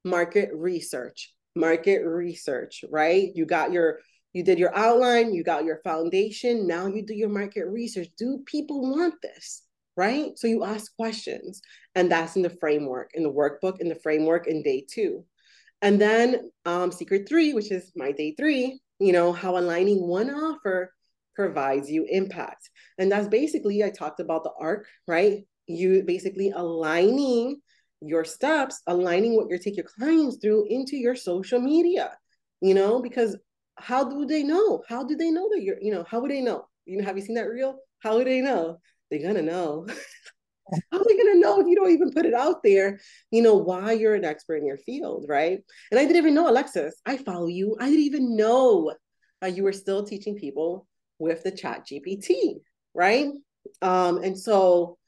Market 0.05 0.51
research, 0.55 1.35
market 1.57 2.03
research, 2.05 2.85
right? 2.91 3.31
You 3.35 3.47
got 3.47 3.73
your, 3.73 3.99
you 4.33 4.45
did 4.45 4.59
your 4.59 4.75
outline, 4.77 5.35
you 5.35 5.43
got 5.43 5.65
your 5.65 5.81
foundation. 5.83 6.67
Now 6.67 6.87
you 6.87 7.05
do 7.05 7.15
your 7.15 7.29
market 7.29 7.67
research. 7.67 8.09
Do 8.17 8.43
people 8.47 8.81
want 8.81 9.15
this? 9.23 9.63
Right? 10.05 10.29
So 10.41 10.47
you 10.47 10.61
ask 10.65 10.85
questions, 10.97 11.61
and 11.95 12.07
that's 12.11 12.37
in 12.37 12.43
the 12.43 12.57
framework, 12.63 13.09
in 13.13 13.23
the 13.23 13.37
workbook, 13.41 13.77
in 13.83 13.89
the 13.93 14.01
framework 14.07 14.47
in 14.47 14.63
day 14.63 14.81
two. 14.95 15.13
And 15.83 16.01
then 16.01 16.51
um, 16.65 16.91
secret 16.91 17.23
three, 17.29 17.53
which 17.53 17.71
is 17.71 17.93
my 17.95 18.11
day 18.21 18.31
three, 18.39 18.81
you 19.07 19.13
know, 19.17 19.29
how 19.43 19.53
aligning 19.59 20.01
one 20.19 20.31
offer 20.31 20.79
provides 21.35 21.91
you 21.95 22.07
impact. 22.21 22.63
And 22.99 23.13
that's 23.13 23.29
basically, 23.29 23.85
I 23.85 23.91
talked 23.91 24.21
about 24.21 24.43
the 24.45 24.55
arc, 24.59 24.87
right? 25.07 25.35
You 25.67 26.03
basically 26.15 26.51
aligning 26.65 27.61
your 28.13 28.25
steps, 28.25 28.75
aligning 28.87 29.33
what 29.37 29.51
you 29.51 29.59
take 29.59 29.77
your 29.81 29.91
clients 29.97 30.39
through 30.41 30.63
into 30.77 30.97
your 30.97 31.17
social 31.17 31.61
media, 31.61 32.07
you 32.61 32.75
know, 32.79 33.03
because 33.09 33.37
how 33.77 34.03
do 34.13 34.25
they 34.33 34.43
know? 34.53 34.83
How 34.89 35.01
do 35.05 35.15
they 35.17 35.31
know 35.31 35.47
that 35.53 35.63
you're, 35.63 35.81
you 35.81 35.93
know, 35.95 36.05
how 36.11 36.21
would 36.21 36.31
they 36.31 36.45
know? 36.49 36.61
You 36.87 36.97
know, 36.99 37.05
have 37.05 37.17
you 37.19 37.25
seen 37.25 37.37
that 37.37 37.53
reel? 37.57 37.73
How 38.05 38.17
would 38.17 38.27
they 38.27 38.43
know? 38.51 38.81
They're 39.11 39.23
gonna 39.23 39.43
know. 39.43 39.87
how 40.93 40.99
are 40.99 41.05
they 41.07 41.17
gonna 41.17 41.41
know 41.41 41.61
if 41.61 41.67
you 41.67 41.77
don't 41.77 41.91
even 41.91 42.13
put 42.13 42.27
it 42.27 42.35
out 42.35 42.63
there, 42.63 43.01
you 43.31 43.43
know, 43.43 43.57
why 43.57 43.93
you're 43.93 44.15
an 44.15 44.25
expert 44.25 44.57
in 44.57 44.67
your 44.67 44.79
field, 44.79 45.27
right? 45.29 45.59
And 45.91 45.99
I 45.99 46.05
didn't 46.05 46.17
even 46.17 46.35
know, 46.35 46.49
Alexis, 46.49 47.01
I 47.07 47.17
follow 47.17 47.47
you. 47.47 47.77
I 47.81 47.87
didn't 47.87 48.05
even 48.05 48.37
know 48.37 48.95
uh, 49.43 49.47
you 49.47 49.65
were 49.65 49.73
still 49.73 50.05
teaching 50.05 50.37
people 50.37 50.87
with 51.19 51.43
the 51.43 51.51
chat 51.51 51.87
GPT, 51.87 52.61
right? 52.95 53.29
Um, 53.83 54.23
and 54.23 54.39
so, 54.39 54.99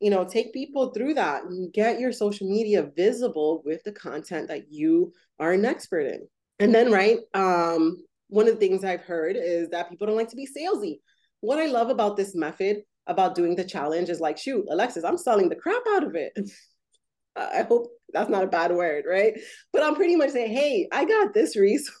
you 0.00 0.10
know, 0.10 0.24
take 0.24 0.52
people 0.52 0.90
through 0.90 1.14
that 1.14 1.44
and 1.44 1.72
get 1.72 2.00
your 2.00 2.12
social 2.12 2.48
media 2.48 2.90
visible 2.96 3.62
with 3.64 3.82
the 3.84 3.92
content 3.92 4.48
that 4.48 4.72
you 4.72 5.12
are 5.38 5.52
an 5.52 5.64
expert 5.64 6.06
in. 6.06 6.26
And 6.58 6.74
then, 6.74 6.90
right, 6.90 7.18
um, 7.34 7.98
one 8.28 8.46
of 8.46 8.54
the 8.54 8.60
things 8.60 8.84
I've 8.84 9.02
heard 9.02 9.36
is 9.36 9.68
that 9.70 9.88
people 9.90 10.06
don't 10.06 10.16
like 10.16 10.30
to 10.30 10.36
be 10.36 10.46
salesy. 10.46 11.00
What 11.40 11.58
I 11.58 11.66
love 11.66 11.90
about 11.90 12.16
this 12.16 12.34
method, 12.34 12.82
about 13.06 13.34
doing 13.34 13.56
the 13.56 13.64
challenge, 13.64 14.08
is 14.08 14.20
like, 14.20 14.38
shoot, 14.38 14.66
Alexis, 14.70 15.04
I'm 15.04 15.18
selling 15.18 15.48
the 15.48 15.56
crap 15.56 15.82
out 15.94 16.04
of 16.04 16.14
it. 16.14 16.32
I 17.36 17.62
hope 17.62 17.88
that's 18.12 18.30
not 18.30 18.44
a 18.44 18.48
bad 18.48 18.72
word, 18.72 19.04
right? 19.08 19.40
But 19.72 19.82
I'm 19.82 19.94
pretty 19.94 20.16
much 20.16 20.30
saying, 20.30 20.52
hey, 20.52 20.88
I 20.92 21.04
got 21.04 21.32
this 21.32 21.56
resource. 21.56 21.94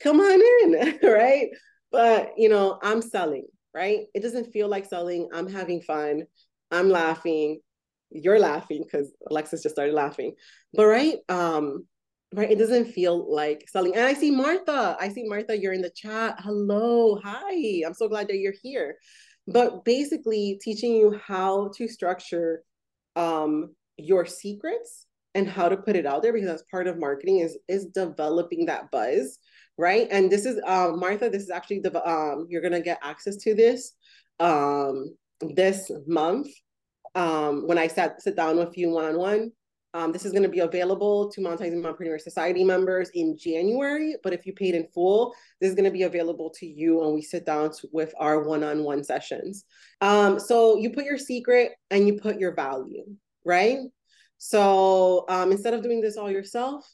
Come 0.00 0.20
on 0.20 0.40
in, 0.62 0.98
right? 1.08 1.48
but 1.92 2.32
you 2.36 2.48
know 2.48 2.76
i'm 2.82 3.00
selling 3.00 3.46
right? 3.74 4.06
It 4.14 4.22
doesn't 4.22 4.52
feel 4.52 4.68
like 4.68 4.86
selling. 4.86 5.28
I'm 5.34 5.48
having 5.48 5.82
fun. 5.82 6.22
I'm 6.70 6.88
laughing. 6.88 7.60
You're 8.10 8.38
laughing 8.38 8.84
because 8.84 9.12
alexis 9.28 9.62
just 9.62 9.74
started 9.74 9.94
laughing. 9.94 10.34
But 10.72 10.86
right 10.86 11.18
um 11.28 11.86
right 12.32 12.50
it 12.50 12.58
doesn't 12.58 12.92
feel 12.92 13.32
like 13.32 13.68
selling. 13.68 13.94
And 13.94 14.04
i 14.04 14.14
see 14.14 14.30
martha. 14.30 14.96
I 15.00 15.08
see 15.08 15.24
martha 15.24 15.58
you're 15.58 15.72
in 15.72 15.82
the 15.82 15.90
chat. 15.90 16.36
Hello. 16.38 17.18
Hi. 17.22 17.82
I'm 17.84 17.94
so 17.94 18.08
glad 18.08 18.28
that 18.28 18.38
you're 18.38 18.54
here 18.62 18.96
but 19.46 19.84
basically 19.84 20.58
teaching 20.62 20.94
you 20.94 21.18
how 21.26 21.70
to 21.76 21.86
structure 21.86 22.62
um 23.16 23.74
your 23.96 24.26
secrets 24.26 25.06
and 25.34 25.48
how 25.48 25.68
to 25.68 25.76
put 25.76 25.96
it 25.96 26.06
out 26.06 26.22
there 26.22 26.32
because 26.32 26.48
that's 26.48 26.64
part 26.70 26.86
of 26.86 26.98
marketing 26.98 27.40
is 27.40 27.58
is 27.68 27.86
developing 27.86 28.66
that 28.66 28.90
buzz 28.90 29.38
right? 29.76 30.06
And 30.10 30.30
this 30.30 30.44
is 30.44 30.60
um, 30.66 31.00
Martha. 31.00 31.30
This 31.30 31.42
is 31.42 31.50
actually 31.50 31.80
the 31.80 32.08
um, 32.08 32.46
you're 32.48 32.62
gonna 32.62 32.80
get 32.80 32.98
access 33.02 33.36
to 33.38 33.54
this 33.54 33.92
um, 34.40 35.16
this 35.40 35.90
month 36.06 36.48
um, 37.14 37.66
when 37.66 37.78
I 37.78 37.88
sat 37.88 38.22
sit 38.22 38.36
down 38.36 38.56
with 38.56 38.76
you 38.76 38.90
one 38.90 39.04
on 39.04 39.18
one. 39.18 39.52
Um, 39.94 40.10
this 40.10 40.24
is 40.24 40.32
going 40.32 40.42
to 40.42 40.48
be 40.48 40.58
available 40.58 41.30
to 41.30 41.40
Monetizing 41.40 41.80
Mompreneur 41.80 42.20
Society 42.20 42.64
members 42.64 43.10
in 43.14 43.38
January. 43.38 44.16
But 44.24 44.32
if 44.32 44.44
you 44.44 44.52
paid 44.52 44.74
in 44.74 44.88
full, 44.92 45.32
this 45.60 45.70
is 45.70 45.76
going 45.76 45.84
to 45.84 45.92
be 45.92 46.02
available 46.02 46.50
to 46.58 46.66
you 46.66 46.98
when 46.98 47.14
we 47.14 47.22
sit 47.22 47.46
down 47.46 47.70
with 47.92 48.12
our 48.18 48.42
one-on-one 48.42 49.04
sessions. 49.04 49.64
Um, 50.00 50.40
so 50.40 50.78
you 50.78 50.90
put 50.90 51.04
your 51.04 51.16
secret 51.16 51.72
and 51.92 52.08
you 52.08 52.18
put 52.18 52.40
your 52.40 52.56
value, 52.56 53.04
right? 53.44 53.78
So 54.38 55.26
um, 55.28 55.52
instead 55.52 55.74
of 55.74 55.82
doing 55.84 56.00
this 56.00 56.16
all 56.16 56.30
yourself, 56.30 56.84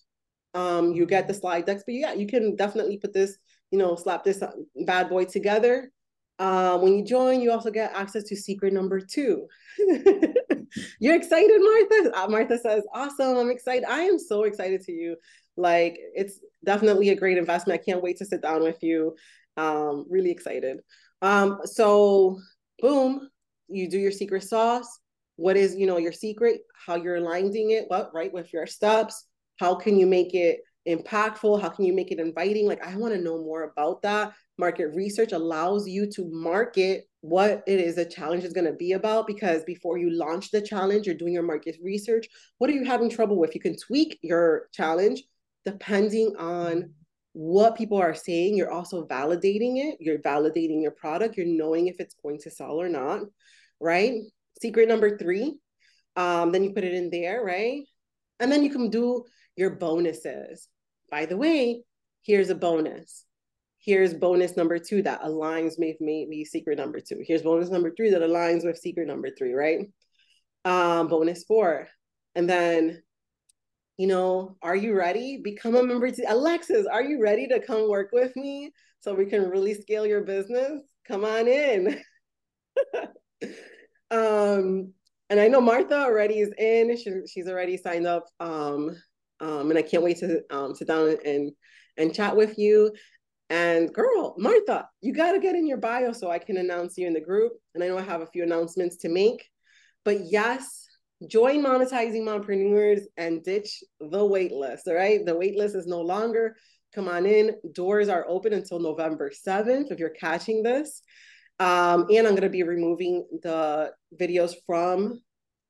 um, 0.52 0.92
you 0.92 1.06
get 1.06 1.26
the 1.26 1.32
slide 1.32 1.64
decks, 1.64 1.84
but 1.86 1.94
yeah, 1.94 2.12
you 2.12 2.26
can 2.26 2.54
definitely 2.54 2.98
put 2.98 3.14
this, 3.14 3.38
you 3.70 3.78
know, 3.78 3.96
slap 3.96 4.24
this 4.24 4.42
bad 4.84 5.08
boy 5.08 5.24
together. 5.24 5.90
Uh, 6.38 6.78
when 6.78 6.98
you 6.98 7.04
join, 7.04 7.40
you 7.40 7.50
also 7.50 7.70
get 7.70 7.92
access 7.94 8.24
to 8.24 8.36
secret 8.36 8.74
number 8.74 9.00
two. 9.00 9.46
You're 11.00 11.16
excited, 11.16 11.60
Martha? 11.60 12.18
Uh, 12.18 12.28
Martha 12.28 12.58
says, 12.58 12.84
awesome, 12.94 13.36
I'm 13.36 13.50
excited. 13.50 13.84
I 13.84 14.00
am 14.02 14.18
so 14.18 14.44
excited 14.44 14.82
to 14.82 14.92
you. 14.92 15.16
Like, 15.56 15.98
it's 16.14 16.40
definitely 16.64 17.10
a 17.10 17.16
great 17.16 17.38
investment. 17.38 17.80
I 17.80 17.84
can't 17.84 18.02
wait 18.02 18.18
to 18.18 18.24
sit 18.24 18.42
down 18.42 18.62
with 18.62 18.82
you. 18.82 19.16
Um, 19.56 20.06
really 20.08 20.30
excited. 20.30 20.80
Um, 21.22 21.60
so, 21.64 22.38
boom, 22.80 23.28
you 23.68 23.90
do 23.90 23.98
your 23.98 24.12
secret 24.12 24.44
sauce. 24.44 25.00
What 25.36 25.56
is, 25.56 25.74
you 25.74 25.86
know, 25.86 25.98
your 25.98 26.12
secret, 26.12 26.60
how 26.86 26.96
you're 26.96 27.16
aligning 27.16 27.70
it, 27.70 27.84
what, 27.88 28.12
right, 28.14 28.32
with 28.32 28.52
your 28.52 28.66
steps 28.66 29.26
how 29.60 29.74
can 29.74 29.98
you 29.98 30.06
make 30.06 30.34
it 30.34 30.60
impactful? 30.88 31.60
How 31.60 31.68
can 31.68 31.84
you 31.84 31.92
make 31.92 32.10
it 32.10 32.18
inviting? 32.18 32.66
Like, 32.66 32.84
I 32.84 32.96
want 32.96 33.14
to 33.14 33.20
know 33.20 33.38
more 33.38 33.64
about 33.64 34.02
that. 34.02 34.32
Market 34.58 34.88
research 34.94 35.32
allows 35.32 35.88
you 35.88 36.10
to 36.12 36.28
market 36.30 37.06
what 37.22 37.62
it 37.66 37.80
is 37.80 37.98
a 37.98 38.04
challenge 38.04 38.44
is 38.44 38.52
going 38.52 38.66
to 38.66 38.72
be 38.72 38.92
about 38.92 39.26
because 39.26 39.62
before 39.64 39.98
you 39.98 40.10
launch 40.10 40.50
the 40.50 40.60
challenge, 40.60 41.06
you're 41.06 41.14
doing 41.14 41.34
your 41.34 41.42
market 41.42 41.76
research. 41.82 42.26
What 42.58 42.70
are 42.70 42.74
you 42.74 42.84
having 42.84 43.10
trouble 43.10 43.36
with? 43.36 43.54
You 43.54 43.60
can 43.60 43.76
tweak 43.76 44.18
your 44.22 44.68
challenge 44.72 45.22
depending 45.64 46.34
on 46.38 46.94
what 47.32 47.76
people 47.76 47.98
are 47.98 48.14
saying. 48.14 48.56
You're 48.56 48.72
also 48.72 49.06
validating 49.06 49.76
it. 49.76 49.98
You're 50.00 50.18
validating 50.18 50.82
your 50.82 50.92
product. 50.92 51.36
You're 51.36 51.46
knowing 51.46 51.86
if 51.86 52.00
it's 52.00 52.14
going 52.22 52.38
to 52.40 52.50
sell 52.50 52.80
or 52.80 52.88
not, 52.88 53.20
right? 53.80 54.22
Secret 54.60 54.88
number 54.88 55.16
three. 55.18 55.58
Um, 56.16 56.52
then 56.52 56.64
you 56.64 56.72
put 56.72 56.84
it 56.84 56.94
in 56.94 57.10
there, 57.10 57.44
right? 57.44 57.82
And 58.40 58.50
then 58.50 58.64
you 58.64 58.70
can 58.70 58.90
do 58.90 59.24
your 59.56 59.70
bonuses. 59.70 60.68
By 61.10 61.26
the 61.26 61.36
way, 61.36 61.82
here's 62.22 62.50
a 62.50 62.54
bonus. 62.54 63.24
Here's 63.78 64.12
bonus 64.12 64.56
number 64.56 64.78
two 64.78 65.02
that 65.02 65.22
aligns 65.22 65.78
with 65.78 65.96
maybe 66.00 66.44
secret 66.44 66.78
number 66.78 67.00
two. 67.00 67.22
Here's 67.26 67.42
bonus 67.42 67.70
number 67.70 67.92
three 67.96 68.10
that 68.10 68.20
aligns 68.20 68.64
with 68.64 68.78
secret 68.78 69.06
number 69.06 69.30
three, 69.30 69.54
right? 69.54 69.86
Um, 70.64 71.08
bonus 71.08 71.44
four. 71.44 71.88
And 72.34 72.48
then, 72.48 73.02
you 73.96 74.06
know, 74.06 74.56
are 74.62 74.76
you 74.76 74.94
ready? 74.94 75.40
Become 75.42 75.76
a 75.76 75.82
member 75.82 76.10
to 76.10 76.32
Alexis, 76.32 76.86
are 76.86 77.02
you 77.02 77.20
ready 77.22 77.48
to 77.48 77.60
come 77.60 77.88
work 77.88 78.10
with 78.12 78.36
me 78.36 78.72
so 79.00 79.14
we 79.14 79.26
can 79.26 79.48
really 79.48 79.74
scale 79.74 80.06
your 80.06 80.22
business? 80.22 80.82
Come 81.08 81.24
on 81.24 81.48
in. 81.48 81.98
um, 84.10 84.92
and 85.30 85.40
I 85.40 85.48
know 85.48 85.60
Martha 85.60 85.96
already 85.96 86.40
is 86.40 86.52
in. 86.58 86.96
She, 86.96 87.12
she's 87.26 87.48
already 87.48 87.76
signed 87.76 88.06
up 88.06 88.26
um, 88.40 88.96
um, 89.40 89.70
and 89.70 89.78
I 89.78 89.82
can't 89.82 90.02
wait 90.02 90.18
to 90.18 90.42
um, 90.50 90.74
sit 90.74 90.88
down 90.88 91.16
and 91.24 91.52
and 91.96 92.14
chat 92.14 92.36
with 92.36 92.58
you. 92.58 92.92
And 93.50 93.92
girl, 93.92 94.34
Martha, 94.38 94.88
you 95.00 95.12
got 95.12 95.32
to 95.32 95.40
get 95.40 95.56
in 95.56 95.66
your 95.66 95.76
bio 95.76 96.12
so 96.12 96.30
I 96.30 96.38
can 96.38 96.56
announce 96.56 96.96
you 96.96 97.06
in 97.06 97.12
the 97.12 97.20
group. 97.20 97.52
And 97.74 97.82
I 97.82 97.88
know 97.88 97.98
I 97.98 98.02
have 98.02 98.22
a 98.22 98.26
few 98.26 98.44
announcements 98.44 98.98
to 98.98 99.08
make, 99.08 99.44
but 100.04 100.18
yes, 100.24 100.86
join 101.26 101.62
monetizing 101.62 102.22
mompreneurs 102.22 103.02
and 103.16 103.42
ditch 103.42 103.82
the 103.98 104.18
waitlist. 104.18 104.86
All 104.86 104.94
right, 104.94 105.24
the 105.24 105.34
waitlist 105.34 105.74
is 105.74 105.86
no 105.86 106.00
longer. 106.00 106.56
Come 106.94 107.08
on 107.08 107.26
in. 107.26 107.56
Doors 107.72 108.08
are 108.08 108.24
open 108.28 108.52
until 108.52 108.78
November 108.78 109.30
7th 109.30 109.90
if 109.90 109.98
you're 109.98 110.10
catching 110.10 110.62
this. 110.62 111.02
Um, 111.58 112.06
and 112.10 112.26
I'm 112.26 112.34
going 112.34 112.42
to 112.42 112.48
be 112.48 112.62
removing 112.62 113.26
the 113.42 113.92
videos 114.18 114.54
from 114.66 115.20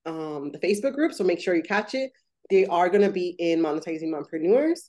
um, 0.07 0.53
the 0.53 0.59
Facebook 0.59 0.95
group. 0.95 1.13
So 1.13 1.25
make 1.25 1.41
sure 1.41 1.55
you 1.55 1.63
catch 1.63 1.95
it. 1.95 2.13
They 2.51 2.67
are 2.67 2.89
going 2.89 3.03
to 3.03 3.13
be 3.13 3.37
in 3.39 3.61
monetizing 3.61 4.13
mompreneurs. 4.13 4.81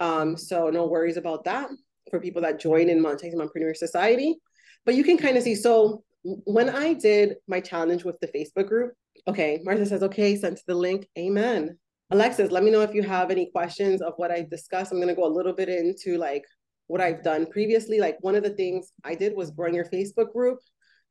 Um, 0.00 0.36
so 0.36 0.70
no 0.70 0.86
worries 0.86 1.16
about 1.16 1.44
that 1.44 1.70
for 2.10 2.20
people 2.20 2.42
that 2.42 2.60
join 2.60 2.88
in 2.88 3.02
monetizing 3.02 3.36
mompreneur 3.36 3.76
society. 3.76 4.36
But 4.84 4.94
you 4.94 5.04
can 5.04 5.16
kind 5.16 5.36
of 5.36 5.42
see. 5.42 5.54
So 5.54 6.04
when 6.22 6.68
I 6.68 6.94
did 6.94 7.36
my 7.46 7.60
challenge 7.60 8.04
with 8.04 8.18
the 8.20 8.28
Facebook 8.28 8.68
group, 8.68 8.92
okay, 9.28 9.60
Martha 9.62 9.86
says, 9.86 10.02
okay, 10.02 10.36
sent 10.36 10.60
the 10.66 10.74
link. 10.74 11.06
Amen. 11.18 11.78
Alexis, 12.10 12.50
let 12.50 12.62
me 12.62 12.70
know 12.70 12.82
if 12.82 12.94
you 12.94 13.02
have 13.02 13.30
any 13.30 13.50
questions 13.50 14.02
of 14.02 14.14
what 14.16 14.30
I 14.30 14.46
discussed. 14.50 14.92
I'm 14.92 14.98
going 14.98 15.08
to 15.08 15.14
go 15.14 15.26
a 15.26 15.36
little 15.36 15.54
bit 15.54 15.68
into 15.68 16.18
like 16.18 16.44
what 16.86 17.00
I've 17.00 17.22
done 17.22 17.46
previously. 17.46 17.98
Like 17.98 18.18
one 18.20 18.34
of 18.34 18.42
the 18.42 18.50
things 18.50 18.92
I 19.04 19.14
did 19.14 19.34
was 19.34 19.50
growing 19.50 19.74
your 19.74 19.86
Facebook 19.86 20.32
group 20.32 20.58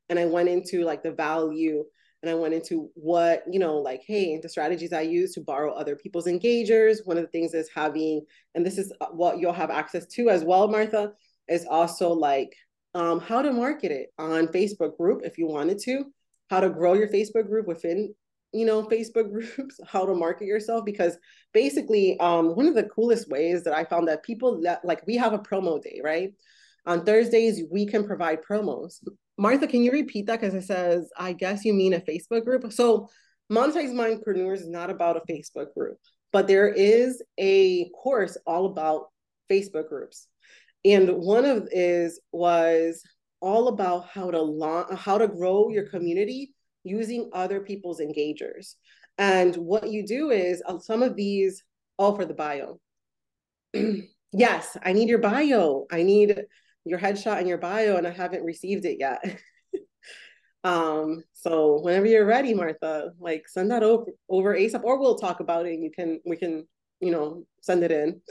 and 0.10 0.20
I 0.20 0.26
went 0.26 0.49
into 0.49 0.84
like 0.84 1.04
the 1.04 1.12
value 1.12 1.84
and 2.24 2.30
I 2.30 2.36
went 2.36 2.53
into 2.53 2.89
what, 2.93 3.43
you 3.51 3.59
know, 3.59 3.76
like, 3.76 4.01
hey, 4.07 4.39
the 4.39 4.47
strategies 4.47 4.93
I 4.93 5.01
use 5.01 5.34
to 5.34 5.41
borrow 5.41 5.74
other 5.74 5.97
people's 5.97 6.26
engagers. 6.26 7.05
One 7.05 7.17
of 7.17 7.24
the 7.24 7.30
things 7.30 7.53
is 7.53 7.69
having, 7.76 8.21
and 8.55 8.65
this 8.65 8.78
is 8.78 8.93
what 9.11 9.39
you'll 9.39 9.51
have 9.51 9.69
access 9.69 10.05
to 10.07 10.30
as 10.30 10.41
well, 10.41 10.69
Martha, 10.69 11.11
is 11.49 11.65
also 11.69 12.13
like 12.13 12.55
um, 12.95 13.19
how 13.19 13.41
to 13.41 13.51
market 13.51 13.91
it 13.91 14.13
on 14.17 14.47
Facebook 14.47 14.95
group 14.95 15.21
if 15.26 15.38
you 15.38 15.47
wanted 15.47 15.80
to, 15.80 16.05
how 16.49 16.61
to 16.61 16.69
grow 16.69 16.93
your 16.93 17.09
Facebook 17.09 17.45
group 17.47 17.67
within, 17.67 18.15
you 18.53 18.65
know, 18.65 18.84
Facebook 18.88 19.30
groups, 19.30 19.78
how 19.86 20.05
to 20.05 20.15
market 20.15 20.45
yourself. 20.45 20.86
Because 20.86 21.17
basically, 21.53 22.17
um, 22.21 22.55
one 22.55 22.67
of 22.67 22.76
the 22.76 22.84
coolest 22.84 23.28
ways 23.28 23.65
that 23.65 23.74
I 23.74 23.84
found 23.84 24.07
that 24.07 24.24
people 24.24 24.61
that 24.61 24.86
like 24.86 25.05
we 25.05 25.17
have 25.17 25.34
a 25.34 25.39
promo 25.39 25.82
day, 25.82 25.99
right? 26.01 26.32
On 26.86 27.06
Thursdays, 27.06 27.62
we 27.72 27.86
can 27.86 28.06
provide 28.06 28.40
promos. 28.50 29.00
Martha, 29.38 29.68
can 29.68 29.84
you 29.84 29.92
repeat 29.92 30.28
that? 30.28 30.40
Because 30.40 30.54
it 30.54 30.64
says, 30.64 31.10
I 31.18 31.34
guess 31.34 31.66
you 31.66 31.74
mean 31.74 31.94
a 31.94 32.00
Facebook 32.00 32.44
group. 32.44 32.72
So, 32.72 33.10
Monetize 33.52 33.92
Mompreneurs 33.92 34.62
is 34.62 34.70
not 34.70 34.90
about 34.90 35.18
a 35.18 35.32
Facebook 35.32 35.74
group, 35.74 35.98
but 36.32 36.48
there 36.48 36.70
is 36.70 37.22
a 37.38 37.90
course 37.90 38.38
all 38.46 38.66
about 38.68 39.08
Facebook 39.52 39.90
groups. 39.90 40.28
And 40.86 41.10
one 41.18 41.46
of 41.46 41.68
is 41.72 42.20
was 42.32 43.04
all 43.42 43.68
about 43.68 44.08
how 44.08 44.32
to 44.32 44.96
how 44.96 45.18
to 45.18 45.28
grow 45.28 45.70
your 45.70 45.88
community 45.88 46.54
using 46.84 47.30
other 47.34 47.60
people's 47.60 48.00
engagers. 48.00 48.76
And 49.18 49.56
what 49.56 49.90
you 49.90 50.06
do 50.06 50.32
is 50.32 50.64
uh, 50.66 50.80
some 50.80 51.04
of 51.04 51.16
these, 51.16 51.64
all 51.98 52.16
for 52.16 52.26
the 52.26 52.34
bio. 52.34 52.80
yes, 54.32 54.78
I 54.84 54.94
need 54.94 55.10
your 55.10 55.20
bio. 55.20 55.86
I 55.92 56.04
need 56.04 56.44
your 56.86 57.00
headshot 57.00 57.40
and 57.40 57.48
your 57.48 57.58
bio, 57.58 57.98
and 57.98 58.08
I 58.08 58.12
haven't 58.12 58.44
received 58.44 58.86
it 58.86 58.98
yet. 59.00 59.40
um, 60.64 61.24
so 61.34 61.80
whenever 61.82 62.06
you're 62.06 62.26
ready, 62.26 62.54
Martha, 62.54 63.12
like 63.20 63.48
send 63.48 63.72
that 63.72 63.84
over 63.84 64.06
over 64.30 64.56
ASAP, 64.56 64.84
or 64.84 65.00
we'll 65.00 65.18
talk 65.18 65.40
about 65.40 65.66
it 65.66 65.74
and 65.74 65.84
you 65.84 65.92
can 65.92 66.20
we 66.26 66.38
can, 66.38 66.68
you 67.00 67.12
know, 67.12 67.46
send 67.62 67.84
it 67.84 67.92
in. 67.92 68.22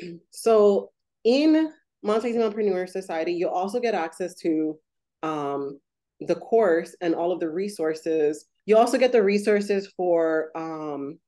So 0.30 0.92
in 1.24 1.70
Monetizing 2.04 2.36
Mompreneur 2.36 2.88
Society, 2.88 3.32
you'll 3.32 3.50
also 3.50 3.80
get 3.80 3.94
access 3.94 4.34
to 4.36 4.78
um, 5.22 5.78
the 6.20 6.36
course 6.36 6.96
and 7.00 7.14
all 7.14 7.32
of 7.32 7.40
the 7.40 7.50
resources. 7.50 8.46
You 8.64 8.78
also 8.78 8.96
get 8.96 9.12
the 9.12 9.22
resources 9.22 9.92
for 9.96 10.50
um, 10.56 11.18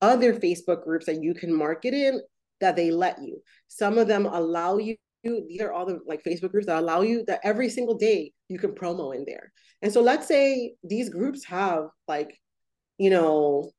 other 0.00 0.34
Facebook 0.34 0.84
groups 0.84 1.06
that 1.06 1.22
you 1.22 1.34
can 1.34 1.52
market 1.52 1.94
in 1.94 2.20
that 2.60 2.76
they 2.76 2.90
let 2.90 3.20
you. 3.20 3.42
Some 3.68 3.98
of 3.98 4.08
them 4.08 4.26
allow 4.26 4.78
you 4.78 4.96
these 5.22 5.60
are 5.60 5.72
all 5.72 5.86
the 5.86 6.00
like 6.06 6.22
Facebook 6.22 6.52
groups 6.52 6.66
that 6.66 6.78
allow 6.78 7.00
you 7.02 7.24
that 7.26 7.40
every 7.42 7.68
single 7.68 7.96
day 7.96 8.32
you 8.48 8.58
can 8.58 8.72
promo 8.72 9.14
in 9.14 9.24
there. 9.26 9.52
And 9.82 9.92
so 9.92 10.00
let's 10.00 10.26
say 10.26 10.74
these 10.84 11.08
groups 11.08 11.44
have 11.44 11.88
like, 12.08 12.38
you 12.98 13.10
know, 13.10 13.70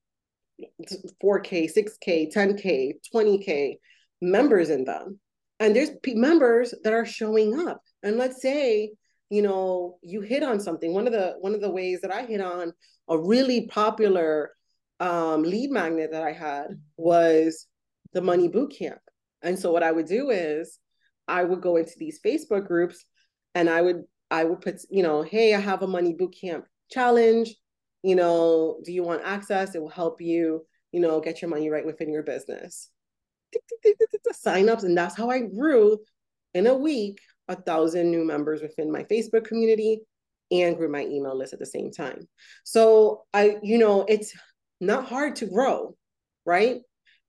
4K, 1.24 1.70
6K, 1.74 2.34
10K, 2.34 2.94
20K 3.14 3.76
members 4.22 4.70
in 4.70 4.86
them. 4.86 5.20
And 5.60 5.76
there's 5.76 5.92
members 6.06 6.74
that 6.84 6.94
are 6.94 7.06
showing 7.06 7.60
up. 7.68 7.82
And 8.04 8.18
let's 8.18 8.42
say, 8.42 8.92
you 9.30 9.42
know, 9.42 9.98
you 10.02 10.22
hit 10.22 10.44
on 10.44 10.60
something. 10.60 10.94
One 10.94 11.08
of 11.08 11.14
the 11.14 11.36
one 11.40 11.54
of 11.54 11.62
the 11.62 11.70
ways 11.70 12.02
that 12.02 12.14
I 12.14 12.24
hit 12.24 12.42
on 12.42 12.74
a 13.10 13.18
really 13.18 13.68
popular 13.68 14.52
um, 15.00 15.44
lead 15.44 15.72
magnet 15.72 16.12
that 16.12 16.24
I 16.24 16.32
had 16.32 16.68
was 16.96 17.68
the 18.14 18.22
money 18.22 18.48
boot 18.48 18.74
camp. 18.78 19.00
And 19.42 19.58
so 19.58 19.72
what 19.72 19.84
I 19.84 19.92
would 19.92 20.08
do 20.08 20.30
is 20.30 20.80
I 21.28 21.44
would 21.44 21.62
go 21.62 21.78
into 21.78 21.94
these 21.98 22.20
Facebook 22.22 22.68
groups 22.68 23.06
and 23.56 23.70
I 23.70 23.82
would 23.82 24.04
I 24.30 24.44
would 24.44 24.62
put, 24.62 24.82
you 24.90 25.04
know, 25.04 25.22
hey, 25.22 25.54
I 25.54 25.60
have 25.60 25.82
a 25.84 25.88
money 25.88 26.14
boot 26.14 26.36
camp 26.40 26.66
challenge. 26.92 27.56
You 28.04 28.16
know, 28.16 28.80
do 28.84 28.92
you 28.92 29.04
want 29.04 29.22
access? 29.24 29.74
It 29.74 29.82
will 29.82 29.90
help 29.90 30.22
you, 30.22 30.66
you 30.92 31.00
know, 31.00 31.20
get 31.20 31.42
your 31.42 31.50
money 31.50 31.70
right 31.70 31.86
within 31.86 32.12
your 32.12 32.24
business. 32.24 32.90
Sign-ups, 34.32 34.84
and 34.84 34.98
that's 34.98 35.16
how 35.16 35.30
I 35.30 35.40
grew 35.40 36.00
in 36.54 36.68
a 36.68 36.74
week 36.74 37.20
a 37.48 37.56
thousand 37.56 38.12
new 38.12 38.26
members 38.26 38.62
within 38.62 38.92
my 38.92 39.04
Facebook 39.04 39.46
community 39.46 40.02
and 40.52 40.78
grew 40.78 40.90
my 40.90 41.04
email 41.06 41.38
list 41.38 41.54
at 41.54 41.60
the 41.60 41.66
same 41.66 41.92
time. 41.92 42.28
So 42.64 43.24
I, 43.34 43.58
you 43.64 43.78
know, 43.78 44.06
it's 44.08 44.34
not 44.80 45.06
hard 45.06 45.38
to 45.38 45.46
grow, 45.46 45.96
right? 46.46 46.82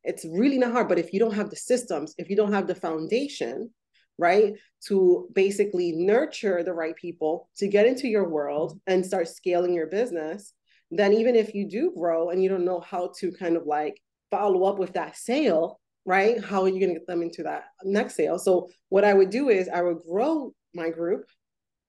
It's 0.04 0.24
really 0.24 0.58
not 0.58 0.72
hard. 0.72 0.88
But 0.88 0.98
if 0.98 1.12
you 1.12 1.20
don't 1.20 1.34
have 1.34 1.50
the 1.50 1.56
systems, 1.56 2.14
if 2.18 2.30
you 2.30 2.36
don't 2.36 2.52
have 2.52 2.66
the 2.66 2.74
foundation, 2.74 3.70
right? 4.18 4.54
To 4.86 5.28
basically 5.32 5.92
nurture 5.92 6.62
the 6.62 6.72
right 6.72 6.96
people 6.96 7.48
to 7.56 7.68
get 7.68 7.86
into 7.86 8.08
your 8.08 8.28
world 8.28 8.78
and 8.86 9.04
start 9.04 9.28
scaling 9.28 9.74
your 9.74 9.86
business, 9.86 10.52
then 10.90 11.12
even 11.12 11.36
if 11.36 11.54
you 11.54 11.68
do 11.68 11.92
grow 11.96 12.30
and 12.30 12.42
you 12.42 12.48
don't 12.48 12.64
know 12.64 12.80
how 12.80 13.12
to 13.18 13.32
kind 13.32 13.56
of 13.56 13.66
like 13.66 14.00
follow 14.30 14.64
up 14.64 14.78
with 14.78 14.94
that 14.94 15.16
sale, 15.16 15.80
right? 16.04 16.42
How 16.42 16.62
are 16.62 16.68
you 16.68 16.80
going 16.80 16.94
to 16.94 16.98
get 16.98 17.06
them 17.06 17.22
into 17.22 17.42
that 17.44 17.64
next 17.84 18.16
sale? 18.16 18.38
So, 18.38 18.68
what 18.88 19.04
I 19.04 19.14
would 19.14 19.30
do 19.30 19.48
is 19.48 19.68
I 19.68 19.82
would 19.82 19.98
grow 20.08 20.52
my 20.74 20.90
group 20.90 21.24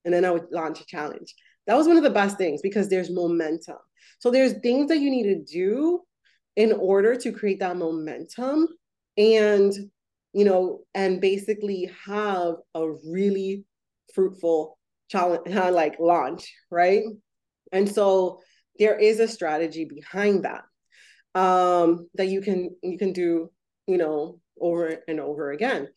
and 0.05 0.13
then 0.13 0.25
I 0.25 0.31
would 0.31 0.47
launch 0.51 0.81
a 0.81 0.85
challenge. 0.85 1.33
That 1.67 1.75
was 1.75 1.87
one 1.87 1.97
of 1.97 2.03
the 2.03 2.09
best 2.09 2.37
things 2.37 2.61
because 2.61 2.89
there's 2.89 3.09
momentum. 3.09 3.77
So, 4.19 4.31
there's 4.31 4.53
things 4.59 4.89
that 4.89 4.99
you 4.99 5.09
need 5.09 5.23
to 5.23 5.43
do 5.43 6.01
in 6.55 6.73
order 6.73 7.15
to 7.15 7.31
create 7.31 7.59
that 7.59 7.77
momentum. 7.77 8.67
And 9.17 9.73
you 10.33 10.45
know, 10.45 10.81
and 10.93 11.21
basically 11.21 11.89
have 12.05 12.55
a 12.75 12.89
really 13.11 13.65
fruitful 14.13 14.77
challenge, 15.09 15.41
like 15.55 15.99
launch, 15.99 16.53
right? 16.69 17.03
And 17.71 17.89
so 17.89 18.39
there 18.77 18.97
is 18.97 19.19
a 19.19 19.27
strategy 19.27 19.85
behind 19.85 20.45
that 20.45 20.63
um, 21.35 22.09
that 22.15 22.27
you 22.27 22.41
can 22.41 22.75
you 22.81 22.97
can 22.97 23.13
do, 23.13 23.51
you 23.87 23.97
know, 23.97 24.39
over 24.59 24.97
and 25.07 25.19
over 25.19 25.51
again. 25.51 25.87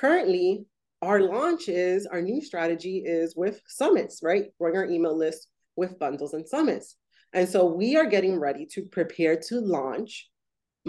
Currently, 0.00 0.64
our 1.02 1.20
launch 1.20 1.68
is 1.68 2.06
our 2.06 2.22
new 2.22 2.40
strategy 2.40 3.02
is 3.04 3.34
with 3.36 3.60
summits, 3.66 4.20
right? 4.22 4.46
Growing 4.58 4.76
our 4.76 4.86
email 4.86 5.16
list 5.16 5.48
with 5.76 5.98
bundles 5.98 6.34
and 6.34 6.48
summits. 6.48 6.96
And 7.32 7.48
so 7.48 7.66
we 7.66 7.96
are 7.96 8.06
getting 8.06 8.38
ready 8.38 8.66
to 8.72 8.82
prepare 8.82 9.36
to 9.48 9.60
launch 9.60 10.28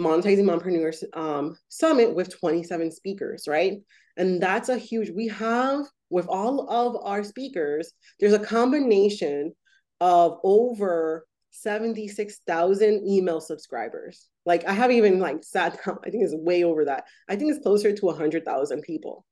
monetizing 0.00 0.44
mompreneurs 0.44 1.04
um, 1.14 1.56
summit 1.68 2.14
with 2.14 2.38
27 2.38 2.90
speakers 2.90 3.44
right? 3.46 3.74
And 4.16 4.42
that's 4.42 4.68
a 4.68 4.78
huge 4.78 5.10
we 5.10 5.28
have 5.28 5.84
with 6.08 6.26
all 6.26 6.68
of 6.68 6.96
our 7.04 7.22
speakers 7.22 7.92
there's 8.18 8.32
a 8.32 8.38
combination 8.38 9.52
of 10.00 10.38
over 10.42 11.26
76,000 11.52 13.06
email 13.06 13.40
subscribers. 13.40 14.28
Like 14.46 14.64
i 14.66 14.72
haven't 14.72 14.96
even 14.96 15.18
like 15.18 15.44
sat 15.44 15.78
down. 15.84 15.98
I 16.04 16.10
think 16.10 16.24
it's 16.24 16.34
way 16.34 16.64
over 16.64 16.84
that. 16.86 17.04
I 17.28 17.36
think 17.36 17.52
it's 17.52 17.62
closer 17.62 17.92
to 17.92 18.06
100,000 18.06 18.82
people. 18.82 19.24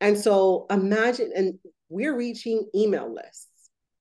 And 0.00 0.18
so 0.18 0.66
imagine 0.70 1.32
and 1.34 1.58
we're 1.88 2.16
reaching 2.16 2.68
email 2.74 3.12
lists. 3.12 3.48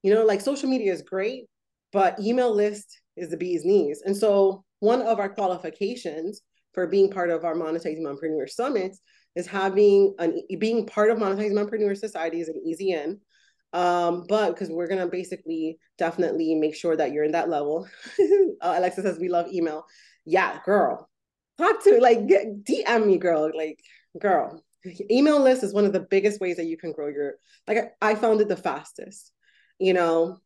You 0.04 0.14
know 0.14 0.26
like 0.26 0.42
social 0.42 0.70
media 0.70 0.92
is 0.92 1.02
great 1.02 1.46
but 1.92 2.20
email 2.20 2.54
list 2.54 3.02
is 3.16 3.30
the 3.30 3.38
bee's 3.38 3.66
knees. 3.66 4.02
And 4.06 4.16
so 4.16 4.64
one 4.80 5.02
of 5.02 5.20
our 5.20 5.30
qualifications 5.30 6.42
for 6.74 6.88
being 6.88 7.12
part 7.12 7.30
of 7.30 7.44
our 7.44 7.56
monetizing 7.56 8.02
mompreneur 8.02 8.50
summits 8.50 9.00
is 9.36 9.48
having 9.48 10.16
an 10.20 10.42
being 10.60 10.86
part 10.86 11.12
of 11.12 11.18
monetizing 11.18 11.54
mompreneur 11.54 11.98
society 11.98 12.40
is 12.40 12.50
an 12.50 12.62
easy 12.66 12.92
in. 12.92 13.20
Um 13.74 14.26
but 14.28 14.52
because 14.52 14.70
we're 14.70 14.88
gonna 14.88 15.08
basically 15.08 15.78
definitely 15.98 16.56
make 16.56 16.76
sure 16.76 16.96
that 16.96 17.12
you're 17.12 17.24
in 17.26 17.34
that 17.34 17.50
level. 17.50 17.88
Uh, 18.62 18.76
alexa 18.78 19.02
says 19.02 19.18
we 19.18 19.30
love 19.30 19.48
email. 19.54 19.86
Yeah 20.26 20.60
girl. 20.66 21.10
Talk 21.58 21.82
to 21.86 22.02
like 22.02 22.28
get, 22.28 22.66
dm 22.66 23.06
me 23.06 23.18
girl. 23.18 23.50
Like 23.56 23.80
girl 24.20 24.62
email 25.10 25.42
list 25.42 25.64
is 25.64 25.74
one 25.74 25.86
of 25.86 25.94
the 25.94 26.00
biggest 26.00 26.42
ways 26.42 26.58
that 26.58 26.66
you 26.66 26.78
can 26.78 26.92
grow 26.92 27.08
your 27.08 27.36
like 27.68 27.94
I 28.02 28.16
found 28.16 28.42
it 28.42 28.48
the 28.48 28.58
fastest 28.58 29.32
you 29.78 29.94
know 29.94 30.40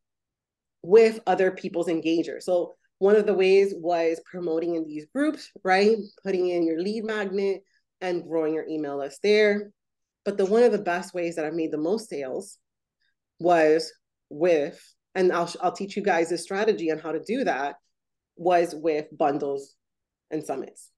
with 0.83 1.21
other 1.25 1.49
people's 1.49 1.87
engagers. 1.87 2.43
So 2.43 2.75
one 3.03 3.17
of 3.17 3.25
the 3.25 3.33
ways 3.33 3.73
was 3.75 4.21
promoting 4.23 4.75
in 4.75 4.87
these 4.87 5.05
groups, 5.13 5.51
right? 5.61 5.97
Putting 6.23 6.47
in 6.47 6.65
your 6.65 6.79
lead 6.79 7.03
magnet 7.03 7.61
and 7.99 8.23
growing 8.23 8.53
your 8.53 8.65
email 8.65 8.97
list 8.97 9.19
there. 9.21 9.73
But 10.23 10.37
the 10.37 10.45
one 10.45 10.63
of 10.63 10.71
the 10.71 10.77
best 10.77 11.13
ways 11.13 11.35
that 11.35 11.45
I 11.45 11.49
made 11.49 11.73
the 11.73 11.77
most 11.77 12.07
sales 12.07 12.57
was 13.39 13.91
with, 14.29 14.81
and 15.15 15.33
I'll 15.33 15.51
I'll 15.61 15.73
teach 15.73 15.97
you 15.97 16.01
guys 16.01 16.31
a 16.31 16.37
strategy 16.37 16.91
on 16.91 16.97
how 16.97 17.11
to 17.11 17.21
do 17.21 17.43
that, 17.43 17.75
was 18.37 18.73
with 18.73 19.07
bundles 19.11 19.75
and 20.31 20.41
summits. 20.41 20.89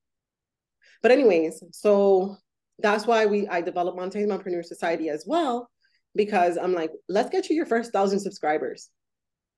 But 1.02 1.10
anyways, 1.10 1.64
so 1.72 2.38
that's 2.78 3.08
why 3.08 3.26
we 3.26 3.48
I 3.48 3.62
developed 3.62 3.98
Monetizing 3.98 4.28
Mompreneur 4.28 4.64
Society 4.64 5.10
as 5.10 5.26
well, 5.26 5.72
because 6.14 6.56
I'm 6.56 6.74
like, 6.74 6.92
let's 7.10 7.32
get 7.32 7.50
you 7.50 7.56
your 7.56 7.66
first 7.66 7.92
thousand 7.92 8.20
subscribers 8.20 8.92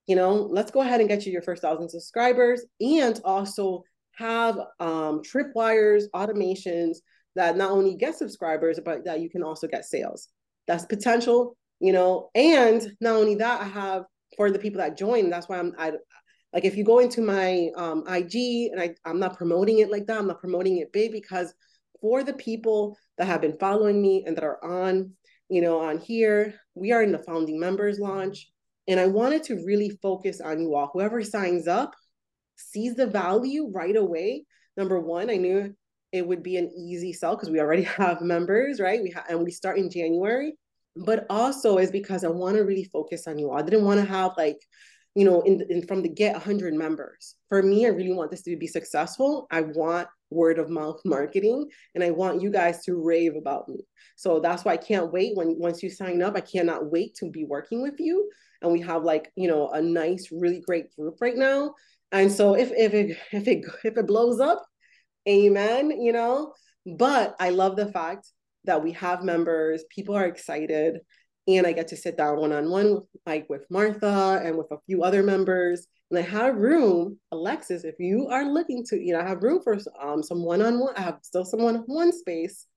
you 0.08 0.16
know, 0.16 0.34
let's 0.34 0.72
go 0.72 0.82
ahead 0.82 1.00
and 1.02 1.10
get 1.10 1.26
you 1.26 1.32
your 1.32 1.42
first 1.42 1.62
thousand 1.62 1.90
subscribers 1.90 2.66
and 2.80 3.20
also 3.24 3.84
have 4.16 4.58
um, 4.80 5.22
tripwires, 5.22 6.06
automations 6.16 6.98
that 7.36 7.56
not 7.56 7.72
only 7.72 7.96
get 7.96 8.16
subscribers, 8.16 8.80
but 8.84 9.06
that 9.06 9.20
you 9.20 9.30
can 9.30 9.44
also 9.44 9.68
get 9.68 9.86
sales. 9.86 10.30
That's 10.66 10.86
potential, 10.86 11.56
you 11.80 11.94
know, 11.94 12.30
and 12.34 12.92
not 13.00 13.16
only 13.16 13.36
that, 13.36 13.62
I 13.62 13.66
have 13.66 14.04
for 14.36 14.50
the 14.50 14.60
people 14.60 14.80
that 14.80 14.98
join, 14.98 15.30
that's 15.30 15.48
why 15.48 15.60
I'm, 15.60 15.74
I, 15.78 15.94
Like 16.52 16.66
if 16.66 16.76
you 16.76 16.84
go 16.84 17.00
into 17.00 17.22
my 17.22 17.70
um, 17.76 18.04
IG 18.08 18.72
and 18.72 18.82
I, 18.82 18.96
I'm 19.06 19.20
not 19.20 19.38
promoting 19.38 19.80
it 19.80 19.92
like 19.92 20.08
that, 20.08 20.18
I'm 20.18 20.28
not 20.28 20.42
promoting 20.42 20.78
it 20.78 20.92
big 20.92 21.12
because 21.12 21.54
for 22.02 22.24
the 22.24 22.34
people 22.34 22.98
that 23.18 23.28
have 23.28 23.42
been 23.42 23.58
following 23.60 24.02
me 24.02 24.24
and 24.26 24.36
that 24.36 24.44
are 24.44 24.64
on, 24.64 25.12
you 25.50 25.62
know, 25.62 25.80
on 25.80 26.00
here, 26.00 26.56
we 26.76 26.92
are 26.92 27.04
in 27.04 27.12
the 27.12 27.20
founding 27.20 27.60
members 27.60 28.00
launch. 28.00 28.50
And 28.88 29.00
I 29.00 29.08
wanted 29.08 29.44
to 29.44 29.64
really 29.66 29.98
focus 30.02 30.42
on 30.42 30.62
you 30.62 30.76
all. 30.76 30.90
Whoever 30.94 31.24
signs 31.24 31.68
up 31.68 31.94
sees 32.56 32.96
the 32.96 33.08
value 33.08 33.70
right 33.74 33.96
away. 33.96 34.46
Number 34.76 35.00
one, 35.00 35.30
I 35.30 35.36
knew 35.36 35.76
it 36.12 36.26
would 36.26 36.42
be 36.42 36.58
an 36.58 36.72
easy 36.78 37.14
sell 37.14 37.36
because 37.36 37.50
we 37.50 37.60
already 37.60 37.84
have 38.00 38.22
members, 38.22 38.80
right? 38.80 39.02
We 39.02 39.12
have 39.12 39.26
and 39.30 39.44
we 39.44 39.52
start 39.52 39.78
in 39.78 39.90
January. 39.90 40.54
But 40.96 41.28
also 41.30 41.78
is 41.78 41.92
because 41.92 42.24
I 42.24 42.30
want 42.30 42.58
to 42.58 42.64
really 42.64 42.86
focus 42.86 43.28
on 43.28 43.38
you 43.38 43.52
all. 43.52 43.60
I 43.60 43.62
didn't 43.62 43.86
want 43.86 44.00
to 44.00 44.06
have 44.06 44.32
like 44.36 44.58
you 45.18 45.26
know, 45.26 45.42
in, 45.42 45.64
in 45.72 45.82
from 45.88 46.04
the 46.04 46.10
get 46.10 46.34
100 46.34 46.76
members. 46.76 47.34
For 47.50 47.64
me, 47.64 47.88
I 47.88 47.90
really 47.90 48.14
want 48.14 48.30
this 48.30 48.44
to 48.44 48.56
be 48.56 48.68
successful. 48.68 49.48
I 49.50 49.62
want 49.62 50.08
word 50.30 50.60
of 50.60 50.70
mouth 50.70 51.00
marketing 51.06 51.68
and 51.96 52.04
I 52.04 52.12
want 52.12 52.40
you 52.40 52.52
guys 52.52 52.84
to 52.84 52.94
rave 52.94 53.36
about 53.36 53.68
me. 53.68 53.80
So 54.16 54.40
that's 54.40 54.64
why 54.64 54.74
I 54.74 54.78
can't 54.78 55.12
wait 55.12 55.36
when 55.36 55.58
once 55.58 55.82
you 55.82 55.90
sign 55.90 56.22
up, 56.22 56.36
I 56.36 56.42
cannot 56.42 56.92
wait 56.92 57.16
to 57.16 57.32
be 57.32 57.46
working 57.46 57.82
with 57.82 57.96
you. 57.98 58.30
And 58.62 58.72
we 58.72 58.82
have 58.82 59.04
like, 59.04 59.32
you 59.36 59.48
know, 59.48 59.70
a 59.70 59.82
nice, 59.82 60.30
really 60.32 60.62
great 60.62 60.96
group 60.96 61.18
right 61.22 61.38
now. 61.38 61.76
And 62.12 62.32
so 62.32 62.56
if 62.56 62.72
if 62.72 62.94
it 62.94 63.18
if 63.32 63.48
it 63.48 63.66
if 63.84 63.98
it 63.98 64.08
blows 64.08 64.40
up, 64.40 64.66
amen, 65.28 65.92
you 66.02 66.14
know. 66.14 66.54
But 66.86 67.36
I 67.40 67.50
love 67.50 67.76
the 67.76 67.92
fact 67.92 68.32
that 68.64 68.84
we 68.84 68.94
have 68.94 69.24
members, 69.24 69.84
people 69.90 70.16
are 70.16 70.26
excited 70.26 71.00
and 71.48 71.66
I 71.66 71.72
get 71.72 71.88
to 71.90 71.98
sit 71.98 72.18
down 72.18 72.40
one 72.40 72.52
on 72.52 72.70
one, 72.70 73.00
like 73.26 73.50
with 73.50 73.66
Martha 73.70 74.42
and 74.44 74.58
with 74.58 74.70
a 74.72 74.78
few 74.86 75.04
other 75.04 75.24
members. 75.24 75.88
And 76.12 76.20
I 76.20 76.22
have 76.24 76.56
room, 76.56 77.20
Alexis, 77.32 77.84
if 77.84 77.96
you 78.00 78.28
are 78.28 78.46
looking 78.46 78.84
to, 78.88 78.98
you 78.98 79.14
know, 79.14 79.22
I 79.22 79.28
have 79.28 79.44
room 79.44 79.62
for 79.64 79.78
um, 80.02 80.22
some 80.22 80.44
one 80.44 80.62
on 80.62 80.80
one. 80.80 80.94
I 80.98 81.02
have 81.02 81.20
still 81.22 81.46
some 81.46 81.62
one 81.62 81.78
on 81.78 81.84
one 81.84 82.12
space. 82.12 82.68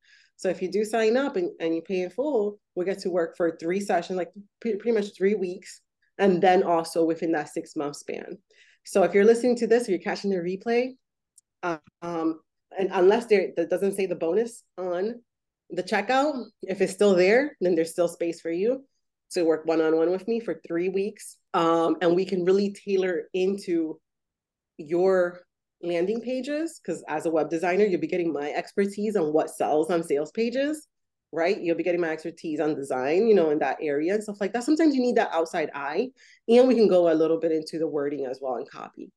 So 0.40 0.48
if 0.48 0.62
you 0.62 0.70
do 0.72 0.86
sign 0.86 1.18
up 1.18 1.36
and, 1.36 1.50
and 1.60 1.74
you 1.74 1.82
pay 1.82 2.00
in 2.00 2.08
full, 2.08 2.58
we 2.74 2.86
get 2.86 3.00
to 3.00 3.10
work 3.10 3.36
for 3.36 3.58
three 3.58 3.78
sessions, 3.78 4.16
like 4.16 4.30
pretty, 4.62 4.90
much 4.90 5.14
three 5.14 5.34
weeks, 5.34 5.82
and 6.16 6.42
then 6.42 6.62
also 6.62 7.04
within 7.04 7.32
that 7.32 7.50
six 7.50 7.76
month 7.76 7.96
span. 7.96 8.38
So 8.86 9.02
if 9.02 9.12
you're 9.12 9.26
listening 9.26 9.56
to 9.56 9.66
this 9.66 9.86
or 9.86 9.90
you're 9.90 10.00
catching 10.00 10.30
the 10.30 10.36
replay, 10.36 10.92
um, 11.62 12.40
and 12.78 12.88
unless 12.90 13.26
there 13.26 13.48
that 13.58 13.68
doesn't 13.68 13.96
say 13.96 14.06
the 14.06 14.14
bonus 14.14 14.64
on 14.78 15.20
the 15.68 15.82
checkout, 15.82 16.42
if 16.62 16.80
it's 16.80 16.94
still 16.94 17.14
there, 17.14 17.54
then 17.60 17.74
there's 17.74 17.92
still 17.92 18.08
space 18.08 18.40
for 18.40 18.50
you 18.50 18.82
to 19.32 19.42
work 19.42 19.66
one 19.66 19.82
on 19.82 19.94
one 19.94 20.10
with 20.10 20.26
me 20.26 20.40
for 20.40 20.58
three 20.66 20.88
weeks. 20.88 21.36
Um, 21.52 21.98
and 22.00 22.16
we 22.16 22.24
can 22.24 22.46
really 22.46 22.72
tailor 22.72 23.24
into 23.34 24.00
your 24.78 25.42
landing 25.82 26.20
pages 26.20 26.80
because 26.82 27.02
as 27.08 27.26
a 27.26 27.30
web 27.30 27.50
designer, 27.50 27.84
you'll 27.84 28.00
be 28.00 28.06
getting 28.06 28.32
my 28.32 28.50
expertise 28.50 29.16
on 29.16 29.32
what 29.32 29.50
sells 29.50 29.90
on 29.90 30.02
sales 30.02 30.30
pages, 30.32 30.88
right? 31.32 31.60
You'll 31.60 31.76
be 31.76 31.82
getting 31.82 32.00
my 32.00 32.10
expertise 32.10 32.60
on 32.60 32.74
design, 32.74 33.26
you 33.26 33.34
know, 33.34 33.50
in 33.50 33.58
that 33.60 33.78
area 33.80 34.14
and 34.14 34.22
stuff 34.22 34.40
like 34.40 34.52
that. 34.52 34.64
Sometimes 34.64 34.94
you 34.94 35.02
need 35.02 35.16
that 35.16 35.30
outside 35.32 35.70
eye, 35.74 36.08
and 36.48 36.68
we 36.68 36.74
can 36.74 36.88
go 36.88 37.12
a 37.12 37.14
little 37.14 37.38
bit 37.38 37.52
into 37.52 37.78
the 37.78 37.86
wording 37.86 38.26
as 38.26 38.38
well 38.42 38.56
and 38.56 38.70
copy. 38.70 39.10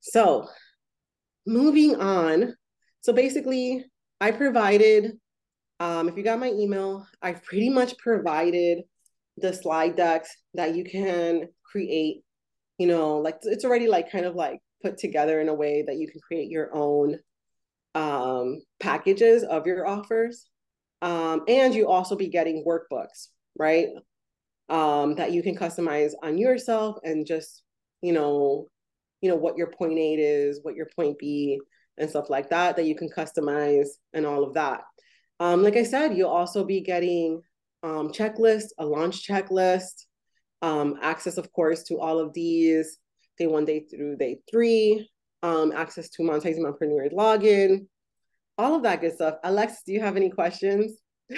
So, 0.00 0.48
moving 1.46 1.96
on. 2.00 2.54
So, 3.00 3.12
basically, 3.12 3.84
I 4.20 4.30
provided 4.30 5.12
um, 5.80 6.08
if 6.08 6.16
you 6.16 6.22
got 6.22 6.38
my 6.38 6.50
email, 6.50 7.06
I've 7.20 7.42
pretty 7.44 7.68
much 7.68 7.98
provided 7.98 8.84
the 9.36 9.52
slide 9.52 9.96
decks 9.96 10.34
that 10.54 10.74
you 10.74 10.84
can 10.84 11.48
create. 11.70 12.22
You 12.78 12.86
know, 12.86 13.18
like 13.18 13.38
it's 13.42 13.64
already 13.64 13.88
like 13.88 14.10
kind 14.10 14.26
of 14.26 14.34
like 14.34 14.60
put 14.82 14.98
together 14.98 15.40
in 15.40 15.48
a 15.48 15.54
way 15.54 15.82
that 15.86 15.96
you 15.96 16.08
can 16.08 16.20
create 16.20 16.50
your 16.50 16.74
own 16.74 17.18
um, 17.94 18.60
packages 18.80 19.42
of 19.42 19.66
your 19.66 19.86
offers. 19.86 20.46
Um, 21.02 21.42
and 21.48 21.74
you 21.74 21.88
also 21.88 22.16
be 22.16 22.28
getting 22.28 22.64
workbooks, 22.64 23.28
right? 23.58 23.88
Um, 24.68 25.14
that 25.16 25.32
you 25.32 25.42
can 25.42 25.56
customize 25.56 26.12
on 26.22 26.38
yourself 26.38 26.96
and 27.04 27.26
just, 27.26 27.62
you 28.02 28.12
know, 28.12 28.66
you 29.20 29.30
know, 29.30 29.36
what 29.36 29.56
your 29.56 29.68
point 29.68 29.98
A 29.98 30.14
is, 30.14 30.60
what 30.62 30.74
your 30.74 30.88
point 30.96 31.18
B 31.18 31.60
and 31.98 32.10
stuff 32.10 32.28
like 32.28 32.50
that, 32.50 32.76
that 32.76 32.86
you 32.86 32.94
can 32.94 33.08
customize 33.08 33.88
and 34.12 34.26
all 34.26 34.44
of 34.44 34.54
that. 34.54 34.82
Um, 35.40 35.62
like 35.62 35.76
I 35.76 35.82
said, 35.82 36.16
you'll 36.16 36.28
also 36.28 36.64
be 36.64 36.80
getting 36.80 37.40
um, 37.82 38.10
checklist, 38.10 38.68
a 38.78 38.84
launch 38.84 39.26
checklist, 39.26 40.06
um, 40.62 40.96
access, 41.02 41.36
of 41.36 41.52
course, 41.52 41.82
to 41.84 41.98
all 41.98 42.18
of 42.18 42.32
these 42.32 42.98
day 43.38 43.46
one, 43.46 43.64
day 43.64 43.80
through 43.80 44.16
day 44.16 44.38
three, 44.50 45.08
um, 45.42 45.72
access 45.72 46.08
to 46.10 46.22
monetizing 46.22 46.60
mompreneur 46.60 47.12
login, 47.12 47.86
all 48.58 48.74
of 48.74 48.82
that 48.82 49.00
good 49.00 49.14
stuff. 49.14 49.36
Alex, 49.44 49.82
do 49.86 49.92
you 49.92 50.00
have 50.00 50.16
any 50.16 50.30
questions? 50.30 50.98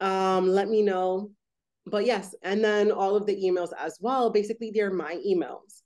um, 0.00 0.48
let 0.48 0.68
me 0.68 0.82
know. 0.82 1.30
But 1.86 2.06
yes, 2.06 2.34
and 2.42 2.62
then 2.62 2.92
all 2.92 3.16
of 3.16 3.26
the 3.26 3.36
emails 3.36 3.70
as 3.78 3.98
well. 4.00 4.30
Basically, 4.30 4.70
they're 4.72 4.92
my 4.92 5.16
emails 5.26 5.82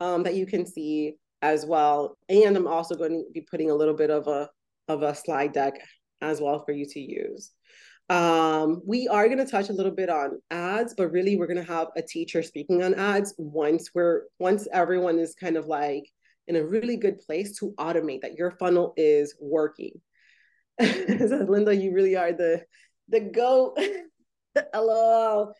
um, 0.00 0.22
that 0.24 0.34
you 0.34 0.46
can 0.46 0.66
see 0.66 1.14
as 1.42 1.64
well. 1.64 2.18
And 2.28 2.56
I'm 2.56 2.66
also 2.66 2.94
going 2.94 3.12
to 3.12 3.24
be 3.32 3.42
putting 3.42 3.70
a 3.70 3.74
little 3.74 3.94
bit 3.94 4.10
of 4.10 4.26
a 4.26 4.50
of 4.88 5.02
a 5.02 5.14
slide 5.14 5.52
deck 5.52 5.74
as 6.20 6.40
well 6.40 6.64
for 6.64 6.72
you 6.72 6.86
to 6.86 7.00
use. 7.00 7.52
Um, 8.08 8.82
we 8.86 9.08
are 9.08 9.26
going 9.26 9.44
to 9.44 9.50
touch 9.50 9.68
a 9.68 9.72
little 9.72 9.92
bit 9.92 10.08
on 10.08 10.40
ads, 10.50 10.94
but 10.96 11.10
really 11.10 11.36
we're 11.36 11.48
going 11.48 11.64
to 11.64 11.72
have 11.72 11.88
a 11.96 12.02
teacher 12.02 12.42
speaking 12.42 12.82
on 12.84 12.94
ads 12.94 13.34
once 13.36 13.90
we're 13.94 14.22
once 14.38 14.68
everyone 14.72 15.18
is 15.18 15.34
kind 15.34 15.56
of 15.56 15.66
like 15.66 16.08
in 16.46 16.54
a 16.54 16.64
really 16.64 16.96
good 16.96 17.18
place 17.18 17.58
to 17.58 17.74
automate 17.78 18.20
that 18.22 18.36
your 18.36 18.52
funnel 18.52 18.94
is 18.96 19.34
working. 19.40 20.00
Says 20.80 21.32
Linda, 21.48 21.74
you 21.74 21.92
really 21.92 22.16
are 22.16 22.32
the 22.32 22.62
the 23.08 23.20
goat. 23.20 23.78
Hello, 24.72 25.52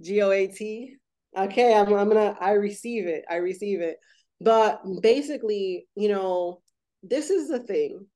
G 0.00 0.22
O 0.22 0.30
A 0.30 0.46
T. 0.46 0.96
Okay, 1.36 1.74
I'm 1.74 1.92
I'm 1.92 2.08
gonna 2.08 2.36
I 2.40 2.52
receive 2.52 3.06
it. 3.06 3.24
I 3.28 3.36
receive 3.36 3.80
it. 3.80 3.98
But 4.40 4.82
basically, 5.02 5.86
you 5.94 6.08
know, 6.08 6.62
this 7.02 7.28
is 7.30 7.48
the 7.48 7.60
thing 7.60 8.06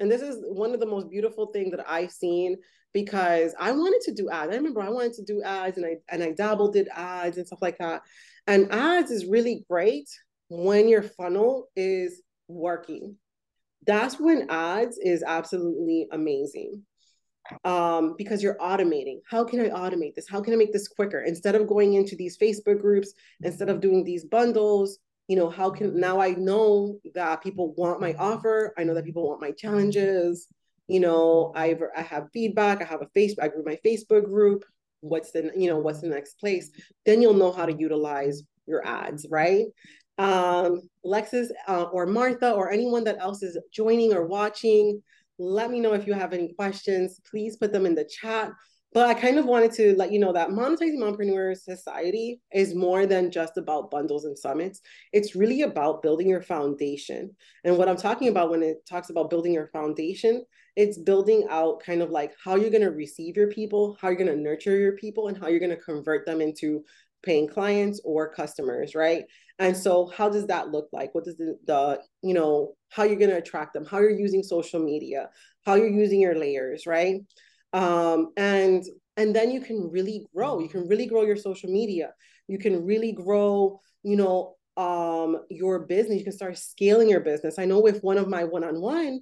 and 0.00 0.10
this 0.10 0.22
is 0.22 0.42
one 0.48 0.72
of 0.72 0.80
the 0.80 0.86
most 0.86 1.10
beautiful 1.10 1.46
things 1.46 1.70
that 1.72 1.88
I've 1.88 2.10
seen 2.10 2.56
because 2.92 3.54
I 3.60 3.70
wanted 3.72 4.00
to 4.06 4.14
do 4.14 4.30
ads. 4.30 4.52
I 4.52 4.56
remember 4.56 4.80
I 4.80 4.88
wanted 4.88 5.12
to 5.14 5.24
do 5.24 5.42
ads 5.42 5.76
and 5.76 5.86
I 5.86 5.96
and 6.08 6.22
I 6.22 6.32
dabbled 6.32 6.72
did 6.72 6.88
ads 6.94 7.36
and 7.36 7.46
stuff 7.46 7.62
like 7.62 7.78
that. 7.78 8.02
And 8.46 8.72
ads 8.72 9.10
is 9.10 9.26
really 9.26 9.64
great 9.68 10.08
when 10.48 10.88
your 10.88 11.02
funnel 11.02 11.68
is 11.76 12.22
working. 12.48 13.16
That's 13.86 14.18
when 14.18 14.50
ads 14.50 14.98
is 14.98 15.22
absolutely 15.22 16.08
amazing. 16.10 16.82
Um, 17.64 18.14
because 18.16 18.42
you're 18.42 18.58
automating. 18.58 19.20
How 19.28 19.44
can 19.44 19.60
I 19.60 19.70
automate 19.70 20.14
this? 20.14 20.28
How 20.28 20.40
can 20.40 20.52
I 20.52 20.56
make 20.56 20.72
this 20.72 20.86
quicker? 20.86 21.22
Instead 21.22 21.56
of 21.56 21.66
going 21.66 21.94
into 21.94 22.14
these 22.14 22.38
Facebook 22.38 22.80
groups, 22.80 23.12
instead 23.42 23.68
of 23.68 23.80
doing 23.80 24.04
these 24.04 24.24
bundles, 24.24 24.98
you 25.28 25.36
know 25.36 25.48
how 25.48 25.70
can 25.70 25.98
now 25.98 26.20
i 26.20 26.30
know 26.30 26.98
that 27.14 27.42
people 27.42 27.74
want 27.76 28.00
my 28.00 28.14
offer. 28.14 28.74
I 28.76 28.84
know 28.84 28.94
that 28.94 29.04
people 29.04 29.28
want 29.28 29.40
my 29.40 29.52
challenges. 29.52 30.48
You 30.88 31.00
know 31.00 31.52
I've 31.54 31.82
i 31.96 32.02
have 32.02 32.28
feedback. 32.32 32.82
I 32.82 32.84
have 32.84 33.02
a 33.02 33.18
facebook 33.18 33.42
i 33.42 33.48
grew 33.48 33.64
my 33.64 33.78
facebook 33.84 34.24
group. 34.24 34.64
What's 35.00 35.30
the 35.32 35.52
you 35.56 35.68
know 35.68 35.78
what's 35.78 36.00
the 36.00 36.08
next 36.08 36.34
place? 36.38 36.70
Then 37.06 37.22
you'll 37.22 37.34
know 37.34 37.52
how 37.52 37.66
to 37.66 37.76
utilize 37.76 38.42
your 38.66 38.86
ads 38.86 39.26
right? 39.30 39.66
Um 40.18 40.82
Alexis 41.04 41.50
uh, 41.68 41.84
or 41.84 42.06
martha 42.06 42.52
or 42.52 42.70
anyone 42.70 43.04
that 43.04 43.18
else 43.20 43.42
is 43.42 43.58
joining 43.72 44.12
or 44.12 44.26
watching 44.26 45.02
let 45.40 45.70
me 45.70 45.80
know 45.80 45.94
if 45.94 46.06
you 46.06 46.12
have 46.12 46.34
any 46.34 46.52
questions. 46.52 47.18
Please 47.28 47.56
put 47.56 47.72
them 47.72 47.86
in 47.86 47.94
the 47.94 48.04
chat 48.04 48.52
but 48.92 49.06
I 49.06 49.14
kind 49.14 49.38
of 49.38 49.44
wanted 49.44 49.72
to 49.72 49.94
let 49.96 50.12
you 50.12 50.18
know 50.18 50.32
that 50.32 50.48
Monetizing 50.48 50.98
Mompreneur 50.98 51.56
Society 51.56 52.40
is 52.52 52.74
more 52.74 53.06
than 53.06 53.30
just 53.30 53.56
about 53.56 53.90
bundles 53.90 54.24
and 54.24 54.36
summits. 54.36 54.80
It's 55.12 55.36
really 55.36 55.62
about 55.62 56.02
building 56.02 56.28
your 56.28 56.42
foundation. 56.42 57.30
And 57.64 57.78
what 57.78 57.88
I'm 57.88 57.96
talking 57.96 58.28
about 58.28 58.50
when 58.50 58.62
it 58.62 58.84
talks 58.88 59.10
about 59.10 59.30
building 59.30 59.52
your 59.52 59.68
foundation, 59.68 60.44
it's 60.74 60.98
building 60.98 61.46
out 61.50 61.80
kind 61.80 62.02
of 62.02 62.10
like 62.10 62.32
how 62.42 62.56
you're 62.56 62.70
going 62.70 62.82
to 62.82 62.90
receive 62.90 63.36
your 63.36 63.48
people, 63.48 63.96
how 64.00 64.08
you're 64.08 64.16
going 64.16 64.36
to 64.36 64.42
nurture 64.42 64.76
your 64.76 64.96
people, 64.96 65.28
and 65.28 65.38
how 65.38 65.46
you're 65.46 65.60
going 65.60 65.70
to 65.70 65.76
convert 65.76 66.26
them 66.26 66.40
into 66.40 66.82
paying 67.22 67.46
clients 67.46 68.00
or 68.04 68.32
customers, 68.32 68.94
right? 68.94 69.24
And 69.58 69.76
so 69.76 70.06
how 70.16 70.30
does 70.30 70.46
that 70.46 70.70
look 70.70 70.88
like? 70.90 71.14
What 71.14 71.24
does 71.24 71.36
the, 71.36 71.58
the 71.66 72.00
you 72.22 72.34
know, 72.34 72.74
how 72.88 73.04
you're 73.04 73.16
going 73.16 73.30
to 73.30 73.36
attract 73.36 73.74
them, 73.74 73.84
how 73.84 73.98
you're 73.98 74.10
using 74.10 74.42
social 74.42 74.80
media, 74.80 75.28
how 75.64 75.74
you're 75.74 75.88
using 75.90 76.20
your 76.20 76.34
layers, 76.34 76.86
right? 76.86 77.20
Um, 77.72 78.32
and 78.36 78.84
and 79.16 79.34
then 79.34 79.50
you 79.50 79.60
can 79.60 79.90
really 79.90 80.26
grow. 80.34 80.60
You 80.60 80.68
can 80.68 80.88
really 80.88 81.06
grow 81.06 81.22
your 81.22 81.36
social 81.36 81.70
media. 81.70 82.12
You 82.48 82.58
can 82.58 82.84
really 82.84 83.12
grow 83.12 83.80
you 84.02 84.16
know 84.16 84.56
um, 84.76 85.42
your 85.50 85.80
business. 85.80 86.18
You 86.18 86.24
can 86.24 86.32
start 86.32 86.58
scaling 86.58 87.08
your 87.08 87.20
business. 87.20 87.58
I 87.58 87.64
know 87.64 87.80
with 87.80 88.02
one 88.02 88.18
of 88.18 88.28
my 88.28 88.44
one-on-one 88.44 89.20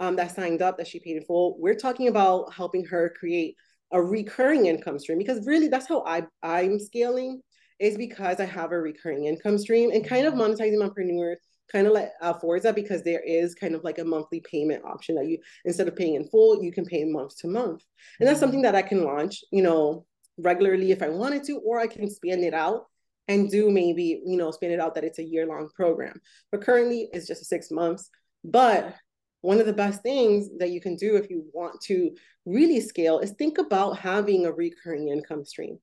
um, 0.00 0.16
that 0.16 0.34
signed 0.34 0.62
up 0.62 0.78
that 0.78 0.88
she 0.88 0.98
paid 0.98 1.16
in 1.18 1.24
full 1.24 1.56
we're 1.60 1.74
talking 1.74 2.08
about 2.08 2.52
helping 2.52 2.84
her 2.86 3.14
create 3.18 3.54
a 3.92 4.02
recurring 4.02 4.66
income 4.66 4.98
stream 4.98 5.18
because 5.18 5.46
really 5.46 5.68
that's 5.68 5.88
how 5.88 6.02
I, 6.06 6.24
i'm 6.42 6.78
scaling 6.78 7.42
is 7.80 7.96
because 7.96 8.40
I 8.40 8.44
have 8.44 8.72
a 8.72 8.78
recurring 8.78 9.24
income 9.24 9.58
stream 9.58 9.90
and 9.90 10.06
kind 10.06 10.26
of 10.26 10.34
monetizing 10.34 10.76
mompreneur 10.76 11.34
kind 11.70 11.86
of 11.86 11.92
like 11.92 12.10
affords 12.20 12.64
uh, 12.64 12.68
that 12.68 12.74
because 12.74 13.02
there 13.02 13.20
is 13.20 13.54
kind 13.54 13.74
of 13.74 13.84
like 13.84 13.98
a 13.98 14.04
monthly 14.04 14.40
payment 14.40 14.84
option 14.84 15.14
that 15.14 15.26
you 15.26 15.38
instead 15.64 15.88
of 15.88 15.96
paying 15.96 16.14
in 16.14 16.28
full, 16.28 16.62
you 16.62 16.72
can 16.72 16.84
pay 16.84 17.04
month 17.04 17.36
to 17.38 17.48
month. 17.48 17.84
And 18.18 18.28
that's 18.28 18.40
something 18.40 18.60
mm-hmm. 18.60 18.72
that 18.72 18.74
I 18.74 18.82
can 18.82 19.04
launch, 19.04 19.44
you 19.50 19.62
know, 19.62 20.06
regularly 20.38 20.90
if 20.90 21.02
I 21.02 21.08
wanted 21.08 21.44
to, 21.44 21.58
or 21.58 21.78
I 21.78 21.86
can 21.86 22.10
span 22.10 22.42
it 22.42 22.54
out 22.54 22.86
and 23.28 23.50
do 23.50 23.70
maybe, 23.70 24.22
you 24.24 24.36
know, 24.36 24.50
span 24.50 24.72
it 24.72 24.80
out 24.80 24.94
that 24.94 25.04
it's 25.04 25.18
a 25.18 25.24
year 25.24 25.46
long 25.46 25.68
program. 25.74 26.20
But 26.50 26.62
currently 26.62 27.08
it's 27.12 27.26
just 27.26 27.44
six 27.44 27.70
months. 27.70 28.10
But 28.42 28.94
one 29.42 29.60
of 29.60 29.66
the 29.66 29.72
best 29.72 30.02
things 30.02 30.48
that 30.58 30.70
you 30.70 30.80
can 30.80 30.96
do 30.96 31.16
if 31.16 31.30
you 31.30 31.46
want 31.52 31.80
to 31.82 32.10
really 32.44 32.80
scale 32.80 33.20
is 33.20 33.32
think 33.32 33.58
about 33.58 33.98
having 33.98 34.44
a 34.44 34.52
recurring 34.52 35.08
income 35.08 35.44
stream. 35.44 35.78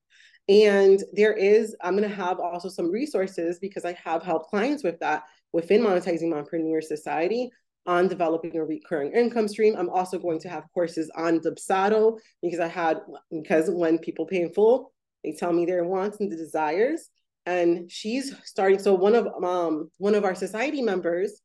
And 0.49 1.03
there 1.11 1.33
is, 1.33 1.75
I'm 1.81 1.97
going 1.97 2.09
to 2.09 2.15
have 2.15 2.39
also 2.39 2.69
some 2.69 2.91
resources 2.91 3.59
because 3.59 3.83
I 3.83 3.97
have 4.03 4.23
helped 4.23 4.49
clients 4.49 4.83
with 4.83 4.99
that 4.99 5.23
within 5.53 5.81
Monetizing 5.81 6.31
Mompreneur 6.31 6.83
Society 6.83 7.49
on 7.85 8.07
developing 8.07 8.55
a 8.57 8.65
recurring 8.65 9.13
income 9.13 9.47
stream. 9.47 9.75
I'm 9.77 9.89
also 9.89 10.19
going 10.19 10.39
to 10.41 10.49
have 10.49 10.65
courses 10.73 11.09
on 11.15 11.39
Dubsado 11.39 12.19
because 12.41 12.59
I 12.59 12.67
had, 12.67 12.99
because 13.31 13.69
when 13.69 13.97
people 13.97 14.25
pay 14.25 14.41
in 14.41 14.53
full, 14.53 14.93
they 15.23 15.31
tell 15.31 15.53
me 15.53 15.65
their 15.65 15.85
wants 15.85 16.19
and 16.19 16.31
the 16.31 16.35
desires. 16.35 17.09
And 17.45 17.89
she's 17.89 18.35
starting, 18.43 18.77
so 18.77 18.93
one 18.93 19.15
of 19.15 19.27
um 19.41 19.89
one 19.99 20.15
of 20.15 20.25
our 20.25 20.35
society 20.35 20.81
members, 20.81 21.41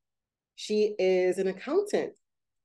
she 0.56 0.96
is 0.98 1.38
an 1.38 1.46
accountant 1.46 2.12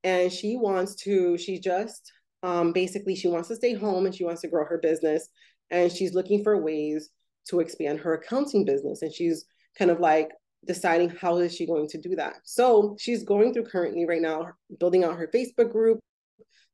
and 0.04 0.34
she 0.34 0.58
wants 0.58 0.96
to, 1.04 1.38
she 1.38 1.60
just 1.60 2.12
um 2.42 2.74
basically 2.74 3.16
she 3.16 3.28
wants 3.28 3.48
to 3.50 3.56
stay 3.56 3.74
home 3.74 4.06
and 4.06 4.14
she 4.14 4.24
wants 4.24 4.42
to 4.42 4.48
grow 4.48 4.66
her 4.66 4.80
business 4.80 5.30
and 5.70 5.92
she's 5.92 6.14
looking 6.14 6.44
for 6.44 6.62
ways 6.62 7.10
to 7.50 7.60
expand 7.60 8.00
her 8.00 8.14
accounting 8.16 8.66
business 8.66 9.02
and 9.02 9.14
she's 9.14 9.46
kind 9.78 9.92
of 9.92 10.00
like 10.00 10.30
deciding 10.68 11.10
how 11.10 11.38
is 11.38 11.56
she 11.56 11.66
going 11.66 11.88
to 11.90 11.98
do 11.98 12.16
that. 12.16 12.36
So 12.44 12.96
she's 13.00 13.24
going 13.24 13.54
through 13.54 13.66
currently 13.66 14.06
right 14.06 14.22
now 14.22 14.48
building 14.80 15.04
out 15.04 15.18
her 15.18 15.30
facebook 15.34 15.72
group 15.72 16.00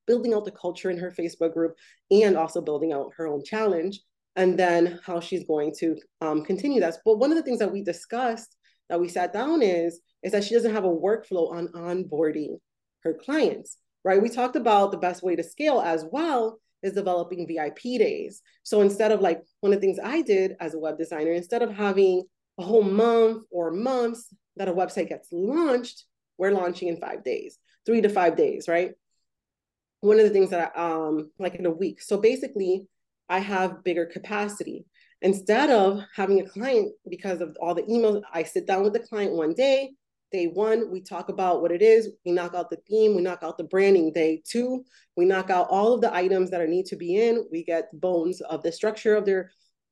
building 0.06 0.34
out 0.34 0.44
the 0.44 0.52
culture 0.52 0.89
in 0.89 0.98
her 0.98 1.12
facebook 1.18 1.54
group 1.54 1.76
and 2.12 2.36
also 2.36 2.60
building 2.60 2.91
out 2.91 3.12
her 3.16 3.26
own 3.26 3.41
challenge 3.44 4.02
and 4.36 4.60
then 4.60 5.00
how 5.06 5.20
she's 5.20 5.46
going 5.46 5.74
to 5.80 5.96
um, 6.20 6.44
continue 6.44 6.82
that. 6.82 6.98
But 7.06 7.20
one 7.20 7.32
of 7.32 7.38
the 7.38 7.44
things 7.44 7.60
that 7.60 7.72
we 7.72 7.84
discussed 7.84 8.58
that 8.89 9.00
we 9.00 9.08
sat 9.08 9.32
down 9.32 9.62
is 9.62 10.02
is 10.24 10.32
that 10.34 10.44
she 10.44 10.54
doesn't 10.54 10.74
have 10.74 10.86
a 10.86 10.89
workflow 10.89 11.54
on 11.54 11.68
onboarding 11.70 12.58
her 13.04 13.14
clients 13.14 13.78
right? 14.04 14.22
We 14.22 14.30
talked 14.30 14.56
about 14.56 14.91
the 14.91 14.98
best 14.98 15.24
way 15.24 15.36
to 15.36 15.44
scale 15.44 15.82
as 15.82 16.06
well 16.12 16.60
is 16.82 16.94
developing 16.94 17.48
VIP 17.48 18.00
days. 18.00 18.41
So 18.64 18.82
instead 18.82 19.12
of 19.12 19.22
like 19.22 19.41
one 19.62 19.72
of 19.72 19.80
the 19.80 19.86
things 19.86 20.00
I 20.04 20.22
did 20.22 20.56
as 20.60 20.74
a 20.74 20.80
web 20.80 20.98
designer, 20.98 21.32
instead 21.32 21.62
of 21.62 21.72
having 21.72 22.24
a 22.58 22.64
whole 22.64 22.84
month 22.84 23.43
or 23.51 23.72
months 23.72 24.34
that 24.58 24.68
a 24.68 24.74
website 24.74 25.10
gets 25.10 25.30
launched, 25.32 26.06
we're 26.38 26.51
launching 26.51 26.88
in 26.88 26.97
five 26.97 27.24
days, 27.24 27.58
three 27.86 28.01
to 28.01 28.10
five 28.10 28.36
days, 28.36 28.68
right? 28.68 28.91
One 30.01 30.20
of 30.20 30.26
the 30.26 30.32
things 30.32 30.49
that 30.49 30.74
I, 30.76 31.06
um 31.06 31.32
like 31.39 31.56
in 31.56 31.66
a 31.66 31.72
week. 31.72 32.01
So 32.01 32.18
basically, 32.18 32.88
I 33.30 33.39
have 33.39 33.84
bigger 33.84 34.06
capacity. 34.06 34.86
Instead 35.22 35.70
of 35.70 36.01
having 36.16 36.41
a 36.41 36.49
client 36.49 36.93
because 37.10 37.39
of 37.39 37.56
all 37.62 37.74
the 37.74 37.84
emails, 37.84 38.22
I 38.34 38.43
sit 38.43 38.68
down 38.68 38.84
with 38.84 38.93
the 38.93 38.99
client 38.99 39.32
one 39.32 39.54
day, 39.54 39.91
Day 40.34 40.47
one, 40.47 40.89
we 40.91 40.99
talk 40.99 41.30
about 41.30 41.62
what 41.62 41.72
it 41.72 41.84
is. 41.84 42.10
We 42.26 42.32
knock 42.32 42.56
out 42.56 42.72
the 42.72 42.80
theme. 42.89 43.16
We 43.16 43.22
knock 43.22 43.43
out 43.43 43.56
the 43.60 43.66
branding. 43.66 44.12
Day 44.12 44.41
two, 44.43 44.84
we 45.16 45.26
knock 45.26 45.51
out 45.51 45.68
all 45.70 45.93
of 45.93 46.01
the 46.01 46.12
items 46.12 46.49
that 46.49 46.60
are 46.60 46.68
need 46.68 46.88
to 46.88 46.95
be 46.95 47.18
in. 47.18 47.45
We 47.51 47.64
get 47.64 47.89
bones 47.93 48.41
of 48.41 48.64
the 48.64 48.72
structure 48.72 49.16
of 49.16 49.26
their 49.26 49.51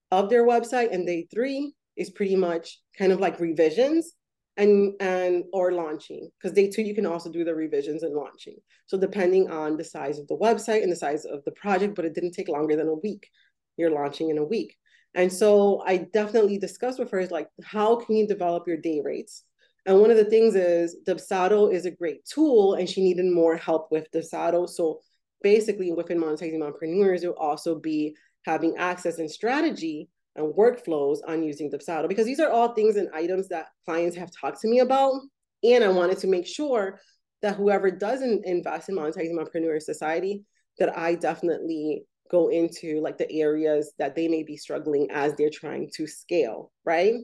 of 0.09 0.31
their 0.31 0.43
website. 0.43 0.91
And 0.91 1.05
day 1.05 1.27
three 1.31 1.73
is 1.97 2.09
pretty 2.09 2.35
much 2.35 2.79
kind 2.97 3.11
of 3.11 3.19
like 3.19 3.39
revisions 3.39 4.13
and 4.57 4.93
and 4.99 5.43
or 5.53 5.71
launching. 5.71 6.29
Because 6.37 6.55
day 6.55 6.69
two, 6.69 6.81
you 6.81 6.95
can 6.95 7.05
also 7.05 7.31
do 7.31 7.43
the 7.43 7.55
revisions 7.55 8.03
and 8.03 8.15
launching. 8.15 8.57
So 8.85 8.97
depending 8.97 9.49
on 9.49 9.77
the 9.77 9.83
size 9.83 10.19
of 10.19 10.27
the 10.27 10.37
website 10.37 10.83
and 10.83 10.91
the 10.91 10.95
size 10.95 11.25
of 11.25 11.43
the 11.45 11.51
project, 11.51 11.95
but 11.95 12.05
it 12.05 12.13
didn't 12.13 12.31
take 12.31 12.49
longer 12.49 12.75
than 12.75 12.87
a 12.87 12.93
week. 12.93 13.29
You're 13.77 13.91
launching 13.91 14.29
in 14.29 14.37
a 14.37 14.43
week. 14.43 14.75
And 15.13 15.31
so 15.31 15.83
I 15.85 15.97
definitely 15.97 16.57
discussed 16.57 16.99
with 16.99 17.11
her 17.11 17.19
is 17.19 17.31
like, 17.31 17.49
how 17.63 17.95
can 17.97 18.15
you 18.15 18.27
develop 18.27 18.67
your 18.67 18.77
day 18.77 19.01
rates? 19.03 19.43
And 19.85 19.99
one 19.99 20.11
of 20.11 20.17
the 20.17 20.25
things 20.25 20.55
is 20.55 20.97
Dubsado 21.07 21.73
is 21.73 21.85
a 21.85 21.91
great 21.91 22.23
tool 22.25 22.75
and 22.75 22.87
she 22.87 23.03
needed 23.03 23.25
more 23.25 23.57
help 23.57 23.91
with 23.91 24.11
Dubsado. 24.11 24.69
So 24.69 25.01
basically 25.41 25.91
within 25.91 26.19
monetizing 26.19 26.59
mompreneurs 26.59 27.23
you'll 27.23 27.33
also 27.33 27.75
be 27.75 28.15
having 28.45 28.77
access 28.77 29.17
and 29.17 29.29
strategy 29.29 30.07
and 30.35 30.53
workflows 30.53 31.17
on 31.27 31.43
using 31.43 31.69
Dubsado 31.69 32.07
because 32.07 32.25
these 32.25 32.39
are 32.39 32.49
all 32.49 32.73
things 32.73 32.95
and 32.95 33.09
items 33.13 33.47
that 33.49 33.67
clients 33.85 34.15
have 34.15 34.31
talked 34.31 34.61
to 34.61 34.67
me 34.67 34.79
about. 34.79 35.21
And 35.63 35.83
I 35.83 35.89
wanted 35.89 36.17
to 36.19 36.27
make 36.27 36.47
sure 36.47 36.99
that 37.41 37.55
whoever 37.55 37.91
doesn't 37.91 38.45
invest 38.45 38.89
in 38.89 38.95
monetizing 38.95 39.33
mompreneur 39.33 39.81
society, 39.81 40.43
that 40.79 40.97
I 40.97 41.15
definitely 41.15 42.05
go 42.29 42.47
into 42.47 43.01
like 43.01 43.17
the 43.17 43.31
areas 43.31 43.93
that 43.99 44.15
they 44.15 44.27
may 44.27 44.43
be 44.43 44.55
struggling 44.55 45.09
as 45.11 45.35
they're 45.35 45.49
trying 45.49 45.89
to 45.95 46.07
scale, 46.07 46.71
right? 46.85 47.15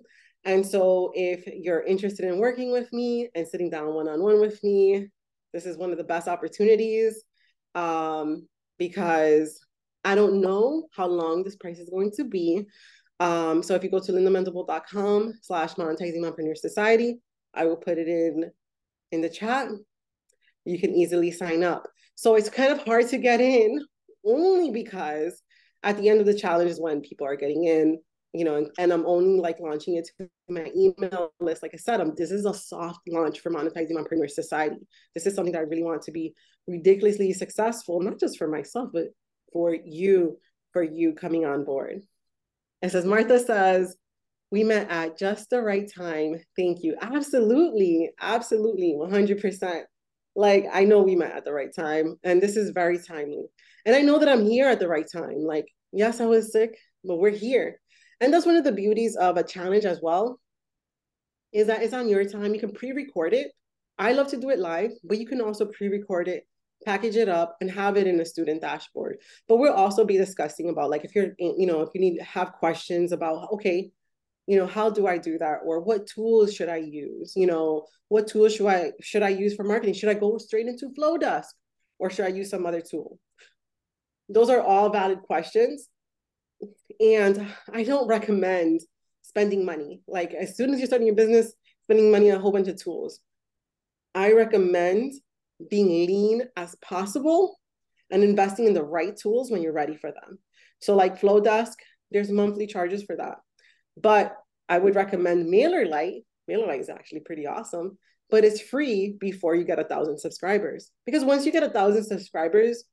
And 0.44 0.66
so, 0.66 1.12
if 1.14 1.46
you're 1.48 1.84
interested 1.84 2.26
in 2.26 2.40
working 2.40 2.72
with 2.72 2.92
me 2.94 3.30
and 3.36 3.48
sitting 3.48 3.70
down 3.70 3.94
one 3.94 4.08
on 4.08 4.22
one 4.22 4.40
with 4.40 4.64
me, 4.64 5.08
this 5.54 5.66
is 5.66 5.78
one 5.78 5.92
of 5.92 5.98
the 5.98 6.04
best 6.04 6.28
opportunities 6.28 7.24
um, 7.76 8.48
because 8.78 9.60
I 10.04 10.16
don't 10.16 10.40
know 10.40 10.88
how 10.92 11.08
long 11.08 11.44
this 11.44 11.56
price 11.56 11.80
is 11.80 11.90
going 11.90 12.12
to 12.16 12.24
be. 12.24 12.66
Um, 13.20 13.64
so, 13.64 13.76
if 13.76 13.84
you 13.84 13.90
go 13.90 14.00
to 14.00 14.12
lindamendible.com 14.12 15.34
slash 15.42 15.74
monetizing 15.76 16.20
mompreneur 16.20 16.58
society, 16.58 17.20
I 17.54 17.66
will 17.66 17.78
put 17.78 17.98
it 17.98 18.08
in 18.08 18.52
in 19.12 19.22
the 19.22 19.30
chat. 19.30 19.70
You 20.66 20.80
can 20.80 20.94
easily 20.94 21.32
sign 21.32 21.64
up. 21.64 21.88
So, 22.16 22.36
it's 22.36 22.50
kind 22.50 22.72
of 22.72 22.84
hard 22.84 23.08
to 23.10 23.18
get 23.18 23.42
in 23.42 23.84
only 24.26 24.72
because 24.72 25.42
at 25.84 25.98
the 25.98 26.10
end 26.10 26.20
of 26.20 26.26
the 26.26 26.38
challenge 26.38 26.70
is 26.70 26.82
when 26.82 27.02
people 27.02 27.28
are 27.28 27.36
getting 27.36 27.64
in 27.66 28.00
you 28.34 28.44
know, 28.44 28.56
and, 28.56 28.70
and, 28.78 28.94
I'm 28.94 29.06
only 29.06 29.40
like 29.40 29.60
launching 29.60 29.96
it 29.96 30.10
to 30.20 30.30
my 30.50 30.72
email 30.76 31.34
list. 31.40 31.64
Like 31.64 31.72
I 31.74 31.78
said, 31.78 32.02
I'm, 32.02 32.14
this 32.16 32.30
is 32.30 32.46
a 32.46 32.54
soft 32.54 33.00
launch 33.10 33.40
for 33.40 33.52
monetizing 33.52 33.94
mompreneur 33.94 34.30
society. 34.30 34.76
This 35.16 35.26
is 35.26 35.34
something 35.34 35.54
that 35.54 35.60
I 35.60 35.64
really 35.64 35.84
want 35.84 36.04
to 36.04 36.12
be 36.12 36.36
ridiculously 36.68 37.34
successful, 37.34 38.02
not 38.02 38.20
just 38.20 38.38
for 38.38 38.48
myself, 38.48 38.90
but 38.94 39.06
for 39.52 39.74
you, 39.74 40.38
for 40.74 40.84
you 40.84 41.14
coming 41.14 41.46
on 41.46 41.64
board. 41.64 42.02
It 42.82 42.92
says, 42.92 43.06
Martha 43.06 43.40
says, 43.40 43.96
we 44.52 44.64
met 44.64 44.90
at 44.90 45.18
just 45.18 45.50
the 45.50 45.62
right 45.62 45.92
time. 45.94 46.36
Thank 46.58 46.84
you. 46.84 46.96
Absolutely. 47.02 48.12
Absolutely. 48.22 48.96
100%. 48.98 49.84
Like, 50.36 50.66
I 50.72 50.84
know 50.84 51.02
we 51.02 51.16
met 51.16 51.36
at 51.36 51.46
the 51.46 51.54
right 51.54 51.74
time, 51.74 52.18
and 52.24 52.42
this 52.42 52.56
is 52.56 52.70
very 52.70 53.00
timely. 53.00 53.46
And 53.86 53.96
I 53.96 54.02
know 54.02 54.20
that 54.20 54.30
I'm 54.30 54.46
here 54.46 54.68
at 54.68 54.80
the 54.80 54.88
right 54.88 55.08
time. 55.12 55.40
Like, 55.40 55.66
yes, 55.92 56.22
I 56.22 56.26
was 56.28 56.52
sick, 56.52 56.78
but 57.04 57.18
we're 57.18 57.32
here 57.32 57.80
and 58.20 58.34
that's 58.34 58.46
one 58.46 58.56
of 58.56 58.64
the 58.64 58.72
beauties 58.72 59.16
of 59.16 59.38
a 59.38 59.44
challenge 59.44 59.86
as 59.86 60.00
well, 60.02 60.40
is 61.54 61.68
that 61.68 61.84
it's 61.84 61.94
on 61.94 62.10
your 62.10 62.26
time. 62.26 62.54
You 62.54 62.60
can 62.60 62.72
pre-record 62.72 63.34
it. 63.34 63.52
I 64.00 64.14
love 64.14 64.28
to 64.30 64.38
do 64.38 64.50
it 64.50 64.60
live, 64.60 64.92
but 65.04 65.18
you 65.20 65.28
can 65.28 65.42
also 65.42 65.66
pre-record 65.66 66.28
it, 66.28 66.48
package 66.88 67.18
it 67.18 67.28
up, 67.28 67.58
and 67.60 67.70
have 67.70 67.98
it 67.98 68.08
in 68.08 68.20
a 68.22 68.26
student 68.26 68.62
dashboard. 68.62 69.18
But 69.48 69.58
we'll 69.58 69.74
also 69.74 70.06
be 70.06 70.18
discussing 70.18 70.70
about 70.70 70.90
like 70.90 71.04
if 71.04 71.14
you're, 71.14 71.34
you 71.38 71.68
know, 71.68 71.82
if 71.82 71.90
you 71.94 72.00
need 72.00 72.18
to 72.18 72.24
have 72.24 72.54
questions 72.54 73.12
about, 73.12 73.52
okay, 73.54 73.92
you 74.48 74.58
know, 74.58 74.66
how 74.66 74.90
do 74.90 75.06
I 75.06 75.18
do 75.18 75.38
that? 75.38 75.60
Or 75.66 75.82
what 75.82 76.08
tools 76.08 76.54
should 76.54 76.70
I 76.70 76.78
use? 76.78 77.34
You 77.36 77.48
know, 77.48 77.86
what 78.08 78.28
tools 78.28 78.56
should 78.56 78.68
I 78.68 78.94
should 79.02 79.24
I 79.24 79.30
use 79.30 79.54
for 79.56 79.66
marketing? 79.66 79.96
Should 79.96 80.10
I 80.10 80.14
go 80.14 80.38
straight 80.38 80.68
into 80.68 80.94
Flowdesk 80.98 81.52
or 82.00 82.10
should 82.10 82.26
I 82.26 82.30
use 82.30 82.50
some 82.50 82.66
other 82.66 82.82
tool? 82.82 83.20
Those 84.30 84.50
are 84.50 84.62
all 84.62 84.90
valid 84.90 85.22
questions 85.22 85.90
and 87.00 87.46
I 87.74 87.84
don't 87.84 88.08
recommend 88.08 88.82
spending 89.22 89.66
money. 89.66 90.02
Like 90.08 90.34
as 90.34 90.56
soon 90.56 90.74
as 90.74 90.80
you're 90.80 90.88
starting 90.88 91.08
your 91.08 91.16
business, 91.16 91.54
spending 91.84 92.12
money 92.12 92.32
on 92.32 92.38
a 92.38 92.40
whole 92.40 92.54
bunch 92.54 92.70
of 92.70 92.82
tools. 92.82 93.20
I 94.16 94.32
recommend 94.32 95.14
being 95.70 95.88
lean 95.88 96.44
as 96.56 96.76
possible 96.76 97.60
and 98.12 98.24
investing 98.24 98.66
in 98.66 98.74
the 98.74 98.84
right 98.84 99.16
tools 99.16 99.52
when 99.52 99.62
you're 99.62 99.74
ready 99.74 99.96
for 99.96 100.12
them. 100.12 100.40
So 100.80 100.96
like 100.96 101.20
Flowdesk, 101.20 101.74
there's 102.12 102.32
monthly 102.32 102.68
charges 102.68 103.04
for 103.04 103.16
that. 103.16 103.38
But 104.02 104.36
I 104.70 104.78
would 104.78 104.96
recommend 104.96 105.52
MailerLite. 105.52 106.24
MailerLite 106.50 106.80
is 106.80 106.90
actually 106.90 107.22
pretty 107.22 107.48
awesome, 107.48 107.98
but 108.30 108.46
it's 108.46 108.62
free 108.62 109.16
before 109.20 109.56
you 109.56 109.64
get 109.64 109.80
a 109.80 109.84
thousand 109.84 110.20
subscribers. 110.20 110.92
Because 111.06 111.26
once 111.26 111.46
you 111.46 111.52
get 111.52 111.64
a 111.64 111.70
thousand 111.70 112.04
subscribers, 112.04 112.84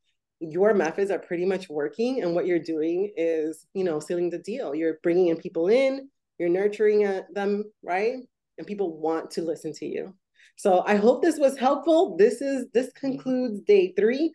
your 0.40 0.74
methods 0.74 1.10
are 1.10 1.18
pretty 1.18 1.44
much 1.44 1.68
working 1.68 2.22
and 2.22 2.34
what 2.34 2.46
you're 2.46 2.58
doing 2.58 3.12
is 3.16 3.66
you 3.72 3.84
know 3.84 4.00
sealing 4.00 4.30
the 4.30 4.38
deal 4.38 4.74
you're 4.74 4.98
bringing 5.02 5.28
in 5.28 5.36
people 5.36 5.68
in 5.68 6.08
you're 6.38 6.48
nurturing 6.48 7.06
uh, 7.06 7.22
them 7.32 7.64
right 7.82 8.14
and 8.58 8.66
people 8.66 8.98
want 8.98 9.30
to 9.30 9.42
listen 9.42 9.72
to 9.72 9.86
you 9.86 10.14
so 10.56 10.82
i 10.86 10.96
hope 10.96 11.22
this 11.22 11.38
was 11.38 11.58
helpful 11.58 12.16
this 12.16 12.40
is 12.40 12.66
this 12.72 12.92
concludes 12.92 13.60
day 13.60 13.92
three 13.96 14.32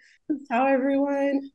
ciao 0.47 0.65
everyone 0.65 1.49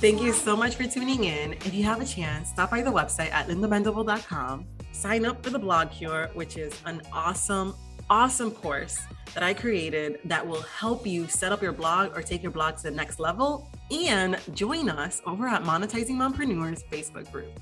Thank 0.00 0.22
you 0.22 0.32
so 0.32 0.56
much 0.56 0.76
for 0.76 0.86
tuning 0.86 1.24
in. 1.24 1.52
If 1.52 1.74
you 1.74 1.84
have 1.84 2.00
a 2.00 2.06
chance, 2.06 2.48
stop 2.48 2.70
by 2.70 2.80
the 2.80 2.90
website 2.90 3.30
at 3.32 3.48
lindamendible.com. 3.48 4.64
Sign 4.92 5.26
up 5.26 5.44
for 5.44 5.50
the 5.50 5.58
Blog 5.58 5.90
Cure, 5.90 6.30
which 6.32 6.56
is 6.56 6.72
an 6.86 7.02
awesome, 7.12 7.74
awesome 8.08 8.50
course 8.50 8.98
that 9.34 9.42
I 9.42 9.52
created 9.52 10.18
that 10.24 10.46
will 10.46 10.62
help 10.62 11.06
you 11.06 11.28
set 11.28 11.52
up 11.52 11.60
your 11.60 11.72
blog 11.72 12.16
or 12.16 12.22
take 12.22 12.42
your 12.42 12.50
blog 12.50 12.78
to 12.78 12.84
the 12.84 12.90
next 12.90 13.20
level. 13.20 13.68
And 13.90 14.38
join 14.54 14.88
us 14.88 15.20
over 15.26 15.46
at 15.46 15.64
Monetizing 15.64 16.16
Mompreneurs 16.16 16.82
Facebook 16.90 17.30
group. 17.30 17.60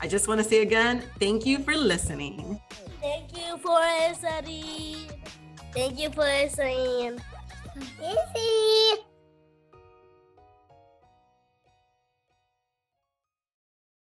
I 0.00 0.08
just 0.08 0.28
want 0.28 0.40
to 0.42 0.44
say 0.44 0.62
again, 0.62 1.02
thank 1.18 1.46
you 1.46 1.58
for 1.58 1.74
listening. 1.74 2.60
Thank 3.00 3.36
you 3.36 3.58
for 3.58 3.80
listening. 3.80 5.10
Thank 5.72 5.98
you 5.98 6.10
for 6.10 6.22
listening. 6.22 7.20
Easy. 8.00 9.13